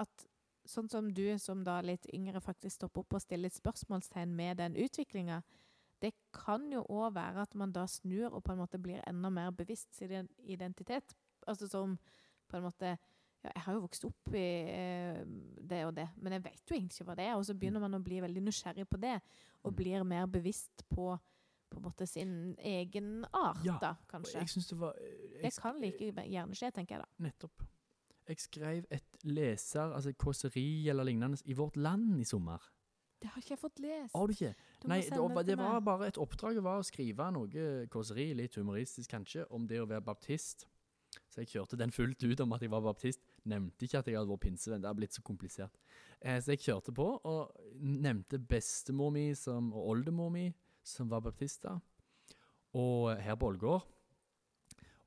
at 0.00 0.28
Sånn 0.68 0.86
som 0.86 1.08
du 1.10 1.24
som 1.42 1.64
da 1.66 1.80
litt 1.82 2.06
yngre 2.14 2.40
faktisk 2.40 2.76
stopper 2.76 3.02
opp 3.02 3.16
og 3.16 3.22
stiller 3.24 3.48
litt 3.48 3.56
spørsmålstegn 3.56 4.30
med 4.38 4.60
den 4.60 4.76
utviklinga. 4.78 5.40
Det 5.98 6.12
kan 6.34 6.68
jo 6.70 6.84
òg 6.86 7.16
være 7.16 7.42
at 7.42 7.56
man 7.58 7.72
da 7.74 7.82
snur 7.90 8.30
og 8.30 8.44
på 8.46 8.54
en 8.54 8.60
måte 8.62 8.78
blir 8.78 9.02
enda 9.10 9.30
mer 9.30 9.50
bevisst 9.50 9.90
sin 9.96 10.28
identitet. 10.38 11.16
Altså 11.50 11.66
som 11.66 11.96
på 12.52 12.60
en 12.60 12.66
måte 12.68 12.92
ja, 13.42 13.50
Jeg 13.56 13.62
har 13.64 13.74
jo 13.74 13.80
vokst 13.82 14.04
opp 14.06 14.34
i 14.38 14.44
eh, 14.70 15.24
det 15.66 15.80
og 15.88 15.94
det, 15.96 16.04
men 16.22 16.36
jeg 16.36 16.44
vet 16.44 16.60
jo 16.70 16.76
egentlig 16.76 16.94
ikke 17.00 17.06
hva 17.08 17.16
det 17.18 17.24
er. 17.26 17.34
Og 17.40 17.44
så 17.48 17.56
begynner 17.58 17.82
man 17.82 17.96
å 17.98 18.02
bli 18.04 18.20
veldig 18.22 18.42
nysgjerrig 18.46 18.84
på 18.92 19.00
det, 19.02 19.16
og 19.64 19.72
Mm. 19.72 19.76
blir 19.80 20.04
mer 20.04 20.26
bevisst 20.26 20.84
på 20.92 21.18
på 21.72 21.78
en 21.80 21.84
måte 21.86 22.04
sin 22.06 22.32
egen 22.60 23.24
art, 23.32 23.62
Ja, 23.64 23.78
da, 23.80 23.94
kanskje. 24.06 24.34
jeg 24.42 24.48
synes 24.52 24.66
det 24.68 24.76
var 24.78 24.92
jeg, 25.00 25.42
Det 25.42 25.54
kan 25.62 25.78
like 25.80 26.12
gjerne 26.28 26.54
skje, 26.54 26.68
tenker 26.70 26.98
jeg 26.98 27.00
da. 27.00 27.24
Nettopp. 27.24 27.62
Jeg 28.28 28.36
skrev 28.38 28.84
et 28.90 29.24
leser, 29.24 29.80
altså 29.94 30.10
et 30.10 30.18
kåseri 30.18 30.86
eller 30.92 31.04
lignende, 31.08 31.38
i 31.46 31.54
Vårt 31.54 31.76
Land 31.76 32.20
i 32.20 32.24
sommer. 32.24 32.60
Det 33.22 33.30
har 33.30 33.40
ikke 33.40 33.54
jeg 33.54 33.58
fått 33.58 33.80
lest. 33.80 34.12
Har 34.14 34.26
du 34.26 34.32
ikke? 34.34 34.54
Du 34.82 34.88
Nei, 34.88 35.00
det, 35.00 35.16
var- 35.18 35.42
det 35.48 35.56
var 35.58 35.80
bare 35.80 36.06
et 36.08 36.18
oppdrag 36.18 36.60
var 36.62 36.78
å 36.78 36.84
skrive 36.84 37.32
noe 37.32 37.86
kåseri, 37.88 38.34
litt 38.36 38.54
humoristisk 38.60 39.08
kanskje, 39.10 39.46
om 39.50 39.66
det 39.66 39.80
å 39.80 39.86
være 39.88 40.02
baptist. 40.04 40.66
Så 41.32 41.40
jeg 41.40 41.48
kjørte 41.48 41.78
den 41.80 41.92
fullt 41.94 42.20
ut 42.20 42.40
om 42.44 42.50
at 42.52 42.60
jeg 42.60 42.70
var 42.74 42.82
baptist. 42.84 43.22
Nevnte 43.48 43.86
ikke 43.86 44.02
at 44.02 44.08
jeg 44.10 44.18
hadde 44.18 44.28
vært 44.28 44.42
pinsevenn. 44.44 44.82
Det 44.84 44.90
har 44.90 44.98
blitt 44.98 45.16
så 45.16 45.22
komplisert. 45.24 45.78
Eh, 46.20 46.36
så 46.44 46.52
jeg 46.52 46.60
kjørte 46.66 46.92
på 46.92 47.06
og 47.16 47.54
nevnte 47.80 48.36
bestemor 48.36 49.14
mi 49.14 49.30
som, 49.38 49.70
og 49.72 49.94
oldemor 49.94 50.28
mi, 50.34 50.50
som 50.84 51.08
var 51.08 51.24
baptister. 51.24 51.80
Og 52.76 53.16
her 53.16 53.38
på 53.40 53.48
Ålgård. 53.48 53.88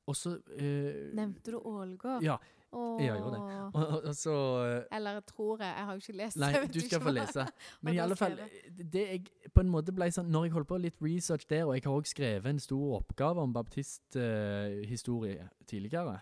Og 0.05 0.17
så 0.17 0.35
eh, 0.57 1.13
Nevnte 1.17 1.53
du 1.53 1.59
Ålgård? 1.61 2.25
Ja. 2.25 2.39
Åh. 2.75 2.97
jeg 2.99 3.15
gjorde 3.15 3.37
det. 3.37 3.59
Og, 3.61 3.75
og, 3.87 4.03
og 4.03 4.15
så 4.15 4.33
eh, 4.65 4.97
Eller 4.97 5.19
tror 5.19 5.61
jeg. 5.61 5.69
Jeg 5.77 5.85
har 5.85 5.93
jo 5.93 6.03
ikke 6.03 6.17
lest 6.19 6.39
Nei, 6.41 6.51
du 6.73 6.79
skal 6.83 7.01
få 7.05 7.13
lese. 7.15 7.45
Men 7.85 7.93
i 7.95 8.01
alle 8.03 8.17
fall, 8.19 8.35
det 8.81 9.05
jeg 9.05 9.44
på 9.55 9.63
en 9.63 9.71
måte 9.71 9.93
ble 9.95 10.09
sånn 10.11 10.29
Når 10.31 10.45
jeg 10.45 10.53
holdt 10.55 10.67
på 10.69 10.77
litt 10.83 11.01
research 11.03 11.47
der, 11.49 11.63
og 11.65 11.75
jeg 11.77 11.85
har 11.85 11.95
også 11.95 12.13
skrevet 12.13 12.49
en 12.49 12.59
stor 12.59 12.99
oppgave 12.99 13.41
om 13.41 13.53
baptisthistorie 13.55 15.49
tidligere 15.67 16.19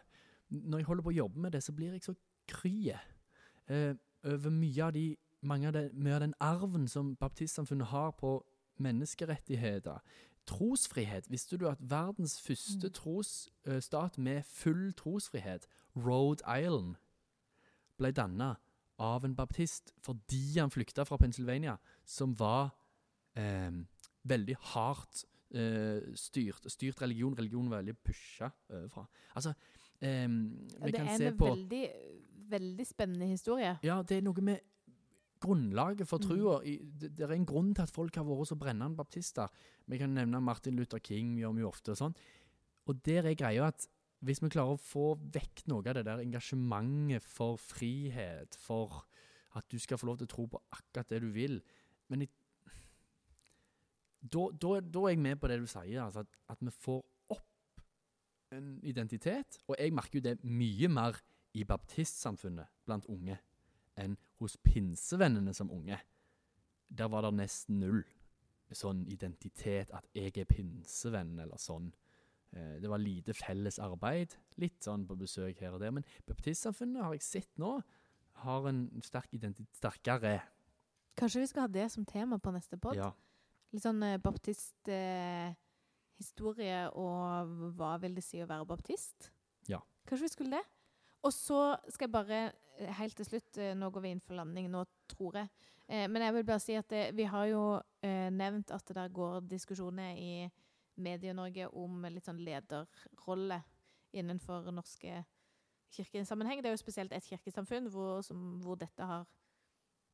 Når 0.49 0.83
jeg 0.83 0.87
holder 0.87 1.03
på 1.03 1.13
å 1.13 1.17
jobbe 1.17 1.39
med 1.39 1.51
det, 1.55 1.63
så 1.63 1.73
blir 1.73 1.95
jeg 1.95 2.05
så 2.05 2.15
kry 2.47 2.93
eh, 2.93 3.93
over 4.23 4.49
mye 4.53 4.83
av 4.85 4.93
de 4.93 5.07
mange 5.43 5.67
av 5.67 5.73
den, 5.73 5.89
mye 5.93 6.15
av 6.15 6.21
den 6.23 6.35
arven 6.39 6.87
som 6.87 7.15
baptistsamfunnet 7.19 7.87
har 7.91 8.11
på 8.15 8.37
menneskerettigheter. 8.79 9.99
Trosfrihet. 10.47 11.27
Visste 11.31 11.57
du 11.57 11.67
at 11.69 11.77
verdens 11.79 12.41
første 12.41 12.87
Mm. 12.87 12.93
trosstat 12.93 14.17
med 14.17 14.43
full 14.43 14.93
trosfrihet, 14.93 15.67
Rhode 15.95 16.43
Island, 16.47 16.95
ble 17.97 18.11
danna 18.11 18.55
av 18.99 19.25
en 19.25 19.35
baptist 19.35 19.93
fordi 20.01 20.59
han 20.59 20.71
flykta 20.71 21.03
fra 21.03 21.17
Pennsylvania, 21.17 21.77
som 22.05 22.39
var 22.39 22.73
eh, 23.35 23.71
veldig 24.25 24.55
hardt 24.73 25.25
eh, 25.53 26.01
styrt. 26.17 26.65
Styrt 26.71 27.01
religion. 27.01 27.35
Religion 27.37 27.69
var 27.69 27.83
veldig 27.83 27.95
pusha 28.03 28.49
overfra. 28.69 29.05
Altså, 29.35 29.53
eh, 30.01 30.27
Ja, 30.27 30.27
på 30.79 30.91
det 30.91 30.99
er 30.99 31.31
en 31.31 31.37
veldig, 31.37 31.89
veldig 32.49 32.87
spennende 32.87 33.27
historie. 33.27 33.77
Ja, 33.83 34.01
det 34.01 34.17
er 34.17 34.21
noe 34.21 34.41
med 34.41 34.59
grunnlaget 35.43 36.07
for 36.07 36.19
Mm. 36.19 36.27
trua. 36.27 36.61
Det, 36.63 37.15
det 37.15 37.19
er 37.29 37.33
en 37.33 37.45
grunn 37.45 37.73
til 37.75 37.83
at 37.83 37.91
folk 37.91 38.15
har 38.15 38.23
vært 38.23 38.47
så 38.47 38.55
brennende 38.57 38.95
baptister. 38.95 39.47
Vi 39.87 39.97
kan 39.97 40.13
nevne 40.13 40.41
Martin 40.41 40.75
Luther 40.75 40.99
King, 40.99 41.37
gjør 41.37 41.53
vi 41.55 41.61
jo 41.61 41.67
ofte 41.69 41.91
og 41.91 41.97
sånn. 41.97 42.15
Og 42.87 43.03
der 43.03 43.25
er 43.25 43.35
greia 43.35 43.67
at 43.67 43.87
hvis 44.23 44.39
vi 44.41 44.49
klarer 44.49 44.77
å 44.77 44.79
få 44.79 45.17
vekk 45.19 45.67
noe 45.67 45.83
av 45.85 45.95
det 45.95 46.05
der 46.05 46.19
engasjementet 46.23 47.21
for 47.23 47.57
frihet, 47.57 48.55
for 48.55 49.03
at 49.55 49.67
du 49.69 49.77
skal 49.77 49.97
få 49.97 50.07
lov 50.07 50.17
til 50.17 50.27
å 50.27 50.31
tro 50.31 50.47
på 50.47 50.61
akkurat 50.71 51.09
det 51.09 51.21
du 51.21 51.31
vil 51.31 51.61
Men 52.09 52.21
i, 52.23 52.27
da, 54.23 54.47
da, 54.55 54.79
da 54.79 55.03
er 55.05 55.09
jeg 55.15 55.19
med 55.19 55.39
på 55.41 55.49
det 55.51 55.59
du 55.59 55.67
sier, 55.67 56.03
altså 56.05 56.23
at, 56.23 56.37
at 56.49 56.61
vi 56.63 56.71
får 56.71 57.01
opp 57.35 57.81
en 58.55 58.79
identitet. 58.83 59.59
Og 59.67 59.75
jeg 59.79 59.93
merker 59.93 60.19
jo 60.19 60.25
det 60.29 60.37
mye 60.43 60.87
mer 60.89 61.19
i 61.53 61.65
baptistsamfunnet 61.67 62.69
blant 62.87 63.05
unge 63.11 63.37
enn 63.99 64.15
hos 64.41 64.55
pinsevennene 64.63 65.53
som 65.53 65.69
unge. 65.71 65.99
Der 66.89 67.09
var 67.11 67.25
det 67.27 67.33
nesten 67.37 67.79
null 67.83 68.03
sånn 68.73 69.03
identitet, 69.11 69.91
at 69.93 70.07
jeg 70.17 70.31
er 70.41 70.47
pinsevenn, 70.49 71.35
eller 71.43 71.59
sånn. 71.61 71.91
Eh, 72.55 72.79
Det 72.81 72.89
var 72.89 72.97
lite 72.97 73.35
felles 73.37 73.77
arbeid, 73.77 74.33
litt 74.57 74.79
sånn 74.81 75.03
på 75.05 75.17
besøk 75.19 75.59
her 75.61 75.75
og 75.75 75.83
der. 75.83 75.91
Men 75.93 76.05
baptistsamfunnet 76.25 77.03
har 77.03 77.13
jeg 77.13 77.21
sett 77.21 77.51
nå, 77.61 77.75
har 78.41 78.65
en 78.71 78.87
sterk 79.05 79.29
identitet, 79.31 79.75
sterkere. 79.77 80.39
Kanskje 81.15 81.43
vi 81.43 81.51
skal 81.51 81.67
ha 81.67 81.69
det 81.69 81.91
som 81.93 82.05
tema 82.05 82.39
på 82.41 82.51
neste 82.55 82.79
pod? 82.81 82.97
Ja. 82.97 83.11
Litt 83.73 83.85
sånn 83.85 84.03
eh, 84.05 84.21
baptisthistorie, 84.21 86.81
og 86.93 87.47
hva 87.77 87.93
vil 88.03 88.13
det 88.17 88.25
si 88.25 88.37
å 88.43 88.49
være 88.49 88.69
baptist? 88.69 89.17
Ja. 89.69 89.79
Kanskje 90.05 90.27
vi 90.27 90.35
skulle 90.35 90.55
det? 90.59 90.65
Og 91.23 91.31
så 91.33 91.77
skal 91.87 92.07
jeg 92.07 92.13
bare, 92.13 92.39
eh, 92.77 92.93
helt 92.99 93.15
til 93.17 93.25
slutt, 93.25 93.57
eh, 93.57 93.77
nå 93.77 93.89
går 93.89 94.01
vi 94.05 94.09
inn 94.13 94.21
for 94.21 94.35
landing, 94.37 94.69
nå 94.71 94.81
tror 95.09 95.33
jeg. 95.41 95.49
Eh, 95.87 96.07
men 96.07 96.21
jeg 96.21 96.33
vil 96.33 96.47
bare 96.47 96.63
si 96.63 96.75
at 96.77 96.89
det, 96.89 97.15
vi 97.15 97.23
har 97.23 97.45
jo 97.49 97.63
eh, 98.03 98.29
nevnt 98.29 98.71
at 98.71 98.85
det 98.87 98.95
der 98.95 99.09
går 99.09 99.41
diskusjoner 99.49 100.17
i 100.17 100.49
Medie-Norge 101.01 101.71
om 101.73 102.05
litt 102.05 102.27
sånn 102.27 102.41
lederrolle 102.45 103.63
innenfor 104.13 104.69
norske 104.71 105.23
kirkesammenheng. 105.93 106.61
Det 106.61 106.69
er 106.69 106.77
jo 106.77 106.83
spesielt 106.83 107.13
et 107.13 107.25
kirkesamfunn 107.25 107.89
hvor, 107.93 108.21
som, 108.25 108.59
hvor 108.61 108.77
dette 108.79 109.05
har 109.05 109.25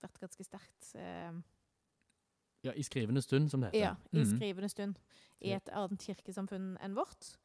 vært 0.03 0.21
ganske 0.23 0.45
sterkt. 0.47 0.93
Eh, 0.95 1.35
ja, 2.63 2.71
i 2.75 2.83
skrivende 2.83 3.21
stund, 3.21 3.49
som 3.51 3.61
det 3.61 3.71
heter. 3.73 3.79
ja, 3.79 3.95
i 4.13 4.23
Mhm. 4.23 4.35
skrivende 4.37 4.69
stund. 4.69 4.95
I 5.41 5.51
et 5.55 5.69
annet 5.71 5.99
kirkesamfunn 6.03 6.77
enn 6.83 6.95
vårt. 6.95 7.37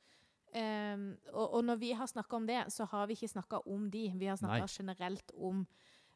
Um, 0.55 1.16
og, 1.33 1.55
og 1.55 1.64
når 1.64 1.77
vi 1.79 1.92
har 1.92 2.07
snakka 2.07 2.37
om 2.37 2.46
det, 2.46 2.61
så 2.72 2.85
har 2.87 3.07
vi 3.07 3.12
ikke 3.16 3.29
snakka 3.29 3.59
om 3.66 3.90
de. 3.90 4.12
Vi 4.16 4.27
har 4.27 4.37
snakka 4.37 4.66
generelt 4.70 5.33
om 5.35 5.66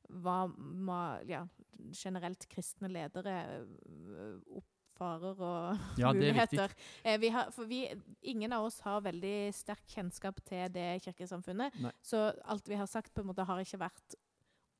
hva 0.09 0.47
ma, 0.57 1.19
ja, 1.29 1.45
generelt 1.93 2.47
kristne 2.49 2.89
ledere 2.89 3.35
øh, 3.61 4.39
oppfarer 4.57 5.41
og 5.41 5.79
Ja, 5.99 6.09
er 6.11 6.15
muligheter. 6.15 6.73
Eh, 7.05 7.19
vi 7.21 7.29
har, 7.29 7.51
for 7.51 7.65
vi, 7.69 7.83
ingen 8.23 8.53
av 8.53 8.65
oss 8.65 8.81
har 8.81 9.01
veldig 9.01 9.53
sterk 9.55 9.85
kjennskap 9.87 10.41
til 10.47 10.69
det 10.73 11.03
kirkesamfunnet. 11.05 11.75
Nei. 11.83 11.93
Så 12.03 12.33
alt 12.45 12.69
vi 12.69 12.75
har 12.79 12.87
sagt, 12.87 13.13
på 13.15 13.21
en 13.21 13.27
måte 13.27 13.45
har 13.45 13.59
ikke 13.61 13.79
vært 13.79 14.15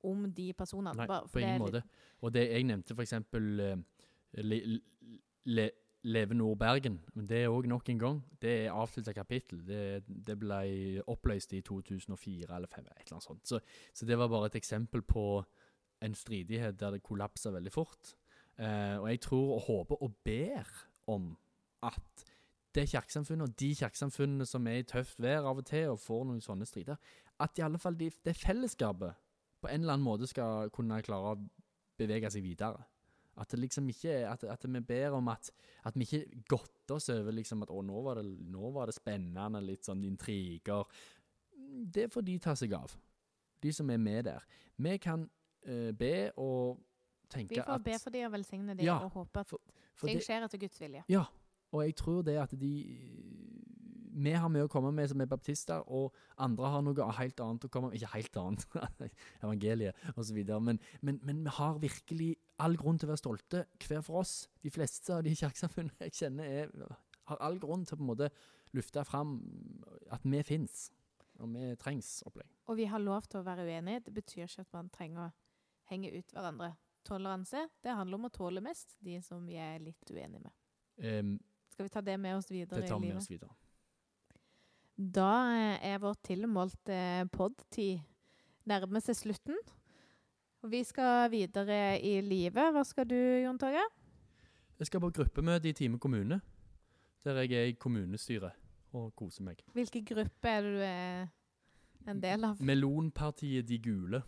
om 0.05 0.31
de 0.33 0.53
personene. 0.55 0.95
Nei, 0.97 1.07
på 1.07 1.33
det 1.35 1.43
ingen 1.43 1.61
måte. 1.67 1.83
Og 2.23 2.33
det 2.33 2.47
jeg 2.51 2.65
nevnte, 2.65 2.95
for 2.95 3.03
eksempel 3.03 3.61
eh, 3.61 3.77
le, 4.33 4.81
le, 5.45 5.71
Leve 6.03 6.35
Nord 6.35 6.59
Bergen, 6.59 7.01
men 7.15 7.27
det 7.27 7.41
er 7.43 7.53
òg 7.53 7.67
nok 7.67 7.89
en 7.91 7.99
gang. 7.99 8.19
Det 8.43 8.53
er 8.65 8.75
avslutta 8.75 9.13
kapittel. 9.13 9.65
Det, 9.67 10.05
det 10.07 10.37
ble 10.39 11.03
oppløst 11.11 11.53
i 11.59 11.61
2004 11.67 12.47
eller 12.47 12.71
2005, 12.71 12.85
et 12.85 13.03
eller 13.03 13.17
annet 13.17 13.27
sånt. 13.27 13.49
Så, 13.49 13.61
så 13.95 14.07
det 14.07 14.19
var 14.19 14.31
bare 14.31 14.47
et 14.47 14.59
eksempel 14.61 15.03
på 15.03 15.43
en 16.03 16.15
stridighet 16.15 16.79
der 16.81 16.95
det 16.95 17.03
kollapsa 17.03 17.51
veldig 17.51 17.73
fort. 17.75 18.15
Eh, 18.59 18.97
og 18.99 19.09
jeg 19.11 19.21
tror 19.27 19.55
og 19.57 19.65
håper 19.67 20.03
og 20.03 20.15
ber 20.25 20.71
om 21.07 21.33
at 21.83 22.25
det 22.75 22.89
kirkesamfunnet 22.91 23.49
og 23.49 23.61
de 23.61 23.75
kirkesamfunnene 23.75 24.47
som 24.47 24.67
er 24.67 24.83
i 24.83 24.87
tøft 24.87 25.23
vær 25.23 25.47
av 25.51 25.59
og 25.59 25.67
til 25.67 25.95
og 25.95 26.01
får 26.03 26.25
noen 26.29 26.43
sånne 26.45 26.67
strider, 26.69 26.99
at 27.43 27.59
i 27.59 27.65
alle 27.65 27.79
fall 27.79 27.99
de, 27.99 28.11
det 28.25 28.37
fellesskapet 28.37 29.19
på 29.63 29.71
en 29.71 29.81
eller 29.81 29.97
annen 29.97 30.07
måte 30.07 30.29
skal 30.31 30.71
kunne 30.75 31.01
klare 31.03 31.35
å 31.35 31.41
bevege 31.99 32.31
seg 32.31 32.45
videre. 32.47 32.85
At 33.39 33.53
det 33.53 33.61
liksom 33.63 33.89
ikke 33.89 34.15
At, 34.29 34.45
at 34.45 34.65
vi 34.67 34.81
ber 34.81 35.17
om 35.19 35.29
at, 35.29 35.51
at 35.87 35.97
vi 35.97 36.07
ikke 36.07 36.43
godter 36.49 36.97
oss 36.97 37.09
over 37.15 37.35
liksom 37.37 37.63
at 37.63 37.71
å, 37.71 37.83
nå 37.87 38.03
var, 38.03 38.21
det, 38.21 38.33
nå 38.51 38.71
var 38.75 38.91
det 38.91 38.97
spennende, 38.97 39.63
litt 39.63 39.87
sånn 39.87 40.05
intriger. 40.09 40.87
Det 41.55 42.09
får 42.13 42.27
de 42.27 42.39
ta 42.43 42.55
seg 42.59 42.75
av, 42.79 42.95
de 43.63 43.73
som 43.75 43.91
er 43.91 44.01
med 44.03 44.25
der. 44.31 44.45
Vi 44.77 44.97
kan 45.03 45.27
uh, 45.69 45.91
be 45.93 46.31
og 46.37 46.81
tenke 47.29 47.61
at 47.61 47.61
Vi 47.61 47.65
får 47.67 47.75
at 47.75 47.85
be 47.85 47.99
for 48.05 48.17
de 48.17 48.25
og 48.27 48.33
velsigne 48.33 48.79
de, 48.79 48.89
Ja, 48.89 48.99
og 49.05 49.21
håpe 49.21 49.45
at 49.45 49.53
for 49.53 50.09
ting 50.09 50.19
det, 50.19 50.27
skjer 50.27 50.47
etter 50.47 50.63
Guds 50.63 50.81
vilje. 50.81 51.05
Ja, 51.13 51.27
og 51.73 51.85
jeg 51.85 51.99
tror 52.01 52.23
det 52.25 52.39
at 52.41 52.55
de 52.57 52.73
vi 54.19 54.33
har 54.35 54.51
mye 54.51 54.67
å 54.67 54.71
komme 54.71 54.91
med 54.95 55.11
som 55.11 55.21
er 55.23 55.29
baptister, 55.31 55.85
og 55.87 56.15
andre 56.43 56.71
har 56.73 56.83
noe 56.85 57.11
helt 57.19 57.41
annet 57.45 57.67
å 57.67 57.71
komme 57.73 57.91
med. 57.91 57.99
Ikke 58.01 58.17
helt 58.17 58.39
annet, 58.41 58.65
evangeliet 59.45 60.09
osv. 60.19 60.41
Men, 60.65 60.81
men, 61.01 61.21
men 61.23 61.45
vi 61.45 61.55
har 61.59 61.79
virkelig 61.83 62.33
all 62.65 62.77
grunn 62.79 62.99
til 62.99 63.09
å 63.09 63.13
være 63.13 63.23
stolte, 63.23 63.65
hver 63.85 64.05
for 64.07 64.23
oss. 64.23 64.35
De 64.63 64.73
fleste 64.73 65.15
av 65.15 65.25
de 65.27 65.35
kirkesamfunnene 65.41 66.09
jeg 66.09 66.17
kjenner, 66.23 66.63
er, 66.65 66.97
har 67.31 67.43
all 67.45 67.59
grunn 67.63 67.87
til 67.87 67.97
å 67.97 68.01
på 68.01 68.07
en 68.07 68.13
måte 68.13 68.31
lufte 68.77 69.05
fram 69.09 69.39
at 70.13 70.25
vi 70.29 70.43
fins, 70.45 70.89
og 71.39 71.55
vi 71.55 71.71
trengs 71.81 72.19
opplegg. 72.29 72.51
Og 72.69 72.77
vi 72.81 72.89
har 72.91 73.01
lov 73.01 73.29
til 73.31 73.41
å 73.41 73.47
være 73.47 73.65
uenige. 73.69 74.05
Det 74.09 74.15
betyr 74.17 74.45
ikke 74.45 74.67
at 74.67 74.75
man 74.77 74.91
trenger 74.93 75.29
å 75.29 75.31
henge 75.93 76.13
ut 76.19 76.35
hverandre. 76.35 76.75
Toleranse, 77.09 77.63
det 77.85 77.95
handler 77.97 78.19
om 78.19 78.29
å 78.29 78.35
tåle 78.35 78.61
mest 78.65 78.99
de 79.05 79.17
som 79.25 79.47
vi 79.49 79.57
er 79.57 79.79
litt 79.81 80.11
uenige 80.13 80.43
med. 80.43 80.53
Um, 80.99 81.39
Skal 81.73 81.87
vi 81.87 81.95
ta 81.95 82.03
det 82.05 82.19
med 82.21 82.37
oss 82.37 82.51
videre 82.51 82.83
det 82.83 82.91
tar 82.91 83.01
vi 83.01 83.13
med 83.13 83.21
oss 83.21 83.31
videre. 83.31 83.55
Da 84.99 85.31
eh, 85.55 85.93
er 85.93 86.01
vår 86.03 86.17
tilmålte 86.27 86.99
podtid 87.31 88.03
nærmer 88.69 89.03
seg 89.05 89.17
slutten. 89.17 89.59
Vi 90.69 90.85
skal 90.85 91.31
videre 91.33 92.01
i 92.05 92.21
livet. 92.21 92.73
Hva 92.75 92.83
skal 92.85 93.07
du, 93.09 93.17
Jon 93.17 93.59
Torge? 93.59 93.83
Jeg 94.79 94.87
skal 94.87 95.01
på 95.01 95.09
gruppemøte 95.17 95.71
i 95.71 95.73
Time 95.73 95.99
kommune, 95.99 96.41
der 97.25 97.41
jeg 97.43 97.53
er 97.57 97.71
i 97.71 97.77
kommunestyret 97.81 98.53
og 98.93 99.15
koser 99.17 99.47
meg. 99.47 99.63
Hvilken 99.73 100.05
gruppe 100.05 100.49
er 100.49 100.67
det 100.67 100.73
du 100.75 100.83
er 100.85 102.11
en 102.13 102.21
del 102.21 102.45
av? 102.51 102.61
Melonpartiet 102.61 103.69
De 103.69 103.79
Gule. 103.79 104.21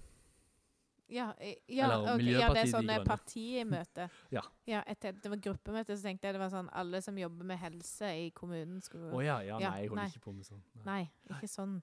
Ja, 1.11 1.35
eh, 1.39 1.55
ja, 1.67 1.85
Eller 1.85 2.15
okay, 2.15 2.31
ja 2.31 2.49
det 2.55 2.63
er 2.63 2.71
sånn 2.71 2.73
sånne 2.79 2.97
Grønne. 3.01 3.11
partimøte. 3.11 4.09
Ja. 4.37 4.45
ja 4.71 4.81
etter, 4.87 5.13
det 5.21 5.33
var 5.33 5.43
gruppemøte, 5.43 5.97
så 5.99 6.09
tenkte 6.09 6.29
jeg 6.29 6.39
det 6.39 6.43
var 6.43 6.53
sånn 6.55 6.71
alle 6.73 7.03
som 7.03 7.19
jobber 7.19 7.51
med 7.51 7.61
helse 7.61 8.13
i 8.17 8.31
kommunen 8.31 8.81
skulle 8.81 9.11
Å 9.11 9.23
ja, 9.27 9.41
ja, 9.43 9.59
Ja, 9.59 9.75
nei, 9.75 9.85
jeg 9.85 9.93
holder 9.93 10.03
nei. 10.05 10.11
ikke 10.15 10.25
på 10.25 10.37
med 10.39 10.47
sånn. 10.47 10.65
Nei. 10.87 11.03
Nei, 11.11 11.37
ikke 11.37 11.51
sånn. 11.51 11.79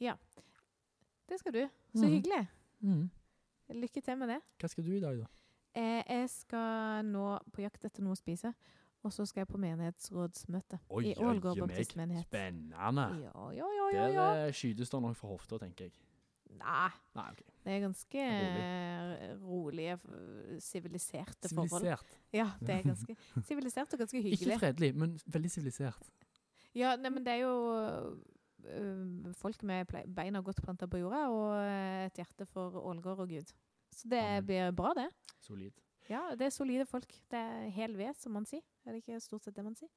Ja. 0.00 0.16
Det 1.28 1.38
skal 1.38 1.54
du. 1.60 1.62
Så 1.94 2.06
mm. 2.06 2.12
hyggelig. 2.16 2.44
Mhm. 2.80 3.08
Lykke 3.70 4.02
til 4.02 4.18
med 4.18 4.34
det. 4.34 4.40
Hva 4.60 4.68
skal 4.70 4.86
du 4.86 4.92
i 4.96 5.00
dag, 5.02 5.18
da? 5.20 5.28
Eh, 5.78 6.02
jeg 6.02 6.28
skal 6.32 7.06
nå 7.06 7.24
på 7.54 7.62
jakt 7.62 7.84
etter 7.86 8.02
noe 8.02 8.16
å 8.16 8.18
spise, 8.18 8.50
og 9.06 9.12
så 9.14 9.24
skal 9.28 9.44
jeg 9.44 9.50
på 9.52 9.60
menighetsrådsmøte 9.62 10.80
i 11.06 11.14
Ålgård 11.14 11.62
baptistmenighet. 11.62 12.26
Spennende. 12.26 13.06
Ja, 13.22 13.44
ja, 13.54 13.68
ja, 13.78 13.90
ja, 13.94 14.06
ja. 14.10 14.24
Der 14.34 14.46
eh, 14.48 14.54
skytes 14.56 14.90
det 14.90 15.02
nok 15.04 15.18
fra 15.18 15.30
hofta, 15.30 15.60
tenker 15.62 15.86
jeg. 15.86 15.94
Nei, 16.60 16.88
Nei, 17.14 17.28
okay. 17.30 17.46
det 17.64 17.72
er 17.72 17.78
ganske 17.84 18.24
Rolig. 18.26 19.36
rolige, 19.44 19.94
siviliserte 20.60 21.48
forhold. 21.52 21.70
Sivilisert. 21.70 22.18
Ja, 22.34 22.48
det 22.58 22.74
er 22.74 22.82
ganske 22.88 23.16
sivilisert 23.46 23.94
og 23.94 24.02
ganske 24.02 24.22
Ikke 24.34 24.58
fredelig, 24.58 24.90
men 24.98 25.14
veldig 25.30 25.52
sivilisert. 25.54 26.10
Ja, 26.74 26.96
nei, 26.98 27.14
men 27.14 27.24
det 27.26 27.38
er 27.38 27.46
jo 27.46 27.54
folk 29.38 29.62
med 29.62 29.92
beina 30.16 30.40
godt 30.40 30.62
planta 30.62 30.86
på 30.86 31.00
jorda, 31.02 31.26
og 31.28 31.54
øh, 31.58 32.06
et 32.06 32.20
hjerte 32.20 32.46
for 32.46 32.80
Ålgård 32.86 33.24
og 33.26 33.28
Gud. 33.28 33.52
Så 33.92 34.08
det 34.08 34.18
Amen. 34.18 34.46
blir 34.46 34.70
bra, 34.70 34.92
det. 34.96 35.08
Solid. 35.40 35.72
Ja, 36.10 36.22
det 36.38 36.46
er 36.46 36.50
solide 36.50 36.86
folk. 36.86 37.12
Det 37.30 37.38
er 37.38 37.68
hel 37.74 37.98
ved, 37.98 38.14
som 38.18 38.32
man 38.32 38.46
sier. 38.46 38.62
Er 38.86 38.92
det 38.92 39.02
ikke 39.04 39.20
stort 39.20 39.44
sett 39.44 39.56
det 39.56 39.64
man 39.64 39.76
sier? 39.78 39.90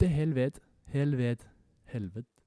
Det 0.00 0.08
er 0.08 0.14
hel 0.16 0.34
ved. 0.34 0.60
Hel 0.92 1.16
ved. 1.18 1.44
Helvete. 1.86 2.42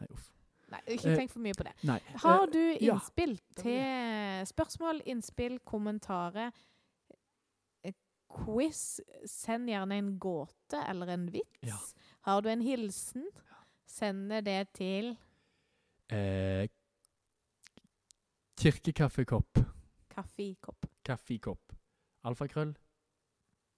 Nei, 0.00 0.06
uff. 0.10 0.30
Nei, 0.72 0.80
ikke 0.94 1.10
Eh, 1.12 1.16
tenk 1.16 1.30
for 1.30 1.44
mye 1.44 1.56
på 1.56 1.66
det. 1.66 1.72
Nei. 1.84 1.98
Har 2.22 2.46
eh, 2.46 2.52
du 2.52 2.86
innspill 2.86 3.34
ja. 3.36 3.62
til 3.62 4.46
spørsmål, 4.48 5.02
innspill, 5.06 5.58
kommentarer, 5.68 6.52
eh, 7.84 7.92
quiz? 8.32 9.00
Send 9.28 9.68
gjerne 9.68 9.98
en 10.00 10.18
gåte 10.18 10.80
eller 10.88 11.12
en 11.12 11.28
vits. 11.32 11.60
Ja. 11.62 11.76
Har 12.28 12.40
du 12.40 12.48
en 12.48 12.64
hilsen? 12.64 13.28
Send 13.92 14.30
det 14.46 14.70
til 14.72 15.10
eh, 16.08 16.68
Kirkekaffekopp. 18.56 19.58
kaffekopp. 20.10 20.86
Kaffekopp. 21.04 21.72
Alfakrøll. 22.24 22.76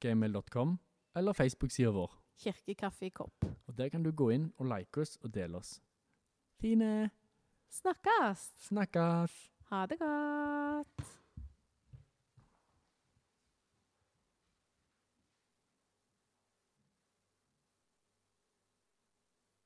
Gmail.com. 0.00 0.78
Eller 1.16 1.32
Facebook-sida 1.32 1.90
vår. 1.90 2.14
Kirkekaffekopp. 2.38 3.44
Og 3.66 3.78
Der 3.78 3.88
kan 3.88 4.02
du 4.02 4.12
gå 4.12 4.30
inn 4.30 4.52
og 4.58 4.66
like 4.66 5.00
oss 5.00 5.16
og 5.22 5.34
dele 5.34 5.56
oss. 5.56 5.80
Fine. 6.60 7.10
Snakkes! 7.70 8.52
Snakkes. 8.68 9.50
Ha 9.70 9.86
det 9.86 9.98
godt! 9.98 11.23